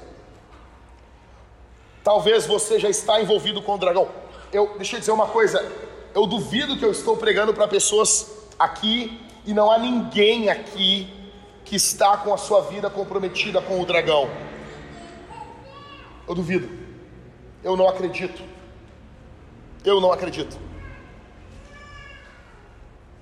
Talvez 2.03 2.47
você 2.47 2.78
já 2.78 2.88
está 2.88 3.20
envolvido 3.20 3.62
com 3.62 3.74
o 3.74 3.78
dragão. 3.78 4.09
Eu, 4.53 4.74
deixa 4.76 4.97
eu 4.97 5.01
dizer 5.01 5.12
uma 5.12 5.26
coisa, 5.26 5.70
eu 6.14 6.26
duvido 6.26 6.76
que 6.78 6.84
eu 6.84 6.90
estou 6.90 7.16
pregando 7.16 7.55
para 7.55 7.68
pessoas 7.68 8.30
aqui 8.59 9.20
e 9.45 9.53
não 9.53 9.70
há 9.70 9.78
ninguém 9.78 10.49
aqui 10.49 11.12
que 11.65 11.77
está 11.77 12.17
com 12.17 12.33
a 12.33 12.39
sua 12.39 12.63
vida 12.63 12.91
comprometida 12.91 13.61
com 13.61 13.81
o 13.81 13.87
dragão. 13.87 14.29
Eu 16.29 16.35
duvido. 16.35 16.69
Eu 17.63 17.77
não 17.77 17.89
acredito. 17.89 18.43
Eu 19.85 20.01
não 20.01 20.13
acredito. 20.13 20.57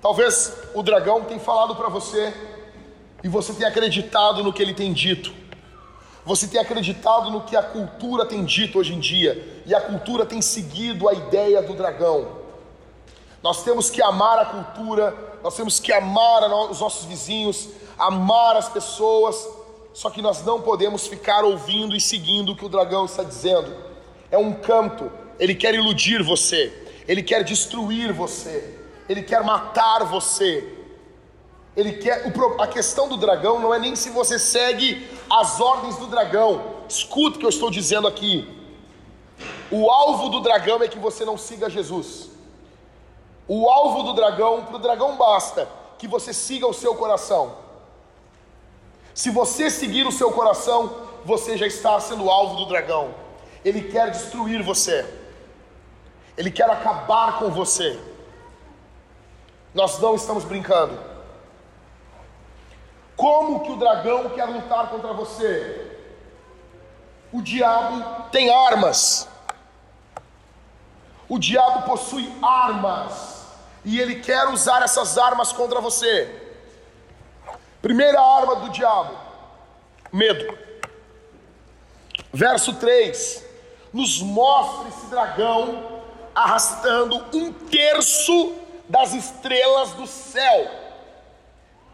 Talvez 0.01 0.57
o 0.73 0.81
dragão 0.81 1.23
tenha 1.23 1.39
falado 1.39 1.75
para 1.75 1.87
você 1.87 2.33
e 3.23 3.27
você 3.27 3.53
tem 3.53 3.67
acreditado 3.67 4.43
no 4.43 4.51
que 4.51 4.61
ele 4.61 4.73
tem 4.73 4.91
dito. 4.93 5.31
Você 6.25 6.47
tem 6.47 6.59
acreditado 6.59 7.29
no 7.31 7.41
que 7.41 7.55
a 7.55 7.63
cultura 7.63 8.25
tem 8.25 8.45
dito 8.45 8.77
hoje 8.77 8.93
em 8.93 8.99
dia, 8.99 9.63
e 9.65 9.73
a 9.73 9.81
cultura 9.81 10.25
tem 10.25 10.41
seguido 10.41 11.09
a 11.09 11.13
ideia 11.13 11.61
do 11.61 11.73
dragão. 11.73 12.40
Nós 13.43 13.63
temos 13.63 13.89
que 13.89 14.01
amar 14.01 14.37
a 14.39 14.45
cultura, 14.45 15.15
nós 15.43 15.55
temos 15.55 15.79
que 15.79 15.91
amar 15.91 16.43
os 16.69 16.79
nossos 16.79 17.05
vizinhos, 17.05 17.69
amar 17.97 18.55
as 18.55 18.69
pessoas, 18.69 19.47
só 19.93 20.09
que 20.09 20.21
nós 20.21 20.43
não 20.45 20.61
podemos 20.61 21.07
ficar 21.07 21.43
ouvindo 21.43 21.95
e 21.95 22.01
seguindo 22.01 22.51
o 22.51 22.55
que 22.55 22.65
o 22.65 22.69
dragão 22.69 23.05
está 23.05 23.23
dizendo. 23.23 23.75
É 24.29 24.37
um 24.37 24.53
canto, 24.53 25.11
ele 25.39 25.55
quer 25.55 25.73
iludir 25.73 26.23
você, 26.23 26.71
ele 27.07 27.23
quer 27.23 27.43
destruir 27.43 28.13
você, 28.13 28.77
ele 29.09 29.23
quer 29.23 29.43
matar 29.43 30.05
você, 30.05 30.81
ele 31.75 31.93
quer 31.93 32.31
a 32.59 32.67
questão 32.67 33.07
do 33.07 33.17
dragão 33.17 33.59
não 33.59 33.73
é 33.73 33.79
nem 33.79 33.95
se 33.95 34.09
você 34.09 34.37
segue 34.37 35.07
as 35.29 35.59
ordens 35.59 35.95
do 35.95 36.07
dragão. 36.07 36.61
Escuta 36.87 37.37
o 37.37 37.39
que 37.39 37.45
eu 37.45 37.49
estou 37.49 37.71
dizendo 37.71 38.07
aqui. 38.07 38.47
O 39.71 39.89
alvo 39.89 40.27
do 40.29 40.41
dragão 40.41 40.83
é 40.83 40.87
que 40.87 40.99
você 40.99 41.23
não 41.23 41.37
siga 41.37 41.69
Jesus. 41.69 42.29
O 43.53 43.69
alvo 43.69 44.03
do 44.03 44.13
dragão, 44.13 44.63
para 44.63 44.77
o 44.77 44.79
dragão 44.79 45.17
basta 45.17 45.67
que 45.97 46.07
você 46.07 46.33
siga 46.33 46.65
o 46.65 46.73
seu 46.73 46.95
coração. 46.95 47.57
Se 49.13 49.29
você 49.29 49.69
seguir 49.69 50.07
o 50.07 50.11
seu 50.11 50.31
coração, 50.31 50.95
você 51.25 51.57
já 51.57 51.67
está 51.67 51.99
sendo 51.99 52.29
alvo 52.29 52.55
do 52.55 52.65
dragão. 52.67 53.13
Ele 53.65 53.91
quer 53.91 54.09
destruir 54.09 54.63
você. 54.63 55.05
Ele 56.37 56.49
quer 56.49 56.69
acabar 56.69 57.39
com 57.39 57.49
você. 57.49 57.99
Nós 59.73 59.99
não 59.99 60.15
estamos 60.15 60.45
brincando. 60.45 60.97
Como 63.17 63.65
que 63.65 63.71
o 63.73 63.75
dragão 63.75 64.29
quer 64.29 64.45
lutar 64.45 64.89
contra 64.89 65.11
você? 65.11 65.99
O 67.33 67.41
diabo 67.41 68.29
tem 68.31 68.49
armas. 68.49 69.27
O 71.27 71.37
diabo 71.37 71.81
possui 71.81 72.33
armas. 72.41 73.30
E 73.83 73.99
ele 73.99 74.15
quer 74.15 74.47
usar 74.49 74.83
essas 74.83 75.17
armas 75.17 75.51
contra 75.51 75.81
você. 75.81 76.29
Primeira 77.81 78.19
arma 78.21 78.57
do 78.57 78.69
diabo: 78.69 79.17
medo. 80.11 80.57
Verso 82.31 82.73
3: 82.75 83.43
Nos 83.91 84.21
mostra 84.21 84.89
esse 84.89 85.05
dragão 85.07 86.01
arrastando 86.33 87.25
um 87.33 87.51
terço 87.51 88.53
das 88.87 89.13
estrelas 89.13 89.91
do 89.91 90.05
céu. 90.05 90.71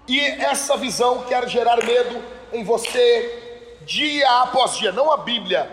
E 0.08 0.20
essa 0.20 0.78
visão 0.78 1.24
quer 1.24 1.48
gerar 1.50 1.84
medo 1.84 2.24
em 2.54 2.64
você 2.64 3.48
dia 3.86 4.42
após 4.42 4.76
dia, 4.78 4.92
não 4.92 5.12
a 5.12 5.18
Bíblia. 5.18 5.70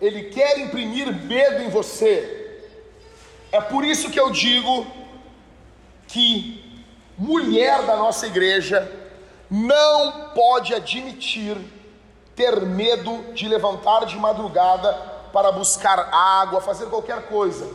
Ele 0.00 0.24
quer 0.30 0.58
imprimir 0.58 1.12
medo 1.12 1.62
em 1.62 1.68
você. 1.68 2.62
É 3.52 3.60
por 3.60 3.84
isso 3.84 4.10
que 4.10 4.18
eu 4.18 4.30
digo 4.30 4.86
que 6.08 6.84
mulher 7.16 7.82
da 7.82 7.96
nossa 7.96 8.26
igreja 8.26 8.90
não 9.50 10.30
pode 10.34 10.74
admitir 10.74 11.56
ter 12.34 12.60
medo 12.62 13.32
de 13.34 13.48
levantar 13.48 14.06
de 14.06 14.16
madrugada 14.16 14.92
para 15.32 15.52
buscar 15.52 16.08
água, 16.12 16.60
fazer 16.60 16.86
qualquer 16.86 17.26
coisa. 17.28 17.68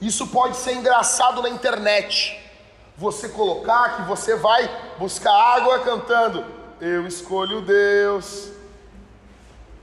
Isso 0.00 0.26
pode 0.26 0.56
ser 0.56 0.74
engraçado 0.74 1.40
na 1.40 1.48
internet 1.48 2.38
você 2.96 3.28
colocar 3.28 3.96
que 3.96 4.02
você 4.08 4.36
vai 4.36 4.68
buscar 4.98 5.32
água 5.32 5.80
cantando, 5.80 6.44
eu 6.80 7.06
escolho 7.06 7.60
Deus, 7.60 8.50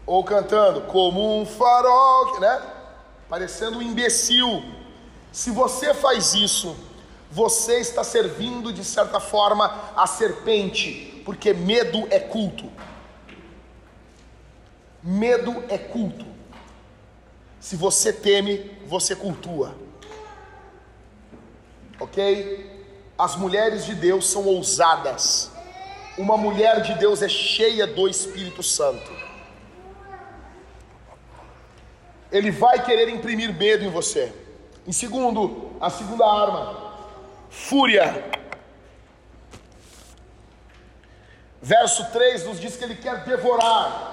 ou 0.05 0.23
cantando 0.23 0.81
como 0.81 1.39
um 1.39 1.45
farol, 1.45 2.39
né? 2.39 2.61
Parecendo 3.29 3.77
um 3.77 3.81
imbecil. 3.81 4.63
Se 5.31 5.51
você 5.51 5.93
faz 5.93 6.33
isso, 6.33 6.75
você 7.33 7.79
está 7.79 8.03
servindo 8.03 8.71
de 8.71 8.85
certa 8.85 9.19
forma 9.19 9.65
a 9.95 10.05
serpente, 10.05 11.19
porque 11.25 11.51
medo 11.51 12.07
é 12.11 12.19
culto. 12.19 12.71
Medo 15.01 15.63
é 15.67 15.79
culto. 15.79 16.27
Se 17.59 17.75
você 17.75 18.13
teme, 18.13 18.69
você 18.85 19.15
cultua. 19.15 19.75
Ok? 21.99 22.85
As 23.17 23.35
mulheres 23.35 23.83
de 23.85 23.95
Deus 23.95 24.29
são 24.29 24.45
ousadas. 24.45 25.49
Uma 26.15 26.37
mulher 26.37 26.83
de 26.83 26.93
Deus 26.99 27.23
é 27.23 27.29
cheia 27.29 27.87
do 27.87 28.07
Espírito 28.07 28.61
Santo. 28.61 29.11
Ele 32.31 32.51
vai 32.51 32.85
querer 32.85 33.09
imprimir 33.09 33.51
medo 33.57 33.83
em 33.83 33.89
você. 33.89 34.31
Em 34.85 34.91
segundo, 34.91 35.71
a 35.81 35.89
segunda 35.89 36.25
arma, 36.25 36.82
fúria. 37.53 38.23
Verso 41.61 42.11
3 42.11 42.45
nos 42.45 42.59
diz 42.59 42.75
que 42.75 42.83
ele 42.83 42.95
quer 42.95 43.23
devorar. 43.23 44.11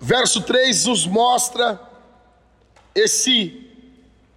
Verso 0.00 0.40
3 0.42 0.86
nos 0.86 1.06
mostra 1.06 1.78
esse 2.94 3.68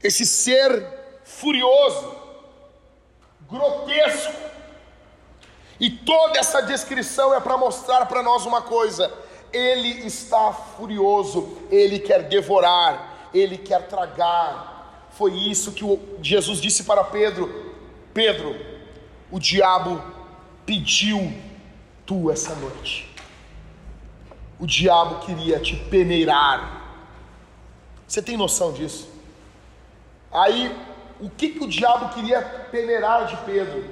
esse 0.04 0.24
ser 0.26 0.86
furioso, 1.24 2.16
grotesco. 3.50 4.34
E 5.80 5.90
toda 5.90 6.38
essa 6.38 6.62
descrição 6.62 7.34
é 7.34 7.40
para 7.40 7.58
mostrar 7.58 8.06
para 8.06 8.22
nós 8.22 8.46
uma 8.46 8.62
coisa: 8.62 9.12
ele 9.52 10.06
está 10.06 10.52
furioso, 10.52 11.58
ele 11.72 12.00
quer 12.00 12.24
devorar, 12.24 13.30
ele 13.34 13.58
quer 13.58 13.88
tragar. 13.88 14.75
Foi 15.16 15.32
isso 15.32 15.72
que 15.72 15.84
Jesus 16.22 16.60
disse 16.60 16.84
para 16.84 17.04
Pedro: 17.04 17.74
Pedro, 18.14 18.56
o 19.32 19.40
diabo 19.40 20.02
pediu 20.66 21.34
tu 22.06 22.30
essa 22.30 22.54
noite. 22.56 23.10
O 24.60 24.68
diabo 24.68 25.26
queria 25.26 25.60
te 25.60 25.76
peneirar. 25.76 26.84
Você 28.08 28.22
tem 28.22 28.38
noção 28.38 28.72
disso? 28.74 29.10
Aí, 30.32 30.76
o 31.20 31.30
que, 31.30 31.50
que 31.50 31.64
o 31.64 31.68
diabo 31.68 32.14
queria 32.14 32.42
peneirar 32.42 33.26
de 33.26 33.38
Pedro? 33.38 33.86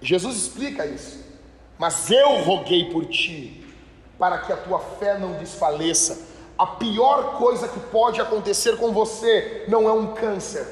Jesus 0.00 0.36
explica 0.36 0.84
isso. 0.84 1.24
Mas 1.78 2.10
eu 2.10 2.42
roguei 2.42 2.90
por 2.90 3.06
ti, 3.06 3.64
para 4.18 4.38
que 4.38 4.52
a 4.52 4.56
tua 4.56 4.78
fé 4.78 5.18
não 5.18 5.32
desfaleça. 5.34 6.31
A 6.62 6.66
pior 6.66 7.38
coisa 7.38 7.66
que 7.66 7.80
pode 7.80 8.20
acontecer 8.20 8.76
com 8.76 8.92
você 8.92 9.64
não 9.68 9.88
é 9.88 9.92
um 9.92 10.14
câncer. 10.14 10.66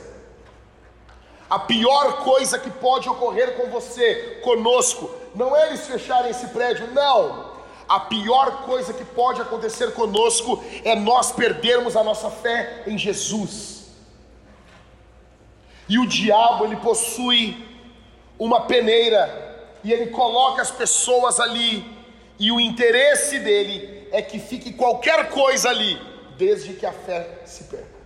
A 1.48 1.58
pior 1.58 2.24
coisa 2.24 2.58
que 2.58 2.70
pode 2.70 3.08
ocorrer 3.08 3.56
com 3.56 3.68
você, 3.70 4.40
conosco, 4.44 5.10
não 5.34 5.56
é 5.56 5.66
eles 5.68 5.86
fecharem 5.86 6.30
esse 6.30 6.46
prédio, 6.48 6.86
não 6.92 7.50
a 7.90 7.98
pior 7.98 8.62
coisa 8.66 8.92
que 8.92 9.04
pode 9.04 9.42
acontecer 9.42 9.94
conosco 9.94 10.62
é 10.84 10.94
nós 10.94 11.32
perdermos 11.32 11.96
a 11.96 12.04
nossa 12.04 12.30
fé 12.30 12.84
em 12.86 12.96
Jesus. 12.96 13.88
E 15.88 15.98
o 15.98 16.06
diabo, 16.06 16.66
ele 16.66 16.76
possui 16.76 17.66
uma 18.38 18.60
peneira 18.60 19.18
e 19.82 19.92
ele 19.92 20.12
coloca 20.12 20.62
as 20.62 20.70
pessoas 20.70 21.40
ali, 21.40 21.84
e 22.38 22.52
o 22.52 22.60
interesse 22.60 23.40
dele 23.40 23.99
é 24.12 24.22
que 24.22 24.38
fique 24.38 24.72
qualquer 24.72 25.30
coisa 25.30 25.68
ali, 25.68 26.00
desde 26.36 26.74
que 26.74 26.86
a 26.86 26.92
fé 26.92 27.40
se 27.44 27.64
perca. 27.64 28.00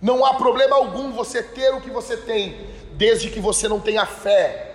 Não 0.00 0.24
há 0.24 0.34
problema 0.34 0.76
algum 0.76 1.12
você 1.12 1.42
ter 1.42 1.74
o 1.74 1.80
que 1.80 1.90
você 1.90 2.16
tem, 2.16 2.68
desde 2.94 3.30
que 3.30 3.40
você 3.40 3.68
não 3.68 3.80
tenha 3.80 4.06
fé 4.06 4.70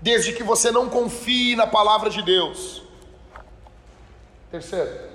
desde 0.00 0.32
que 0.32 0.42
você 0.42 0.70
não 0.70 0.88
confie 0.88 1.56
na 1.56 1.66
palavra 1.66 2.10
de 2.10 2.22
Deus. 2.22 2.82
Terceiro, 4.50 5.10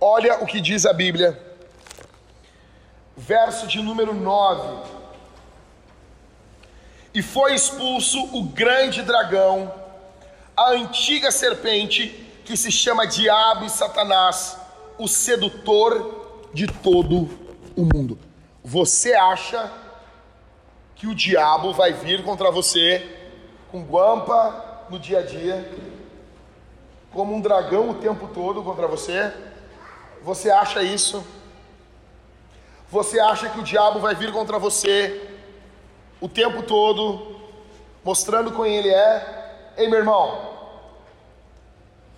olha 0.00 0.42
o 0.42 0.46
que 0.46 0.60
diz 0.60 0.84
a 0.84 0.92
Bíblia, 0.92 1.40
verso 3.16 3.66
de 3.66 3.80
número 3.80 4.12
9: 4.12 4.90
E 7.14 7.22
foi 7.22 7.54
expulso 7.54 8.22
o 8.36 8.44
grande 8.44 9.02
dragão, 9.02 9.72
a 10.62 10.70
antiga 10.70 11.30
serpente, 11.30 12.08
que 12.44 12.56
se 12.56 12.70
chama 12.70 13.06
Diabo 13.06 13.64
e 13.64 13.70
Satanás, 13.70 14.56
o 14.96 15.08
sedutor 15.08 16.48
de 16.54 16.66
todo 16.66 17.28
o 17.76 17.82
mundo. 17.82 18.18
Você 18.62 19.12
acha 19.14 19.70
que 20.94 21.06
o 21.06 21.14
diabo 21.14 21.72
vai 21.72 21.92
vir 21.92 22.22
contra 22.22 22.50
você 22.50 23.18
com 23.72 23.82
guampa 23.82 24.84
no 24.88 24.98
dia 24.98 25.18
a 25.18 25.22
dia, 25.22 25.68
como 27.10 27.34
um 27.34 27.40
dragão 27.40 27.90
o 27.90 27.94
tempo 27.94 28.28
todo 28.32 28.62
contra 28.62 28.86
você? 28.86 29.32
Você 30.22 30.50
acha 30.50 30.82
isso? 30.82 31.24
Você 32.88 33.18
acha 33.18 33.48
que 33.48 33.58
o 33.58 33.64
diabo 33.64 33.98
vai 33.98 34.14
vir 34.14 34.32
contra 34.32 34.58
você 34.58 35.28
o 36.20 36.28
tempo 36.28 36.62
todo, 36.62 37.40
mostrando 38.04 38.52
quem 38.52 38.76
ele 38.76 38.90
é? 38.90 39.72
Ei, 39.76 39.88
meu 39.88 39.98
irmão, 39.98 40.51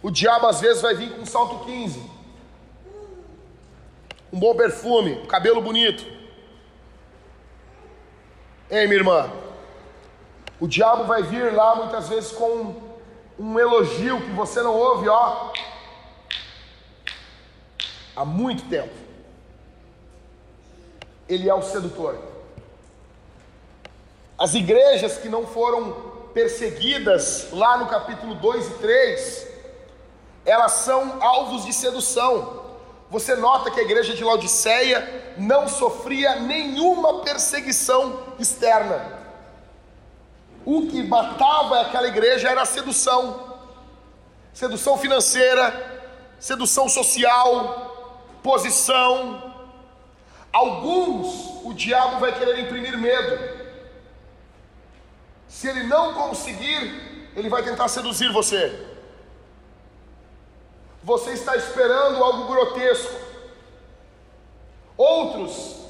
o 0.04 0.10
diabo 0.10 0.46
às 0.46 0.60
vezes 0.60 0.80
vai 0.80 0.94
vir 0.94 1.10
com 1.12 1.22
um 1.22 1.26
salto 1.26 1.64
15, 1.64 1.98
um 4.32 4.38
bom 4.38 4.54
perfume, 4.54 5.14
um 5.14 5.26
cabelo 5.26 5.60
bonito, 5.60 6.04
Ei, 8.70 8.86
minha 8.86 8.98
irmã, 8.98 9.30
o 10.58 10.66
diabo 10.66 11.04
vai 11.04 11.22
vir 11.22 11.52
lá 11.52 11.76
muitas 11.76 12.08
vezes 12.08 12.32
com 12.32 12.74
um 13.38 13.58
elogio 13.58 14.20
que 14.22 14.30
você 14.30 14.62
não 14.62 14.74
ouve, 14.74 15.08
ó, 15.08 15.52
há 18.16 18.24
muito 18.24 18.68
tempo. 18.68 18.92
Ele 21.28 21.48
é 21.48 21.54
o 21.54 21.62
sedutor. 21.62 22.18
As 24.38 24.54
igrejas 24.54 25.18
que 25.18 25.28
não 25.28 25.46
foram 25.46 25.92
perseguidas 26.32 27.50
lá 27.52 27.78
no 27.78 27.86
capítulo 27.86 28.34
2 28.34 28.66
e 28.66 28.74
3, 28.78 29.53
elas 30.44 30.72
são 30.72 31.22
alvos 31.22 31.64
de 31.64 31.72
sedução. 31.72 32.62
Você 33.10 33.36
nota 33.36 33.70
que 33.70 33.80
a 33.80 33.84
igreja 33.84 34.14
de 34.14 34.24
Laodiceia 34.24 35.34
não 35.36 35.68
sofria 35.68 36.36
nenhuma 36.36 37.20
perseguição 37.20 38.20
externa. 38.38 39.22
O 40.64 40.86
que 40.86 41.02
matava 41.02 41.80
aquela 41.80 42.08
igreja 42.08 42.48
era 42.48 42.62
a 42.62 42.66
sedução 42.66 43.54
sedução 44.54 44.96
financeira, 44.96 46.14
sedução 46.38 46.88
social, 46.88 48.38
posição. 48.42 49.52
Alguns 50.52 51.64
o 51.64 51.74
diabo 51.74 52.20
vai 52.20 52.32
querer 52.38 52.60
imprimir 52.60 52.96
medo. 52.96 53.64
Se 55.48 55.68
ele 55.68 55.82
não 55.84 56.14
conseguir, 56.14 57.32
ele 57.34 57.48
vai 57.48 57.64
tentar 57.64 57.88
seduzir 57.88 58.30
você. 58.32 58.93
Você 61.04 61.32
está 61.32 61.54
esperando 61.54 62.24
algo 62.24 62.46
grotesco. 62.46 63.14
Outros, 64.96 65.84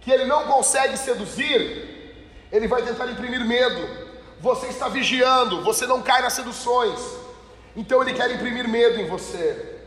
que 0.00 0.10
ele 0.10 0.24
não 0.24 0.46
consegue 0.46 0.96
seduzir, 0.96 2.14
ele 2.52 2.68
vai 2.68 2.82
tentar 2.82 3.06
imprimir 3.08 3.44
medo. 3.44 4.06
Você 4.40 4.68
está 4.68 4.88
vigiando, 4.88 5.64
você 5.64 5.84
não 5.84 6.00
cai 6.00 6.22
nas 6.22 6.34
seduções. 6.34 7.00
Então 7.74 8.00
ele 8.00 8.14
quer 8.14 8.30
imprimir 8.30 8.68
medo 8.68 9.00
em 9.00 9.08
você. 9.08 9.80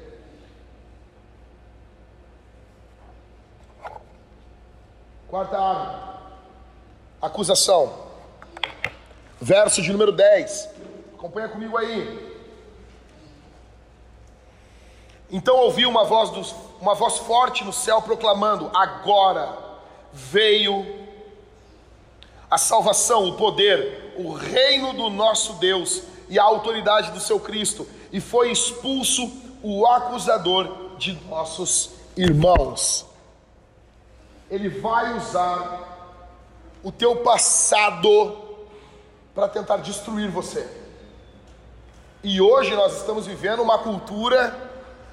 Quarta 5.30 5.58
arma. 5.58 6.22
Acusação. 7.22 8.10
Verso 9.40 9.82
de 9.82 9.90
número 9.94 10.12
10. 10.12 10.70
Acompanha 11.14 11.48
comigo 11.48 11.78
aí. 11.78 12.29
Então 15.32 15.56
ouvi 15.58 15.86
uma 15.86 16.04
voz, 16.04 16.56
uma 16.82 16.96
voz 16.96 17.18
forte 17.20 17.64
no 17.64 17.74
céu 17.74 18.02
proclamando: 18.02 18.72
Agora 18.74 19.58
veio 20.12 20.86
a 22.50 22.58
salvação, 22.58 23.28
o 23.28 23.34
poder, 23.34 24.16
o 24.18 24.34
reino 24.34 24.94
do 24.94 25.10
nosso 25.10 25.54
Deus 25.54 26.02
e 26.28 26.40
a 26.40 26.44
autoridade 26.44 27.12
do 27.12 27.20
seu 27.20 27.40
Cristo, 27.40 27.88
e 28.12 28.20
foi 28.20 28.52
expulso 28.52 29.32
o 29.62 29.86
acusador 29.86 30.96
de 30.98 31.14
nossos 31.28 31.92
irmãos. 32.18 33.06
ele 34.50 34.68
vai 34.68 35.16
usar 35.16 35.88
o 36.84 36.92
teu 36.92 37.18
passado 37.18 38.38
para 39.36 39.48
tentar 39.48 39.78
destruir 39.78 40.30
você. 40.30 40.68
E 42.24 42.42
hoje 42.42 42.76
nós 42.76 42.98
estamos 42.98 43.28
vivendo 43.28 43.62
uma 43.62 43.78
cultura, 43.78 44.69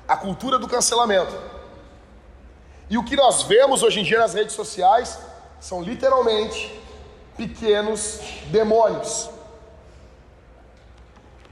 a 0.07 0.17
cultura 0.17 0.59
do 0.59 0.69
cancelamento. 0.69 1.35
E 2.89 2.97
o 2.97 3.05
que 3.05 3.17
nós 3.17 3.43
vemos 3.43 3.83
hoje 3.83 4.01
em 4.01 4.05
dia 4.05 4.19
nas 4.19 4.35
redes 4.35 4.55
sociais 4.55 5.19
são 5.61 5.83
literalmente 5.83 6.81
pequenos 7.37 8.21
demônios 8.47 9.29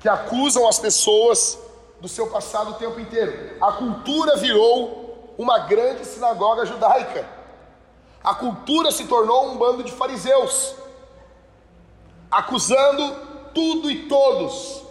que 0.00 0.08
acusam 0.08 0.68
as 0.68 0.78
pessoas 0.78 1.58
do 1.98 2.06
seu 2.06 2.26
passado 2.26 2.72
o 2.72 2.74
tempo 2.74 3.00
inteiro. 3.00 3.56
A 3.58 3.72
cultura 3.72 4.36
virou 4.36 5.34
uma 5.38 5.60
grande 5.60 6.04
sinagoga 6.04 6.66
judaica. 6.66 7.26
A 8.22 8.34
cultura 8.34 8.92
se 8.92 9.06
tornou 9.06 9.48
um 9.48 9.56
bando 9.56 9.82
de 9.82 9.90
fariseus, 9.90 10.74
acusando 12.30 13.16
tudo 13.54 13.90
e 13.90 14.06
todos, 14.06 14.83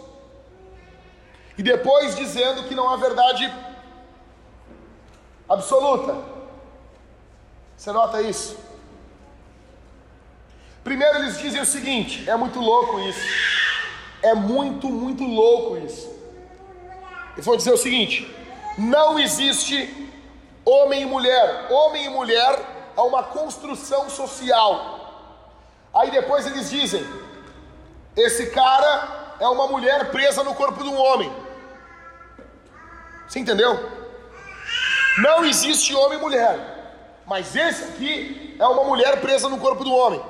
e 1.56 1.62
depois 1.62 2.16
dizendo 2.16 2.64
que 2.64 2.74
não 2.74 2.88
há 2.88 2.96
verdade 2.96 3.52
absoluta. 5.48 6.16
Você 7.76 7.92
nota 7.92 8.22
isso? 8.22 8.58
Primeiro 10.82 11.18
eles 11.18 11.38
dizem 11.38 11.60
o 11.60 11.66
seguinte: 11.66 12.28
é 12.28 12.36
muito 12.36 12.60
louco 12.60 13.00
isso. 13.00 13.26
É 14.22 14.34
muito, 14.34 14.88
muito 14.88 15.24
louco 15.24 15.78
isso. 15.78 16.12
Eles 17.34 17.44
vão 17.44 17.56
dizer 17.56 17.72
o 17.72 17.76
seguinte: 17.76 18.32
não 18.76 19.18
existe 19.18 20.12
homem 20.64 21.02
e 21.02 21.06
mulher. 21.06 21.66
Homem 21.70 22.06
e 22.06 22.08
mulher 22.08 22.58
há 22.96 23.02
uma 23.02 23.22
construção 23.22 24.10
social. 24.10 24.92
Aí 25.92 26.10
depois 26.10 26.46
eles 26.46 26.70
dizem: 26.70 27.04
esse 28.16 28.50
cara 28.50 29.36
é 29.40 29.48
uma 29.48 29.66
mulher 29.66 30.10
presa 30.10 30.42
no 30.42 30.54
corpo 30.54 30.82
de 30.82 30.88
um 30.88 30.98
homem. 30.98 31.43
Você 33.26 33.38
entendeu? 33.38 33.90
Não 35.18 35.44
existe 35.44 35.94
homem 35.94 36.18
e 36.18 36.20
mulher. 36.20 36.74
Mas 37.26 37.54
esse 37.56 37.84
aqui 37.84 38.56
é 38.58 38.66
uma 38.66 38.84
mulher 38.84 39.20
presa 39.20 39.48
no 39.48 39.58
corpo 39.58 39.82
do 39.84 39.92
homem. 39.92 40.22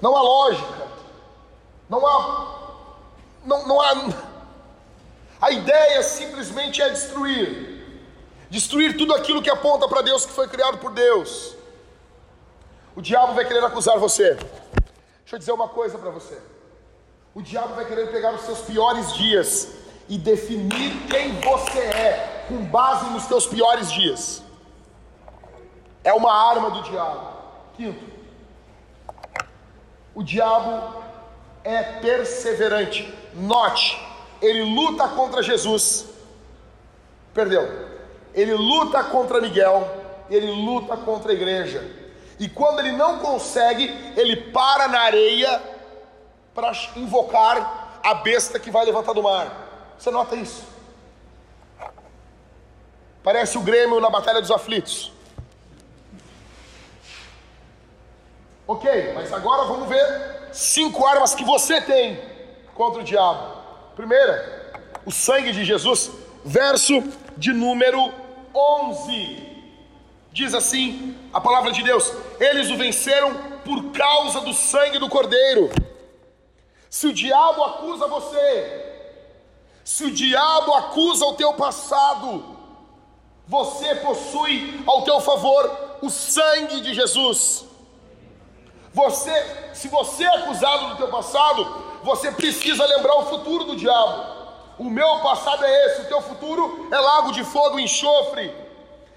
Não 0.00 0.16
há 0.16 0.22
lógica. 0.22 0.88
Não 1.88 2.06
há. 2.06 2.58
Não, 3.44 3.66
não 3.66 3.80
há. 3.80 3.94
A 5.40 5.50
ideia 5.50 6.02
simplesmente 6.02 6.82
é 6.82 6.88
destruir. 6.90 7.78
Destruir 8.50 8.96
tudo 8.96 9.14
aquilo 9.14 9.42
que 9.42 9.50
aponta 9.50 9.88
para 9.88 10.02
Deus 10.02 10.26
que 10.26 10.32
foi 10.32 10.48
criado 10.48 10.78
por 10.78 10.92
Deus. 10.92 11.54
O 12.94 13.00
diabo 13.00 13.34
vai 13.34 13.44
querer 13.44 13.64
acusar 13.64 13.98
você. 13.98 14.34
Deixa 14.34 15.36
eu 15.36 15.38
dizer 15.38 15.52
uma 15.52 15.68
coisa 15.68 15.98
para 15.98 16.10
você. 16.10 16.40
O 17.38 17.40
diabo 17.40 17.76
vai 17.76 17.84
querer 17.84 18.10
pegar 18.10 18.34
os 18.34 18.40
seus 18.40 18.62
piores 18.62 19.14
dias 19.14 19.68
e 20.08 20.18
definir 20.18 21.06
quem 21.08 21.40
você 21.40 21.78
é 21.78 22.46
com 22.48 22.64
base 22.64 23.08
nos 23.10 23.22
seus 23.26 23.46
piores 23.46 23.92
dias. 23.92 24.42
É 26.02 26.12
uma 26.12 26.32
arma 26.32 26.68
do 26.72 26.82
diabo. 26.82 27.28
Quinto, 27.76 28.04
o 30.16 30.24
diabo 30.24 31.00
é 31.62 31.80
perseverante. 32.00 33.14
Note, 33.34 34.04
ele 34.42 34.74
luta 34.74 35.06
contra 35.06 35.40
Jesus. 35.40 36.06
Perdeu. 37.32 37.88
Ele 38.34 38.54
luta 38.54 39.04
contra 39.04 39.40
Miguel, 39.40 39.88
ele 40.28 40.50
luta 40.50 40.96
contra 40.96 41.30
a 41.30 41.34
igreja. 41.36 41.88
E 42.36 42.48
quando 42.48 42.80
ele 42.80 42.90
não 42.90 43.20
consegue, 43.20 43.84
ele 44.16 44.34
para 44.50 44.88
na 44.88 45.02
areia 45.02 45.77
para 46.58 46.72
invocar 46.96 48.00
a 48.02 48.14
besta 48.14 48.58
que 48.58 48.68
vai 48.68 48.84
levantar 48.84 49.12
do 49.12 49.22
mar. 49.22 49.94
Você 49.96 50.10
nota 50.10 50.34
isso? 50.34 50.64
Parece 53.22 53.56
o 53.56 53.60
Grêmio 53.60 54.00
na 54.00 54.10
Batalha 54.10 54.40
dos 54.40 54.50
Aflitos. 54.50 55.12
Ok, 58.66 59.12
mas 59.14 59.32
agora 59.32 59.66
vamos 59.66 59.88
ver 59.88 60.48
cinco 60.52 61.06
armas 61.06 61.32
que 61.32 61.44
você 61.44 61.80
tem 61.80 62.20
contra 62.74 63.02
o 63.02 63.04
diabo. 63.04 63.62
Primeira, 63.94 64.82
o 65.06 65.12
sangue 65.12 65.52
de 65.52 65.64
Jesus, 65.64 66.10
verso 66.44 67.04
de 67.36 67.52
número 67.52 68.12
11. 68.52 69.46
Diz 70.32 70.54
assim 70.54 71.16
a 71.32 71.40
palavra 71.40 71.70
de 71.70 71.84
Deus: 71.84 72.12
Eles 72.40 72.68
o 72.68 72.76
venceram 72.76 73.32
por 73.64 73.92
causa 73.92 74.40
do 74.40 74.52
sangue 74.52 74.98
do 74.98 75.08
Cordeiro. 75.08 75.70
Se 76.90 77.06
o 77.06 77.12
diabo 77.12 77.62
acusa 77.64 78.06
você, 78.06 78.88
se 79.84 80.04
o 80.04 80.10
diabo 80.10 80.72
acusa 80.74 81.24
o 81.26 81.34
teu 81.34 81.54
passado, 81.54 82.56
você 83.46 83.94
possui 83.96 84.82
ao 84.86 85.02
teu 85.02 85.20
favor 85.20 85.98
o 86.02 86.10
sangue 86.10 86.80
de 86.80 86.94
Jesus. 86.94 87.64
Você, 88.92 89.32
se 89.74 89.88
você 89.88 90.24
é 90.24 90.36
acusado 90.36 90.88
do 90.88 90.96
teu 90.96 91.08
passado, 91.08 91.84
você 92.02 92.32
precisa 92.32 92.84
lembrar 92.86 93.16
o 93.16 93.26
futuro 93.26 93.64
do 93.64 93.76
diabo. 93.76 94.38
O 94.78 94.84
meu 94.84 95.20
passado 95.20 95.64
é 95.64 95.86
esse, 95.86 96.02
o 96.02 96.08
teu 96.08 96.22
futuro 96.22 96.88
é 96.90 96.98
lago 96.98 97.32
de 97.32 97.44
fogo 97.44 97.78
e 97.78 97.84
enxofre. 97.84 98.54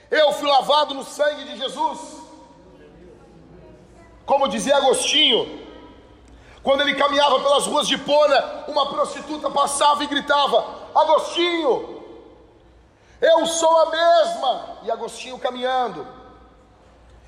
Eu 0.09 0.33
fui 0.33 0.47
lavado 0.47 0.93
no 0.93 1.03
sangue 1.03 1.45
de 1.45 1.57
Jesus. 1.57 2.21
Como 4.25 4.47
dizia 4.47 4.77
Agostinho, 4.77 5.60
quando 6.63 6.81
ele 6.81 6.95
caminhava 6.95 7.39
pelas 7.39 7.65
ruas 7.65 7.87
de 7.87 7.97
Pona, 7.97 8.65
uma 8.67 8.89
prostituta 8.89 9.49
passava 9.49 10.03
e 10.03 10.07
gritava: 10.07 10.63
Agostinho, 10.93 12.03
eu 13.19 13.45
sou 13.45 13.79
a 13.79 13.89
mesma. 13.89 14.77
E 14.83 14.91
Agostinho 14.91 15.39
caminhando. 15.39 16.07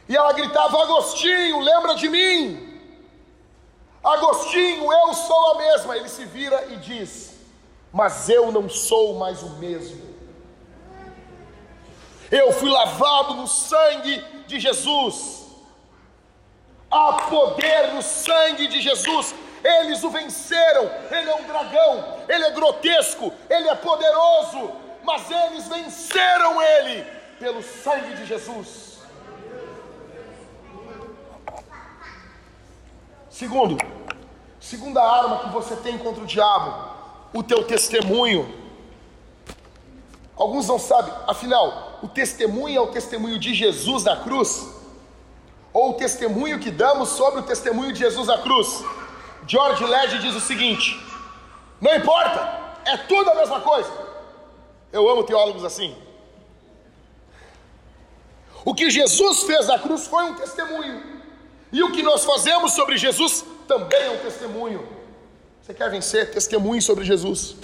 E 0.07 0.15
ela 0.15 0.33
gritava: 0.33 0.83
Agostinho, 0.83 1.59
lembra 1.59 1.95
de 1.95 2.09
mim? 2.09 2.79
Agostinho, 4.03 4.91
eu 4.91 5.13
sou 5.13 5.51
a 5.51 5.57
mesma. 5.57 5.97
Ele 5.97 6.09
se 6.09 6.25
vira 6.25 6.67
e 6.71 6.75
diz: 6.75 7.35
Mas 7.91 8.29
eu 8.29 8.51
não 8.51 8.69
sou 8.69 9.15
mais 9.15 9.41
o 9.41 9.49
mesmo. 9.51 10.13
Eu 12.29 12.51
fui 12.51 12.69
lavado 12.69 13.33
no 13.33 13.47
sangue 13.47 14.23
de 14.45 14.59
Jesus. 14.59 15.42
Há 16.95 17.13
poder 17.27 17.91
no 17.95 18.03
sangue 18.03 18.67
de 18.67 18.79
Jesus. 18.79 19.33
Eles 19.63 20.03
o 20.03 20.11
venceram. 20.11 20.91
Ele 21.09 21.27
é 21.27 21.35
um 21.35 21.43
dragão, 21.43 22.19
ele 22.29 22.43
é 22.43 22.51
grotesco, 22.51 23.33
ele 23.49 23.67
é 23.67 23.73
poderoso, 23.73 24.71
mas 25.03 25.31
eles 25.31 25.67
venceram 25.67 26.61
ele 26.61 27.03
pelo 27.39 27.63
sangue 27.63 28.13
de 28.13 28.25
Jesus. 28.27 28.99
Segundo, 33.27 33.75
segunda 34.59 35.01
arma 35.01 35.39
que 35.39 35.49
você 35.49 35.75
tem 35.77 35.97
contra 35.97 36.23
o 36.23 36.27
diabo, 36.27 36.91
o 37.33 37.41
teu 37.41 37.63
testemunho. 37.63 38.61
Alguns 40.35 40.67
não 40.67 40.77
sabem, 40.77 41.11
afinal, 41.25 41.99
o 42.03 42.07
testemunho 42.07 42.77
é 42.77 42.81
o 42.81 42.91
testemunho 42.91 43.39
de 43.39 43.55
Jesus 43.55 44.03
na 44.03 44.17
cruz, 44.17 44.82
ou 45.73 45.91
o 45.91 45.93
testemunho 45.93 46.59
que 46.59 46.69
damos 46.69 47.09
sobre 47.09 47.39
o 47.39 47.43
testemunho 47.43 47.91
de 47.91 47.99
Jesus 47.99 48.27
na 48.27 48.37
cruz. 48.37 48.83
George 49.47 49.83
Led 49.83 50.19
diz 50.19 50.35
o 50.35 50.39
seguinte: 50.39 50.97
não 51.81 51.93
importa, 51.95 52.39
é 52.85 52.95
tudo 52.97 53.29
a 53.31 53.35
mesma 53.35 53.59
coisa. 53.59 53.91
Eu 54.91 55.09
amo 55.09 55.23
teólogos 55.23 55.65
assim. 55.65 55.95
O 58.63 58.73
que 58.73 58.89
Jesus 58.89 59.43
fez 59.43 59.67
na 59.67 59.79
cruz 59.79 60.07
foi 60.07 60.23
um 60.23 60.35
testemunho. 60.35 61.03
E 61.71 61.83
o 61.83 61.91
que 61.91 62.03
nós 62.03 62.23
fazemos 62.23 62.73
sobre 62.73 62.97
Jesus 62.97 63.43
também 63.67 64.03
é 64.03 64.11
um 64.11 64.19
testemunho. 64.19 64.87
Você 65.61 65.73
quer 65.73 65.89
vencer? 65.89 66.31
Testemunhe 66.31 66.81
sobre 66.81 67.03
Jesus. 67.03 67.55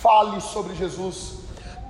Fale 0.00 0.40
sobre 0.40 0.74
Jesus. 0.74 1.34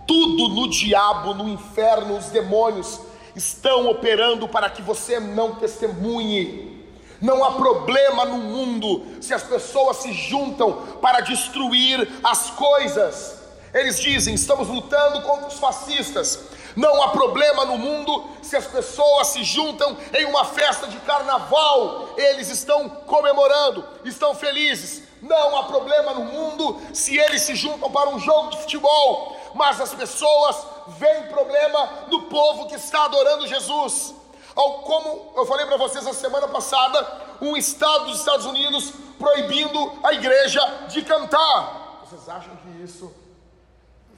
Tudo 0.07 0.49
no 0.49 0.69
diabo, 0.69 1.33
no 1.33 1.49
inferno, 1.49 2.19
os 2.19 2.27
demônios 2.27 3.01
estão 3.35 3.89
operando 3.89 4.49
para 4.49 4.71
que 4.71 4.83
você 4.83 5.21
não 5.21 5.55
testemunhe. 5.55 6.81
Não 7.21 7.45
há 7.45 7.53
problema 7.53 8.25
no 8.25 8.39
mundo 8.39 9.05
se 9.21 9.35
as 9.35 9.43
pessoas 9.43 9.99
se 9.99 10.13
juntam 10.13 10.73
para 11.03 11.21
destruir 11.21 12.09
as 12.25 12.51
coisas. 12.51 13.39
Eles 13.75 14.01
dizem: 14.01 14.35
estamos 14.35 14.69
lutando 14.69 15.23
contra 15.23 15.47
os 15.47 15.59
fascistas, 15.59 16.41
não 16.77 17.03
há 17.03 17.09
problema 17.09 17.65
no 17.65 17.77
mundo 17.77 18.25
se 18.43 18.57
as 18.57 18.67
pessoas 18.67 19.29
se 19.29 19.45
juntam 19.45 19.97
em 20.17 20.25
uma 20.25 20.45
festa 20.45 20.87
de 20.87 20.97
carnaval, 20.99 22.15
eles 22.17 22.49
estão 22.49 22.89
comemorando, 22.89 23.85
estão 24.05 24.35
felizes. 24.35 25.03
Não 25.21 25.59
há 25.59 25.65
problema 25.65 26.15
no 26.15 26.25
mundo 26.25 26.81
se 26.95 27.19
eles 27.19 27.43
se 27.43 27.55
juntam 27.55 27.91
para 27.91 28.09
um 28.09 28.19
jogo 28.19 28.51
de 28.51 28.59
futebol. 28.59 29.37
mas 29.55 29.81
as 29.81 29.93
pessoas 29.93 30.57
veem 30.99 31.27
problema 31.29 32.07
no 32.09 32.23
povo 32.23 32.67
que 32.67 32.75
está 32.75 33.05
adorando 33.05 33.47
Jesus. 33.47 34.15
Como 34.55 35.33
eu 35.37 35.47
falei 35.47 35.67
para 35.67 35.77
vocês 35.77 36.05
na 36.05 36.13
semana 36.13 36.49
passada, 36.49 37.37
um 37.41 37.57
estado 37.57 38.07
dos 38.07 38.19
Estados 38.19 38.47
Unidos 38.47 38.93
proibindo 39.19 39.93
a 40.03 40.13
igreja 40.13 40.61
de 40.89 41.03
cantar. 41.03 42.01
Vocês 42.05 42.29
acham 42.29 42.57
que 42.57 42.83
isso 42.83 43.15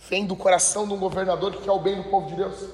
vem 0.09 0.27
do 0.27 0.35
coração 0.35 0.87
de 0.87 0.95
um 0.95 0.99
governador 0.99 1.53
que 1.53 1.62
quer 1.62 1.70
o 1.70 1.79
bem 1.79 2.03
do 2.03 2.09
povo 2.09 2.27
de 2.29 2.35
Deus? 2.37 2.70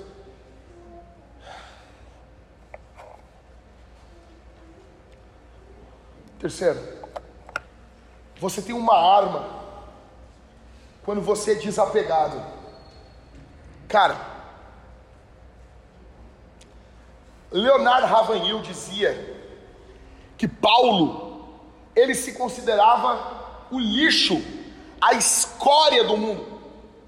Terceiro, 6.38 6.80
você 8.38 8.62
tem 8.62 8.74
uma 8.74 8.94
arma 8.94 9.58
quando 11.04 11.20
você 11.20 11.52
é 11.52 11.54
desapegado. 11.56 12.57
Cara, 13.88 14.16
Leonardo 17.50 18.06
Ravanhil 18.06 18.60
dizia 18.60 19.36
que 20.36 20.46
Paulo 20.46 21.48
ele 21.96 22.14
se 22.14 22.34
considerava 22.34 23.66
o 23.70 23.78
lixo, 23.78 24.42
a 25.00 25.14
escória 25.14 26.04
do 26.04 26.16
mundo. 26.16 26.60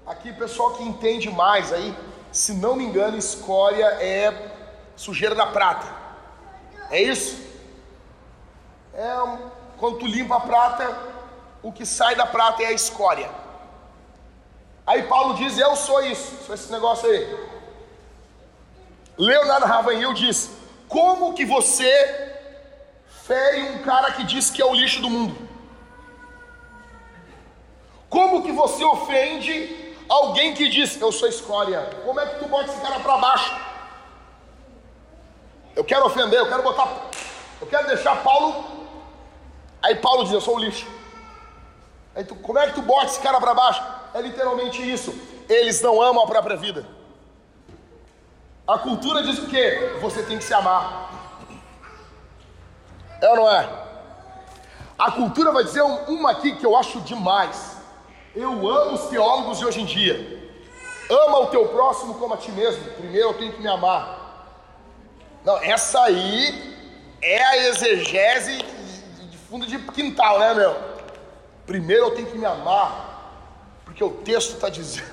Aqui, 0.05 0.33
pessoal 0.33 0.73
que 0.73 0.83
entende 0.83 1.29
mais 1.29 1.71
aí, 1.71 1.95
se 2.31 2.53
não 2.53 2.75
me 2.75 2.83
engano, 2.83 3.15
escória 3.15 3.85
é 4.01 4.51
sujeira 4.95 5.35
da 5.35 5.45
prata. 5.47 5.87
É 6.89 7.01
isso? 7.01 7.51
é 8.93 9.15
quando 9.77 9.99
tu 9.99 10.07
limpa 10.07 10.37
a 10.37 10.41
prata, 10.41 10.97
o 11.63 11.71
que 11.71 11.85
sai 11.85 12.15
da 12.15 12.25
prata 12.25 12.63
é 12.63 12.67
a 12.67 12.71
escória. 12.71 13.29
Aí 14.85 15.03
Paulo 15.03 15.35
diz: 15.35 15.57
Eu 15.57 15.75
sou 15.75 16.03
isso, 16.03 16.45
sou 16.45 16.55
esse 16.55 16.71
negócio 16.71 17.09
aí. 17.09 17.49
Leonardo 19.17 19.65
Ravanhil 19.65 20.13
diz: 20.13 20.51
Como 20.87 21.33
que 21.33 21.45
você 21.45 21.91
fere 23.25 23.61
um 23.71 23.79
cara 23.83 24.11
que 24.11 24.23
diz 24.23 24.49
que 24.49 24.61
é 24.61 24.65
o 24.65 24.73
lixo 24.73 25.01
do 25.01 25.09
mundo? 25.09 25.49
Como 28.09 28.43
que 28.43 28.51
você 28.51 28.83
ofende 28.83 29.95
alguém 30.09 30.53
que 30.53 30.67
diz 30.67 30.99
eu 30.99 31.11
sou 31.11 31.27
escória? 31.27 31.89
Como 32.03 32.19
é 32.19 32.25
que 32.25 32.39
tu 32.39 32.47
bota 32.47 32.71
esse 32.71 32.81
cara 32.81 32.99
para 32.99 33.17
baixo? 33.17 33.55
Eu 35.75 35.83
quero 35.85 36.05
ofender, 36.05 36.37
eu 36.37 36.49
quero 36.49 36.63
botar, 36.63 36.87
eu 37.61 37.67
quero 37.67 37.87
deixar 37.87 38.21
Paulo 38.21 38.81
Aí 39.81 39.95
Paulo 39.95 40.23
diz: 40.23 40.33
Eu 40.33 40.41
sou 40.41 40.55
o 40.55 40.59
lixo. 40.59 40.87
Aí 42.15 42.23
tu, 42.23 42.35
como 42.35 42.59
é 42.59 42.67
que 42.67 42.75
tu 42.75 42.81
bota 42.81 43.05
esse 43.05 43.19
cara 43.19 43.39
para 43.39 43.53
baixo? 43.53 43.83
É 44.13 44.21
literalmente 44.21 44.81
isso. 44.81 45.13
Eles 45.47 45.81
não 45.81 46.01
amam 46.01 46.23
a 46.23 46.27
própria 46.27 46.55
vida. 46.55 46.85
A 48.67 48.77
cultura 48.77 49.23
diz 49.23 49.39
o 49.39 49.47
quê? 49.47 49.97
Você 50.01 50.23
tem 50.23 50.37
que 50.37 50.43
se 50.43 50.53
amar. 50.53 51.09
É 53.21 53.29
ou 53.29 53.35
não 53.35 53.51
é? 53.51 53.69
A 54.97 55.11
cultura 55.11 55.51
vai 55.51 55.63
dizer 55.63 55.81
uma 55.81 56.31
aqui 56.31 56.55
que 56.55 56.65
eu 56.65 56.75
acho 56.75 57.01
demais. 57.01 57.77
Eu 58.35 58.51
amo 58.51 58.93
os 58.93 59.07
teólogos 59.07 59.57
de 59.57 59.65
hoje 59.65 59.81
em 59.81 59.85
dia. 59.85 60.39
Ama 61.09 61.39
o 61.39 61.47
teu 61.47 61.67
próximo 61.69 62.13
como 62.15 62.33
a 62.33 62.37
ti 62.37 62.51
mesmo. 62.51 62.83
Primeiro 62.93 63.29
eu 63.29 63.33
tenho 63.33 63.51
que 63.51 63.61
me 63.61 63.67
amar. 63.67 64.19
Não, 65.43 65.57
essa 65.57 66.03
aí 66.03 66.77
é 67.21 67.43
a 67.43 67.57
exegese 67.69 68.59
fundo 69.51 69.67
de 69.67 69.77
quintal, 69.79 70.39
né, 70.39 70.53
meu? 70.53 70.73
Primeiro 71.65 72.05
eu 72.05 72.11
tenho 72.11 72.27
que 72.27 72.37
me 72.37 72.45
amar, 72.45 73.10
porque 74.01 74.03
o 74.03 74.09
texto 74.23 74.55
está 74.55 74.69
dizendo. 74.69 75.11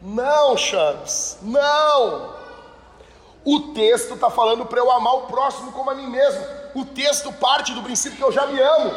Não, 0.00 0.56
Chaves, 0.56 1.38
não. 1.42 2.34
O 3.44 3.72
texto 3.74 4.14
está 4.14 4.30
falando 4.30 4.64
para 4.64 4.78
eu 4.78 4.90
amar 4.90 5.14
o 5.16 5.22
próximo 5.22 5.72
como 5.72 5.90
a 5.90 5.94
mim 5.94 6.06
mesmo. 6.06 6.44
O 6.74 6.84
texto 6.84 7.32
parte 7.32 7.72
do 7.72 7.82
princípio 7.82 8.16
que 8.16 8.22
eu 8.22 8.32
já 8.32 8.46
me 8.46 8.60
amo. 8.60 8.92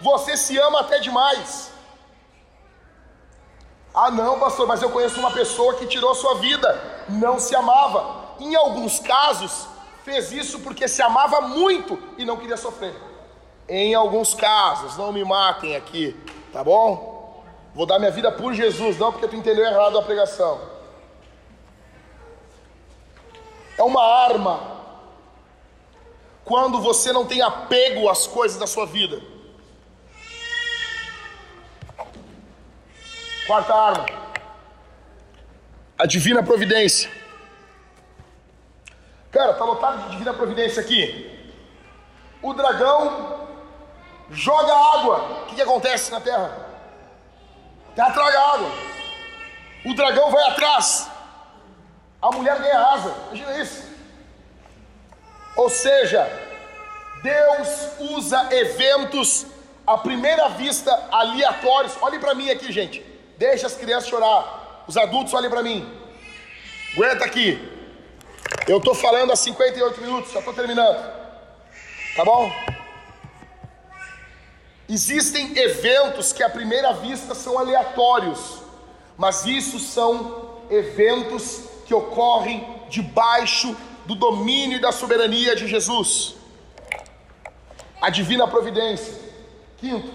Você 0.00 0.36
se 0.36 0.58
ama 0.58 0.80
até 0.80 0.98
demais. 0.98 1.70
Ah, 3.94 4.10
não, 4.10 4.38
pastor, 4.40 4.66
mas 4.66 4.82
eu 4.82 4.90
conheço 4.90 5.20
uma 5.20 5.30
pessoa 5.30 5.74
que 5.74 5.86
tirou 5.86 6.14
sua 6.14 6.36
vida, 6.36 7.04
não 7.08 7.38
se 7.38 7.54
amava. 7.54 8.34
Em 8.40 8.54
alguns 8.56 8.98
casos, 8.98 9.68
fez 10.02 10.32
isso 10.32 10.60
porque 10.60 10.88
se 10.88 11.02
amava 11.02 11.42
muito 11.42 11.98
e 12.16 12.24
não 12.24 12.38
queria 12.38 12.56
sofrer. 12.56 12.94
Em 13.68 13.94
alguns 13.94 14.34
casos, 14.34 14.96
não 14.96 15.12
me 15.12 15.24
matem 15.24 15.76
aqui, 15.76 16.16
tá 16.52 16.64
bom? 16.64 17.11
Vou 17.74 17.86
dar 17.86 17.98
minha 17.98 18.10
vida 18.10 18.30
por 18.30 18.52
Jesus, 18.52 18.98
não 18.98 19.10
porque 19.10 19.28
tu 19.28 19.36
entendeu 19.36 19.64
errado 19.64 19.98
a 19.98 20.02
pregação. 20.02 20.60
É 23.78 23.82
uma 23.82 24.02
arma 24.02 24.72
quando 26.44 26.80
você 26.80 27.12
não 27.12 27.24
tem 27.24 27.40
apego 27.40 28.08
às 28.08 28.26
coisas 28.26 28.58
da 28.58 28.66
sua 28.66 28.84
vida. 28.84 29.20
Quarta 33.46 33.74
arma, 33.74 34.06
a 35.98 36.06
divina 36.06 36.42
providência. 36.42 37.10
Cara, 39.30 39.54
tá 39.54 39.64
lotado 39.64 40.04
de 40.04 40.10
divina 40.10 40.34
providência 40.34 40.82
aqui. 40.82 41.50
O 42.42 42.52
dragão 42.52 43.48
joga 44.30 44.74
água, 44.74 45.42
o 45.42 45.46
que, 45.46 45.54
que 45.54 45.62
acontece 45.62 46.12
na 46.12 46.20
terra? 46.20 46.71
A 47.92 47.94
terra 47.94 48.10
traga 48.10 48.40
água, 48.40 48.72
o 49.84 49.94
dragão 49.94 50.30
vai 50.30 50.42
atrás, 50.44 51.10
a 52.22 52.30
mulher 52.30 52.58
ganha 52.58 52.78
asa, 52.78 53.14
imagina 53.26 53.58
isso. 53.58 53.84
Ou 55.56 55.68
seja, 55.68 56.26
Deus 57.22 57.68
usa 57.98 58.48
eventos 58.50 59.46
à 59.86 59.98
primeira 59.98 60.48
vista 60.48 60.90
aleatórios. 61.10 61.96
Olhe 62.00 62.18
para 62.18 62.34
mim 62.34 62.50
aqui, 62.50 62.72
gente. 62.72 63.04
Deixa 63.36 63.66
as 63.66 63.74
crianças 63.74 64.08
chorar. 64.08 64.84
Os 64.88 64.96
adultos 64.96 65.34
olhem 65.34 65.50
para 65.50 65.62
mim. 65.62 65.86
Aguenta 66.94 67.24
aqui. 67.26 67.60
Eu 68.66 68.78
estou 68.78 68.94
falando 68.94 69.32
há 69.32 69.36
58 69.36 70.00
minutos, 70.00 70.32
já 70.32 70.38
estou 70.38 70.54
terminando. 70.54 71.12
Tá 72.16 72.24
bom? 72.24 72.50
Existem 74.92 75.56
eventos 75.56 76.34
que 76.34 76.42
à 76.42 76.50
primeira 76.50 76.92
vista 76.92 77.34
são 77.34 77.58
aleatórios, 77.58 78.58
mas 79.16 79.46
isso 79.46 79.78
são 79.78 80.60
eventos 80.68 81.62
que 81.86 81.94
ocorrem 81.94 82.68
debaixo 82.90 83.74
do 84.04 84.14
domínio 84.14 84.76
e 84.76 84.80
da 84.82 84.92
soberania 84.92 85.56
de 85.56 85.66
Jesus. 85.66 86.34
A 88.02 88.10
divina 88.10 88.46
providência. 88.46 89.14
Quinto, 89.78 90.12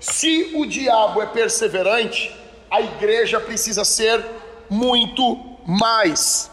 se 0.00 0.52
o 0.54 0.64
diabo 0.64 1.20
é 1.20 1.26
perseverante, 1.26 2.34
a 2.70 2.80
igreja 2.80 3.38
precisa 3.38 3.84
ser 3.84 4.24
muito 4.70 5.58
mais. 5.66 6.50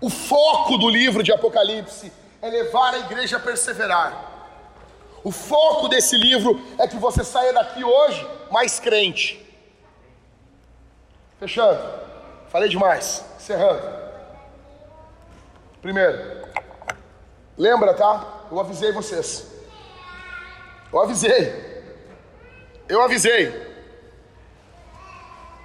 O 0.00 0.08
foco 0.08 0.78
do 0.78 0.88
livro 0.88 1.22
de 1.22 1.34
Apocalipse 1.34 2.10
é 2.40 2.48
levar 2.48 2.94
a 2.94 2.98
igreja 3.00 3.36
a 3.36 3.40
perseverar. 3.40 4.35
O 5.26 5.32
foco 5.32 5.88
desse 5.88 6.16
livro 6.16 6.62
é 6.78 6.86
que 6.86 6.96
você 6.98 7.24
saia 7.24 7.52
daqui 7.52 7.82
hoje 7.82 8.24
mais 8.48 8.78
crente. 8.78 9.44
Fechando. 11.40 11.82
Falei 12.48 12.68
demais. 12.68 13.24
Encerrando. 13.36 13.82
Primeiro, 15.82 16.46
lembra, 17.58 17.92
tá? 17.92 18.44
Eu 18.52 18.60
avisei 18.60 18.92
vocês. 18.92 19.50
Eu 20.92 21.00
avisei. 21.00 21.82
Eu 22.88 23.02
avisei. 23.02 23.52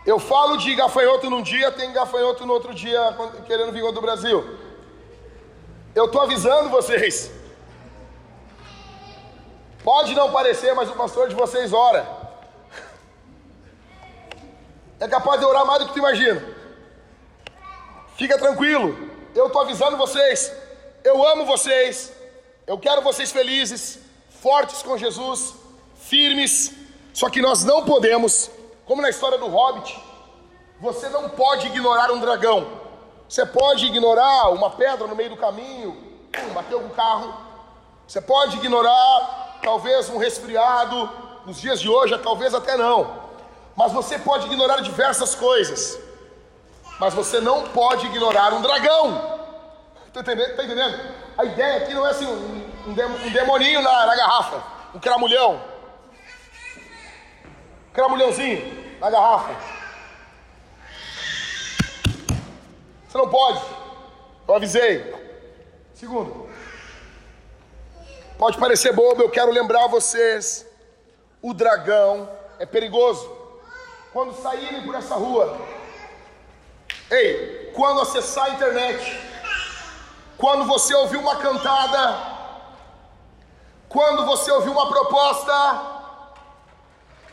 Eu 0.07 0.17
falo 0.17 0.57
de 0.57 0.73
gafanhoto 0.73 1.29
num 1.29 1.43
dia, 1.43 1.71
tem 1.71 1.93
gafanhoto 1.93 2.47
no 2.47 2.53
outro 2.53 2.73
dia 2.73 3.15
querendo 3.45 3.71
vir 3.71 3.83
do 3.91 4.01
Brasil. 4.01 4.57
Eu 5.93 6.05
estou 6.05 6.21
avisando 6.21 6.71
vocês. 6.71 7.40
Pode 9.83 10.13
não 10.13 10.31
parecer, 10.31 10.73
mas 10.75 10.89
o 10.89 10.93
pastor 10.93 11.27
de 11.27 11.35
vocês 11.35 11.73
ora. 11.73 12.05
É 14.99 15.07
capaz 15.07 15.39
de 15.39 15.45
orar 15.45 15.65
mais 15.65 15.79
do 15.79 15.87
que 15.87 15.93
tu 15.93 15.99
imagina. 15.99 16.41
Fica 18.15 18.37
tranquilo. 18.37 19.09
Eu 19.33 19.47
estou 19.47 19.61
avisando 19.61 19.97
vocês. 19.97 20.51
Eu 21.03 21.25
amo 21.25 21.45
vocês. 21.45 22.13
Eu 22.67 22.77
quero 22.77 23.01
vocês 23.01 23.31
felizes, 23.31 23.99
fortes 24.29 24.83
com 24.83 24.97
Jesus, 24.97 25.55
firmes. 25.95 26.73
Só 27.13 27.29
que 27.29 27.41
nós 27.41 27.63
não 27.63 27.83
podemos, 27.83 28.51
como 28.85 29.01
na 29.01 29.09
história 29.09 29.39
do 29.39 29.47
Hobbit, 29.47 29.99
você 30.79 31.09
não 31.09 31.29
pode 31.29 31.67
ignorar 31.67 32.11
um 32.11 32.19
dragão. 32.19 32.79
Você 33.27 33.45
pode 33.45 33.87
ignorar 33.87 34.49
uma 34.49 34.69
pedra 34.69 35.07
no 35.07 35.15
meio 35.15 35.31
do 35.31 35.37
caminho, 35.37 35.97
bateu 36.53 36.79
com 36.79 36.87
o 36.87 36.91
carro. 36.91 37.33
Você 38.07 38.21
pode 38.21 38.57
ignorar 38.57 39.50
talvez 39.61 40.09
um 40.09 40.17
resfriado, 40.17 41.09
nos 41.45 41.59
dias 41.59 41.79
de 41.79 41.89
hoje, 41.89 42.17
talvez 42.19 42.53
até 42.53 42.77
não. 42.77 43.21
Mas 43.75 43.91
você 43.91 44.19
pode 44.19 44.45
ignorar 44.47 44.81
diversas 44.81 45.33
coisas. 45.33 45.99
Mas 46.99 47.13
você 47.13 47.39
não 47.39 47.63
pode 47.69 48.05
ignorar 48.05 48.53
um 48.53 48.61
dragão. 48.61 49.39
Está 50.07 50.21
entendendo? 50.21 50.55
Tá 50.55 50.63
entendendo? 50.63 51.15
A 51.37 51.45
ideia 51.45 51.77
aqui 51.77 51.93
não 51.93 52.05
é 52.05 52.11
assim 52.11 52.25
um, 52.25 52.89
um, 52.89 53.27
um 53.27 53.31
demoninho 53.31 53.81
na, 53.81 54.05
na 54.05 54.15
garrafa, 54.15 54.63
um 54.93 54.99
cramulhão. 54.99 55.61
Cramulhãozinho 57.93 58.99
na 58.99 59.09
garrafa. 59.09 59.55
Você 63.07 63.17
não 63.17 63.29
pode. 63.29 63.61
Eu 64.47 64.55
avisei. 64.55 65.13
Segundo, 65.93 66.40
pode 68.41 68.57
parecer 68.57 68.91
bobo, 68.91 69.21
eu 69.21 69.29
quero 69.29 69.51
lembrar 69.51 69.85
vocês: 69.85 70.65
o 71.43 71.53
dragão 71.53 72.27
é 72.57 72.65
perigoso. 72.65 73.29
Quando 74.11 74.33
saírem 74.41 74.81
por 74.81 74.95
essa 74.95 75.13
rua, 75.13 75.61
ei, 77.11 77.71
quando 77.75 78.01
acessar 78.01 78.45
a 78.45 78.49
internet, 78.49 79.21
quando 80.39 80.65
você 80.65 80.91
ouvir 80.95 81.17
uma 81.17 81.35
cantada, 81.35 82.17
quando 83.87 84.25
você 84.25 84.49
ouvir 84.51 84.69
uma 84.69 84.89
proposta, 84.89 85.53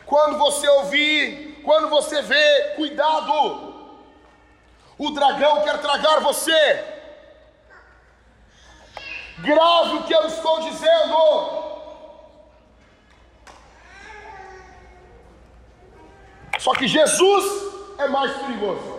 quando 0.05 0.37
você 0.37 0.69
ouvir, 0.69 1.63
quando 1.65 1.89
você 1.89 2.21
vê, 2.21 2.75
cuidado, 2.77 3.75
o 4.99 5.11
dragão 5.13 5.63
quer 5.63 5.81
tragar 5.81 6.21
você. 6.21 6.98
Grave 9.41 9.97
o 9.97 10.03
que 10.03 10.15
eu 10.15 10.27
estou 10.27 10.61
dizendo. 10.61 11.69
Só 16.59 16.73
que 16.75 16.89
Jesus 16.89 17.45
é 17.99 18.09
mais 18.09 18.33
perigoso. 18.39 18.99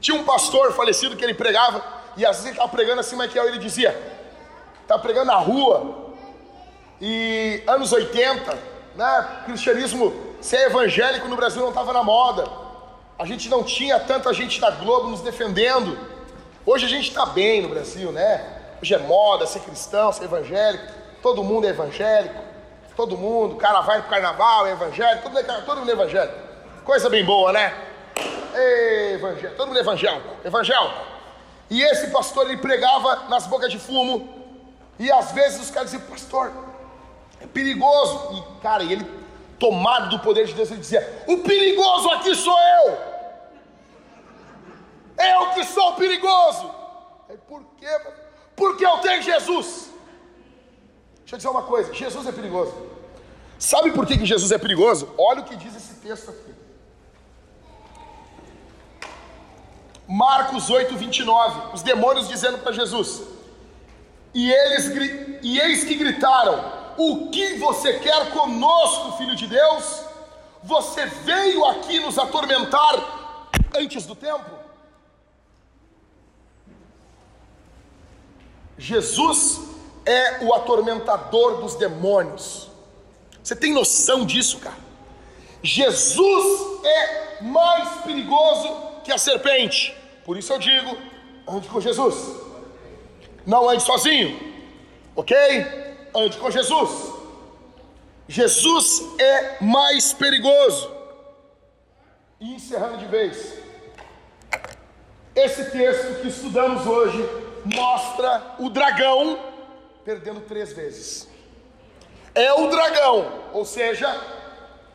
Tinha 0.00 0.20
um 0.20 0.24
pastor 0.24 0.72
falecido 0.72 1.16
que 1.16 1.24
ele 1.24 1.32
pregava, 1.32 1.82
e 2.16 2.26
às 2.26 2.36
vezes 2.36 2.44
ele 2.44 2.52
estava 2.52 2.68
pregando 2.70 3.00
assim, 3.00 3.16
que 3.28 3.38
ele 3.38 3.58
dizia: 3.58 3.90
estava 4.82 5.00
pregando 5.00 5.26
na 5.26 5.36
rua, 5.36 6.12
e 7.00 7.62
anos 7.66 7.92
80, 7.92 8.58
né, 8.94 9.42
cristianismo 9.46 10.12
ser 10.40 10.66
evangélico 10.66 11.26
no 11.26 11.36
Brasil 11.36 11.62
não 11.62 11.70
estava 11.70 11.92
na 11.92 12.02
moda, 12.02 12.46
a 13.18 13.24
gente 13.24 13.48
não 13.48 13.62
tinha 13.62 13.98
tanta 13.98 14.32
gente 14.34 14.60
da 14.60 14.70
Globo 14.70 15.08
nos 15.08 15.22
defendendo. 15.22 15.98
Hoje 16.66 16.84
a 16.84 16.88
gente 16.88 17.08
está 17.08 17.24
bem 17.26 17.62
no 17.62 17.68
Brasil, 17.68 18.12
né? 18.12 18.63
Hoje 18.80 18.94
é 18.94 18.98
moda 18.98 19.46
ser 19.46 19.60
cristão, 19.60 20.12
ser 20.12 20.24
evangélico. 20.24 20.92
Todo 21.22 21.42
mundo 21.42 21.66
é 21.66 21.70
evangélico. 21.70 22.42
Todo 22.96 23.16
mundo, 23.16 23.54
o 23.54 23.56
cara 23.56 23.80
vai 23.80 24.00
pro 24.00 24.10
carnaval, 24.10 24.66
é 24.66 24.72
evangélico. 24.72 25.22
Todo 25.22 25.32
mundo 25.32 25.50
é, 25.50 25.60
todo 25.62 25.78
mundo 25.78 25.88
é 25.90 25.92
evangélico. 25.92 26.38
Coisa 26.84 27.08
bem 27.08 27.24
boa, 27.24 27.52
né? 27.52 27.74
Evangélico. 29.14 29.56
Todo 29.56 29.68
mundo 29.68 29.78
é 29.78 29.80
evangélico. 29.80 30.28
Evangélico. 30.44 31.14
E 31.70 31.82
esse 31.82 32.08
pastor, 32.10 32.46
ele 32.46 32.58
pregava 32.58 33.28
nas 33.28 33.46
bocas 33.46 33.70
de 33.70 33.78
fumo. 33.78 34.28
E 34.98 35.10
às 35.10 35.32
vezes 35.32 35.60
os 35.60 35.70
caras 35.70 35.90
diziam, 35.90 36.08
pastor, 36.08 36.52
é 37.40 37.46
perigoso. 37.46 38.36
E, 38.36 38.62
cara, 38.62 38.82
ele, 38.82 39.04
tomado 39.58 40.10
do 40.10 40.18
poder 40.20 40.46
de 40.46 40.54
Deus, 40.54 40.70
ele 40.70 40.80
dizia: 40.80 41.24
O 41.26 41.38
perigoso 41.38 42.10
aqui 42.10 42.34
sou 42.34 42.56
eu. 42.58 43.14
Eu 45.18 45.50
que 45.50 45.64
sou 45.64 45.94
perigoso. 45.94 46.70
Aí, 47.28 47.36
por 47.48 47.62
quê? 47.76 47.88
Porque 48.56 48.84
eu 48.84 48.98
tenho 48.98 49.22
Jesus. 49.22 49.90
Deixa 51.20 51.34
eu 51.34 51.38
dizer 51.38 51.48
uma 51.48 51.62
coisa: 51.62 51.92
Jesus 51.92 52.26
é 52.26 52.32
perigoso. 52.32 52.74
Sabe 53.58 53.92
por 53.92 54.06
que, 54.06 54.18
que 54.18 54.26
Jesus 54.26 54.52
é 54.52 54.58
perigoso? 54.58 55.08
Olha 55.16 55.40
o 55.40 55.44
que 55.44 55.56
diz 55.56 55.74
esse 55.74 55.94
texto 55.94 56.30
aqui. 56.30 56.54
Marcos 60.06 60.68
8, 60.68 60.96
29. 60.96 61.74
Os 61.74 61.82
demônios 61.82 62.28
dizendo 62.28 62.58
para 62.58 62.72
Jesus: 62.72 63.22
e, 64.34 64.52
eles, 64.52 65.40
e 65.42 65.60
eis 65.60 65.84
que 65.84 65.94
gritaram: 65.94 66.72
O 66.98 67.30
que 67.30 67.56
você 67.56 67.98
quer 68.00 68.30
conosco, 68.32 69.16
filho 69.16 69.36
de 69.36 69.46
Deus? 69.46 70.02
Você 70.62 71.06
veio 71.06 71.64
aqui 71.66 72.00
nos 72.00 72.18
atormentar 72.18 73.44
antes 73.76 74.04
do 74.06 74.14
tempo? 74.14 74.63
Jesus 78.76 79.60
é 80.04 80.44
o 80.44 80.52
atormentador 80.52 81.60
dos 81.60 81.74
demônios. 81.74 82.70
Você 83.42 83.54
tem 83.54 83.72
noção 83.72 84.24
disso, 84.24 84.58
cara? 84.58 84.76
Jesus 85.62 86.84
é 86.84 87.42
mais 87.42 88.02
perigoso 88.02 88.68
que 89.04 89.12
a 89.12 89.18
serpente. 89.18 89.96
Por 90.24 90.36
isso 90.36 90.52
eu 90.52 90.58
digo: 90.58 90.96
ande 91.48 91.68
com 91.68 91.80
Jesus. 91.80 92.42
Não 93.46 93.68
ande 93.68 93.82
sozinho, 93.82 94.38
ok? 95.14 95.36
Ande 96.14 96.36
com 96.38 96.50
Jesus. 96.50 97.12
Jesus 98.26 99.02
é 99.18 99.62
mais 99.62 100.12
perigoso. 100.12 100.90
E 102.40 102.54
encerrando 102.54 102.98
de 102.98 103.06
vez, 103.06 103.53
esse 105.34 105.70
texto 105.70 106.20
que 106.20 106.28
estudamos 106.28 106.86
hoje 106.86 107.28
mostra 107.64 108.54
o 108.58 108.70
dragão 108.70 109.38
perdendo 110.04 110.40
três 110.42 110.72
vezes. 110.72 111.28
É 112.34 112.52
o 112.52 112.68
dragão, 112.68 113.32
ou 113.52 113.64
seja, 113.64 114.12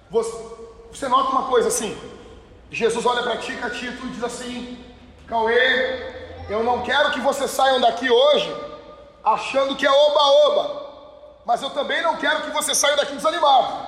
você, 0.09 1.07
nota 1.07 1.31
uma 1.31 1.47
coisa 1.47 1.67
assim: 1.69 1.97
Jesus 2.71 3.05
olha 3.05 3.23
para 3.23 3.37
ti, 3.37 3.55
Catito, 3.55 4.05
e 4.05 4.09
diz 4.09 4.23
assim: 4.23 4.83
Cauê, 5.27 6.45
eu 6.49 6.63
não 6.63 6.83
quero 6.83 7.11
que 7.11 7.19
vocês 7.19 7.49
saiam 7.51 7.79
daqui 7.79 8.09
hoje 8.09 8.55
achando 9.23 9.75
que 9.75 9.85
é 9.85 9.91
oba-oba, 9.91 11.41
mas 11.45 11.61
eu 11.61 11.69
também 11.69 12.01
não 12.01 12.17
quero 12.17 12.43
que 12.43 12.51
vocês 12.51 12.77
saiam 12.77 12.97
daqui 12.97 13.13
desanimados. 13.13 13.87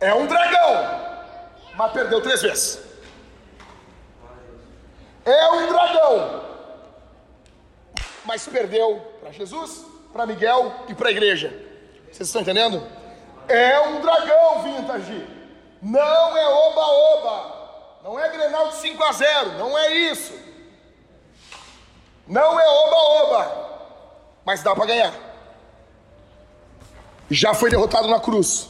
É 0.00 0.14
um 0.14 0.26
dragão, 0.26 1.00
mas 1.74 1.92
perdeu 1.92 2.20
três 2.20 2.42
vezes. 2.42 2.85
É 5.26 5.50
um 5.50 5.66
dragão, 5.66 6.44
mas 8.24 8.46
perdeu 8.46 9.00
para 9.20 9.32
Jesus, 9.32 9.84
para 10.12 10.24
Miguel 10.24 10.72
e 10.88 10.94
para 10.94 11.08
a 11.08 11.10
igreja. 11.10 11.48
Vocês 12.12 12.28
estão 12.28 12.42
entendendo? 12.42 12.80
É 13.48 13.80
um 13.80 14.00
dragão 14.00 14.62
vintage. 14.62 15.26
Não 15.82 16.36
é 16.36 16.48
oba-oba. 16.48 18.00
Não 18.04 18.18
é 18.20 18.28
Grenal 18.28 18.68
de 18.68 18.76
5 18.76 19.02
a 19.02 19.12
0. 19.12 19.58
Não 19.58 19.76
é 19.76 19.94
isso. 19.94 20.32
Não 22.26 22.58
é 22.58 22.68
oba-oba. 22.68 23.66
Mas 24.44 24.62
dá 24.62 24.76
para 24.76 24.86
ganhar. 24.86 25.14
Já 27.28 27.52
foi 27.52 27.68
derrotado 27.68 28.06
na 28.06 28.20
cruz. 28.20 28.68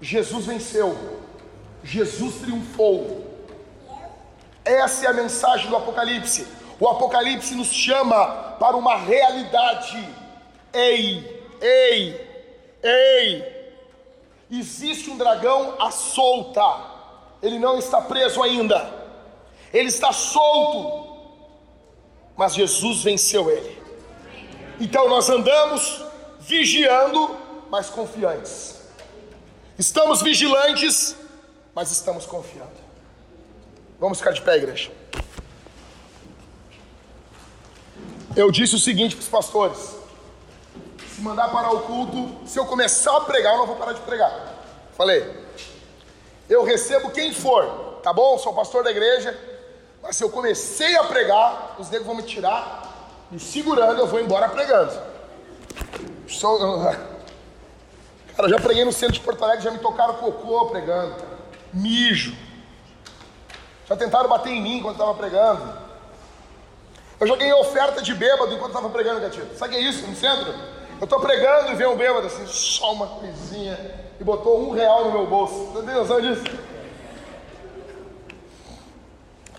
Jesus 0.00 0.46
venceu. 0.46 1.20
Jesus 1.84 2.36
triunfou. 2.36 3.29
Essa 4.64 5.06
é 5.06 5.08
a 5.08 5.12
mensagem 5.12 5.68
do 5.68 5.76
Apocalipse. 5.76 6.46
O 6.78 6.88
Apocalipse 6.88 7.54
nos 7.54 7.68
chama 7.68 8.56
para 8.58 8.76
uma 8.76 8.96
realidade. 8.96 10.08
Ei, 10.72 11.56
ei, 11.60 12.48
ei. 12.82 13.60
Existe 14.50 15.10
um 15.10 15.16
dragão 15.16 15.76
à 15.80 15.90
solta. 15.90 16.62
Ele 17.42 17.58
não 17.58 17.78
está 17.78 18.00
preso 18.00 18.42
ainda. 18.42 18.92
Ele 19.72 19.88
está 19.88 20.12
solto. 20.12 21.10
Mas 22.36 22.54
Jesus 22.54 23.02
venceu 23.02 23.50
ele. 23.50 23.80
Então 24.80 25.08
nós 25.08 25.28
andamos 25.28 26.02
vigiando, 26.40 27.36
mas 27.68 27.90
confiantes. 27.90 28.80
Estamos 29.78 30.22
vigilantes, 30.22 31.14
mas 31.74 31.90
estamos 31.90 32.26
confiando. 32.26 32.69
Vamos 34.00 34.16
ficar 34.16 34.32
de 34.32 34.40
pé, 34.40 34.56
igreja. 34.56 34.90
Eu 38.34 38.50
disse 38.50 38.74
o 38.74 38.78
seguinte 38.78 39.14
para 39.14 39.22
os 39.22 39.28
pastores: 39.28 39.94
se 41.14 41.20
mandar 41.20 41.50
parar 41.50 41.70
o 41.72 41.80
culto, 41.80 42.48
se 42.48 42.58
eu 42.58 42.64
começar 42.64 43.14
a 43.14 43.20
pregar, 43.20 43.52
eu 43.52 43.58
não 43.58 43.66
vou 43.66 43.76
parar 43.76 43.92
de 43.92 44.00
pregar. 44.00 44.32
Falei, 44.96 45.30
eu 46.48 46.64
recebo 46.64 47.10
quem 47.10 47.34
for, 47.34 48.00
tá 48.02 48.10
bom? 48.10 48.38
Sou 48.38 48.54
pastor 48.54 48.82
da 48.82 48.90
igreja, 48.90 49.38
mas 50.02 50.16
se 50.16 50.24
eu 50.24 50.30
comecei 50.30 50.96
a 50.96 51.04
pregar, 51.04 51.76
os 51.78 51.90
negros 51.90 52.06
vão 52.06 52.16
me 52.16 52.22
tirar, 52.22 53.20
me 53.30 53.38
segurando, 53.38 53.98
eu 53.98 54.06
vou 54.06 54.18
embora 54.18 54.48
pregando. 54.48 54.98
Sou, 56.26 56.58
cara, 58.34 58.48
já 58.48 58.58
preguei 58.58 58.86
no 58.86 58.92
centro 58.92 59.14
de 59.14 59.20
Porto 59.20 59.44
Alegre, 59.44 59.62
já 59.62 59.70
me 59.70 59.78
tocaram 59.78 60.14
cocô 60.14 60.70
pregando, 60.70 61.16
mijo. 61.70 62.34
Já 63.90 63.96
tentaram 63.96 64.28
bater 64.28 64.50
em 64.50 64.62
mim 64.62 64.76
enquanto 64.78 64.94
estava 64.94 65.14
pregando. 65.14 65.76
Eu 67.18 67.26
já 67.26 67.34
ganhei 67.34 67.52
oferta 67.54 68.00
de 68.00 68.14
bêbado 68.14 68.54
enquanto 68.54 68.70
estava 68.70 68.88
pregando, 68.88 69.20
Gatito. 69.20 69.58
Sabe 69.58 69.74
o 69.74 69.78
que 69.78 69.84
é 69.84 69.88
isso 69.88 70.06
no 70.06 70.14
centro? 70.14 70.54
Eu 71.00 71.04
estou 71.04 71.18
pregando 71.18 71.72
e 71.72 71.74
vem 71.74 71.88
um 71.88 71.96
bêbado 71.96 72.28
assim, 72.28 72.46
só 72.46 72.92
uma 72.92 73.08
coisinha. 73.08 73.76
e 74.20 74.22
botou 74.22 74.60
um 74.60 74.70
real 74.70 75.06
no 75.06 75.10
meu 75.10 75.26
bolso. 75.26 75.72
Você 75.72 75.84
tem 75.84 75.94
noção 75.96 76.20
disso? 76.20 76.44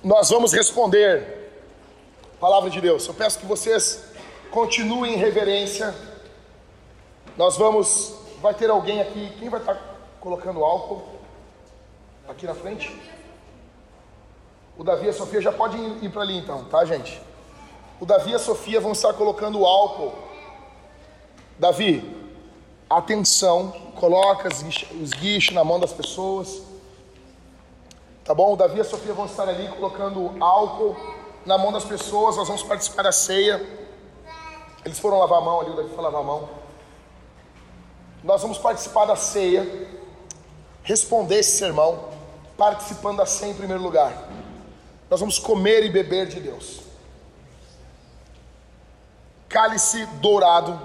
Nós 0.02 0.30
vamos 0.30 0.54
responder. 0.54 1.52
Palavra 2.40 2.70
de 2.70 2.80
Deus. 2.80 3.06
Eu 3.06 3.14
peço 3.14 3.38
que 3.38 3.46
vocês 3.46 4.02
continuem 4.50 5.16
em 5.16 5.18
reverência. 5.18 5.94
Nós 7.36 7.58
vamos. 7.58 8.16
Vai 8.42 8.54
ter 8.54 8.70
alguém 8.70 9.02
aqui. 9.02 9.30
Quem 9.40 9.50
vai 9.50 9.60
estar 9.60 9.78
colocando 10.22 10.64
álcool? 10.64 11.20
Aqui 12.30 12.46
na 12.46 12.56
frente? 12.56 12.98
O 14.82 14.84
Davi 14.84 15.06
e 15.06 15.10
a 15.10 15.14
Sofia 15.14 15.40
já 15.40 15.52
podem 15.52 16.00
ir 16.04 16.10
para 16.10 16.24
ali 16.24 16.36
então, 16.36 16.64
tá, 16.64 16.84
gente? 16.86 17.22
O 18.00 18.06
Davi 18.06 18.32
e 18.32 18.34
a 18.34 18.40
Sofia 18.40 18.82
vão 18.82 18.94
estar 18.94 19.14
colocando 19.14 19.64
álcool. 19.64 20.12
Davi, 21.60 22.04
atenção, 22.90 23.72
coloca 24.00 24.50
os 24.50 25.12
guichos 25.12 25.54
na 25.54 25.64
mão 25.64 25.80
das 25.80 25.94
pessoas. 25.94 26.64
Tá 28.26 28.34
bom? 28.34 28.54
O 28.54 28.56
Davi 28.56 28.80
e 28.80 28.82
a 28.82 28.84
Sofia 28.84 29.14
vão 29.14 29.28
estar 29.28 29.48
ali 29.48 29.68
colocando 29.68 30.34
álcool 30.44 30.98
na 31.46 31.60
mão 31.60 31.72
das 31.72 31.84
pessoas. 31.84 32.36
Nós 32.36 32.48
vamos 32.48 32.64
participar 32.64 33.04
da 33.04 33.12
ceia. 33.12 33.64
Eles 34.84 34.98
foram 34.98 35.20
lavar 35.20 35.38
a 35.38 35.42
mão 35.42 35.62
ali, 35.62 35.70
o 35.70 35.76
Davi 35.76 35.90
foi 35.90 36.04
lavar 36.04 36.22
a 36.22 36.24
mão. 36.24 36.50
Nós 38.24 38.42
vamos 38.42 38.58
participar 38.58 39.06
da 39.06 39.16
ceia, 39.16 39.88
responder 40.82 41.36
esse 41.36 41.56
sermão, 41.56 42.06
participando 42.58 43.18
da 43.18 43.28
ceia 43.28 43.52
em 43.52 43.56
primeiro 43.56 43.84
lugar. 43.84 44.41
Nós 45.12 45.20
vamos 45.20 45.38
comer 45.38 45.84
e 45.84 45.90
beber 45.90 46.26
de 46.28 46.40
Deus. 46.40 46.80
Cálice 49.50 50.06
dourado, 50.22 50.80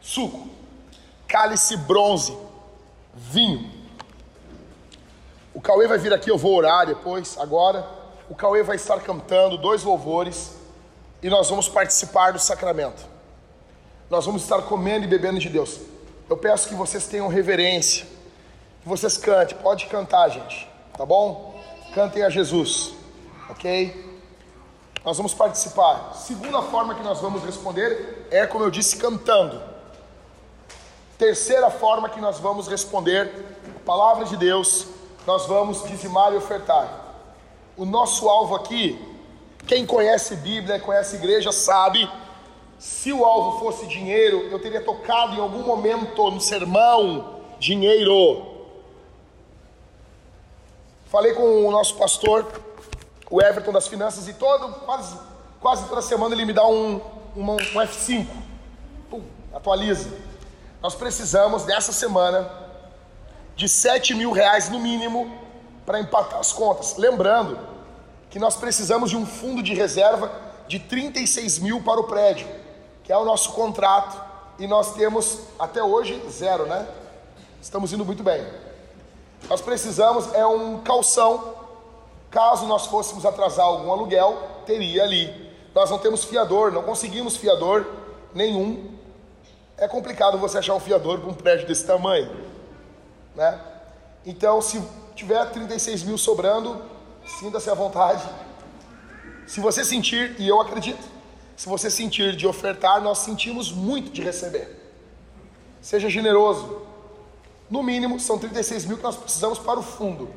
suco. 0.00 0.48
Cálice 1.28 1.76
bronze, 1.76 2.36
vinho. 3.14 3.70
O 5.54 5.60
Cauê 5.60 5.86
vai 5.86 5.98
vir 5.98 6.12
aqui, 6.12 6.28
eu 6.28 6.36
vou 6.36 6.52
orar 6.56 6.84
depois, 6.84 7.38
agora. 7.38 7.86
O 8.28 8.34
Cauê 8.34 8.64
vai 8.64 8.74
estar 8.74 8.98
cantando 8.98 9.56
dois 9.56 9.84
louvores 9.84 10.56
e 11.22 11.30
nós 11.30 11.48
vamos 11.48 11.68
participar 11.68 12.32
do 12.32 12.40
sacramento. 12.40 13.06
Nós 14.10 14.26
vamos 14.26 14.42
estar 14.42 14.62
comendo 14.62 15.04
e 15.04 15.08
bebendo 15.08 15.38
de 15.38 15.48
Deus. 15.48 15.78
Eu 16.28 16.36
peço 16.36 16.68
que 16.68 16.74
vocês 16.74 17.06
tenham 17.06 17.28
reverência, 17.28 18.04
que 18.82 18.88
vocês 18.88 19.16
cantem. 19.16 19.56
Pode 19.58 19.86
cantar, 19.86 20.28
gente, 20.28 20.68
tá 20.98 21.06
bom? 21.06 21.49
Cantem 21.94 22.22
a 22.22 22.30
Jesus, 22.30 22.92
ok? 23.48 24.08
Nós 25.04 25.16
vamos 25.16 25.34
participar. 25.34 26.14
Segunda 26.14 26.62
forma 26.62 26.94
que 26.94 27.02
nós 27.02 27.20
vamos 27.20 27.42
responder 27.42 28.28
é, 28.30 28.46
como 28.46 28.64
eu 28.64 28.70
disse, 28.70 28.96
cantando. 28.96 29.60
Terceira 31.18 31.68
forma 31.68 32.08
que 32.08 32.20
nós 32.20 32.38
vamos 32.38 32.68
responder, 32.68 33.58
palavra 33.84 34.24
de 34.24 34.36
Deus, 34.36 34.86
nós 35.26 35.46
vamos 35.46 35.82
dizimar 35.82 36.32
e 36.32 36.36
ofertar. 36.36 36.88
O 37.76 37.84
nosso 37.84 38.28
alvo 38.28 38.54
aqui, 38.54 38.96
quem 39.66 39.84
conhece 39.84 40.36
Bíblia, 40.36 40.78
conhece 40.78 41.16
igreja, 41.16 41.50
sabe, 41.50 42.08
se 42.78 43.12
o 43.12 43.24
alvo 43.24 43.58
fosse 43.58 43.86
dinheiro, 43.86 44.48
eu 44.50 44.60
teria 44.60 44.80
tocado 44.80 45.34
em 45.34 45.40
algum 45.40 45.62
momento 45.62 46.30
no 46.30 46.40
sermão 46.40 47.40
dinheiro. 47.58 48.49
Falei 51.10 51.34
com 51.34 51.66
o 51.66 51.72
nosso 51.72 51.96
pastor, 51.96 52.46
o 53.28 53.42
Everton 53.42 53.72
das 53.72 53.88
Finanças, 53.88 54.28
e 54.28 54.32
todo, 54.32 54.72
quase, 54.84 55.18
quase 55.60 55.88
toda 55.88 56.00
semana 56.00 56.36
ele 56.36 56.44
me 56.44 56.52
dá 56.52 56.64
um, 56.64 57.00
um, 57.36 57.50
um 57.50 57.56
F5. 57.56 58.28
Pum, 59.10 59.20
atualiza. 59.52 60.08
Nós 60.80 60.94
precisamos 60.94 61.64
dessa 61.64 61.92
semana 61.92 62.48
de 63.56 63.68
7 63.68 64.14
mil 64.14 64.30
reais 64.30 64.70
no 64.70 64.78
mínimo 64.78 65.36
para 65.84 65.98
empatar 65.98 66.38
as 66.38 66.52
contas. 66.52 66.96
Lembrando 66.96 67.58
que 68.30 68.38
nós 68.38 68.54
precisamos 68.54 69.10
de 69.10 69.16
um 69.16 69.26
fundo 69.26 69.64
de 69.64 69.74
reserva 69.74 70.30
de 70.68 70.78
36 70.78 71.58
mil 71.58 71.82
para 71.82 71.98
o 71.98 72.04
prédio, 72.04 72.46
que 73.02 73.12
é 73.12 73.18
o 73.18 73.24
nosso 73.24 73.50
contrato, 73.50 74.16
e 74.60 74.66
nós 74.68 74.94
temos 74.94 75.40
até 75.58 75.82
hoje 75.82 76.22
zero, 76.30 76.66
né? 76.66 76.86
Estamos 77.60 77.92
indo 77.92 78.04
muito 78.04 78.22
bem. 78.22 78.69
Nós 79.48 79.60
precisamos 79.60 80.32
é 80.34 80.44
um 80.46 80.80
calção. 80.80 81.54
Caso 82.30 82.66
nós 82.66 82.86
fôssemos 82.86 83.26
atrasar 83.26 83.66
algum 83.66 83.90
aluguel, 83.90 84.36
teria 84.64 85.02
ali. 85.02 85.50
Nós 85.74 85.90
não 85.90 85.98
temos 85.98 86.24
fiador, 86.24 86.70
não 86.72 86.82
conseguimos 86.82 87.36
fiador 87.36 87.86
nenhum. 88.34 88.98
É 89.76 89.88
complicado 89.88 90.38
você 90.38 90.58
achar 90.58 90.74
um 90.74 90.80
fiador 90.80 91.20
para 91.20 91.30
um 91.30 91.34
prédio 91.34 91.66
desse 91.66 91.86
tamanho, 91.86 92.30
né? 93.34 93.58
Então, 94.26 94.60
se 94.60 94.82
tiver 95.14 95.44
36 95.50 96.02
mil 96.02 96.18
sobrando, 96.18 96.82
sinta-se 97.24 97.70
à 97.70 97.74
vontade. 97.74 98.22
Se 99.46 99.58
você 99.58 99.84
sentir, 99.84 100.36
e 100.38 100.46
eu 100.46 100.60
acredito, 100.60 101.02
se 101.56 101.68
você 101.68 101.90
sentir 101.90 102.36
de 102.36 102.46
ofertar, 102.46 103.00
nós 103.00 103.18
sentimos 103.18 103.72
muito 103.72 104.10
de 104.10 104.22
receber. 104.22 104.78
Seja 105.80 106.10
generoso, 106.10 106.82
no 107.70 107.82
mínimo, 107.82 108.18
são 108.18 108.38
36 108.38 108.86
mil 108.86 108.96
que 108.96 109.02
nós 109.02 109.16
precisamos 109.16 109.58
para 109.58 109.78
o 109.78 109.82
fundo. 109.82 110.28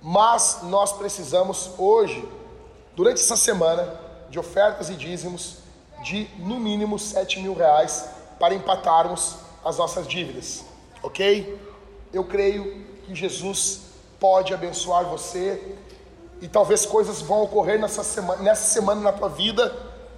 Mas 0.00 0.60
nós 0.62 0.92
precisamos 0.92 1.70
hoje, 1.78 2.26
durante 2.96 3.20
essa 3.20 3.36
semana, 3.36 4.00
de 4.30 4.38
ofertas 4.38 4.88
e 4.88 4.94
dízimos 4.94 5.58
de 6.02 6.28
no 6.38 6.58
mínimo 6.58 6.98
7 6.98 7.40
mil 7.40 7.54
reais 7.54 8.08
para 8.40 8.54
empatarmos 8.54 9.36
as 9.64 9.76
nossas 9.76 10.08
dívidas, 10.08 10.64
ok? 11.02 11.60
Eu 12.12 12.24
creio 12.24 12.84
que 13.04 13.14
Jesus 13.14 13.82
pode 14.18 14.52
abençoar 14.52 15.04
você 15.04 15.76
e 16.40 16.48
talvez 16.48 16.84
coisas 16.84 17.20
vão 17.20 17.42
ocorrer 17.42 17.78
nessa 17.78 18.02
semana, 18.02 18.42
nessa 18.42 18.72
semana 18.72 19.00
na 19.00 19.12
tua 19.12 19.28
vida 19.28 19.72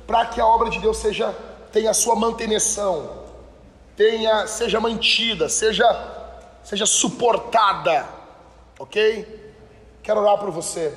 para 0.06 0.24
que 0.26 0.40
a 0.40 0.46
obra 0.46 0.70
de 0.70 0.78
Deus 0.78 0.96
seja 0.98 1.34
tenha 1.72 1.90
a 1.90 1.94
sua 1.94 2.14
manutenção, 2.14 3.10
tenha 3.96 4.46
seja 4.46 4.80
mantida, 4.80 5.48
seja 5.48 6.13
seja 6.64 6.86
suportada, 6.86 8.08
ok? 8.78 9.54
Quero 10.02 10.20
orar 10.20 10.38
por 10.38 10.50
você 10.50 10.96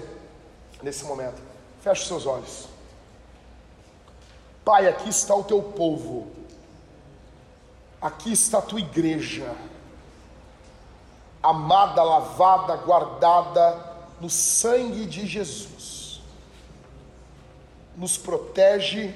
nesse 0.82 1.04
momento. 1.04 1.42
Feche 1.82 2.02
os 2.02 2.08
seus 2.08 2.26
olhos. 2.26 2.68
Pai, 4.64 4.88
aqui 4.88 5.10
está 5.10 5.36
o 5.36 5.44
teu 5.44 5.62
povo, 5.62 6.32
aqui 8.02 8.34
está 8.34 8.58
a 8.58 8.62
tua 8.62 8.80
igreja, 8.80 9.56
amada, 11.42 12.04
lavada, 12.04 12.76
guardada 12.76 13.96
no 14.20 14.30
sangue 14.30 15.06
de 15.06 15.26
Jesus. 15.26 16.22
Nos 17.96 18.18
protege 18.18 19.14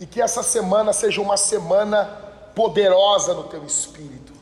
e 0.00 0.06
que 0.06 0.20
essa 0.20 0.42
semana 0.42 0.92
seja 0.92 1.20
uma 1.20 1.36
semana 1.36 2.23
poderosa 2.54 3.34
no 3.34 3.44
teu 3.44 3.64
espírito. 3.64 4.32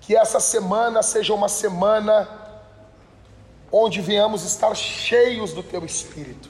Que 0.00 0.16
essa 0.16 0.40
semana 0.40 1.02
seja 1.02 1.34
uma 1.34 1.48
semana 1.48 2.28
onde 3.70 4.00
venhamos 4.00 4.44
estar 4.44 4.74
cheios 4.74 5.52
do 5.52 5.62
teu 5.62 5.84
espírito. 5.84 6.48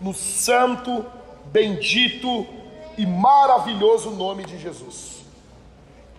No 0.00 0.12
santo, 0.12 1.04
bendito 1.46 2.46
e 2.96 3.06
maravilhoso 3.06 4.10
nome 4.10 4.44
de 4.44 4.58
Jesus. 4.58 5.24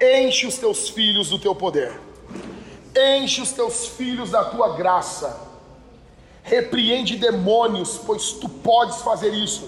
Enche 0.02 0.46
os 0.48 0.58
teus 0.58 0.90
filhos 0.90 1.30
do 1.30 1.40
teu 1.40 1.56
poder. 1.56 2.00
Enche 2.96 3.42
os 3.42 3.52
teus 3.52 3.88
filhos 3.88 4.32
da 4.32 4.44
tua 4.46 4.76
graça. 4.76 5.40
Repreende 6.44 7.16
demônios, 7.18 8.00
pois 8.06 8.34
tu 8.34 8.50
podes 8.50 8.98
fazer 9.02 9.34
isso. 9.34 9.68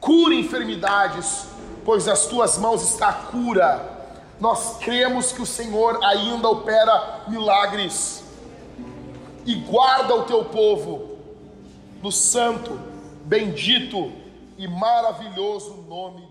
Cura 0.00 0.34
enfermidades, 0.34 1.46
pois 1.84 2.06
nas 2.06 2.26
tuas 2.26 2.58
mãos 2.58 2.82
está 2.82 3.08
a 3.08 3.12
cura. 3.12 3.98
Nós 4.38 4.78
cremos 4.78 5.32
que 5.32 5.42
o 5.42 5.46
Senhor 5.46 6.02
ainda 6.04 6.48
opera 6.48 7.24
milagres 7.28 8.24
e 9.44 9.54
guarda 9.54 10.14
o 10.14 10.22
teu 10.22 10.44
povo 10.44 11.18
no 12.02 12.10
santo, 12.10 12.78
bendito 13.24 14.12
e 14.56 14.66
maravilhoso 14.66 15.84
nome 15.88 16.29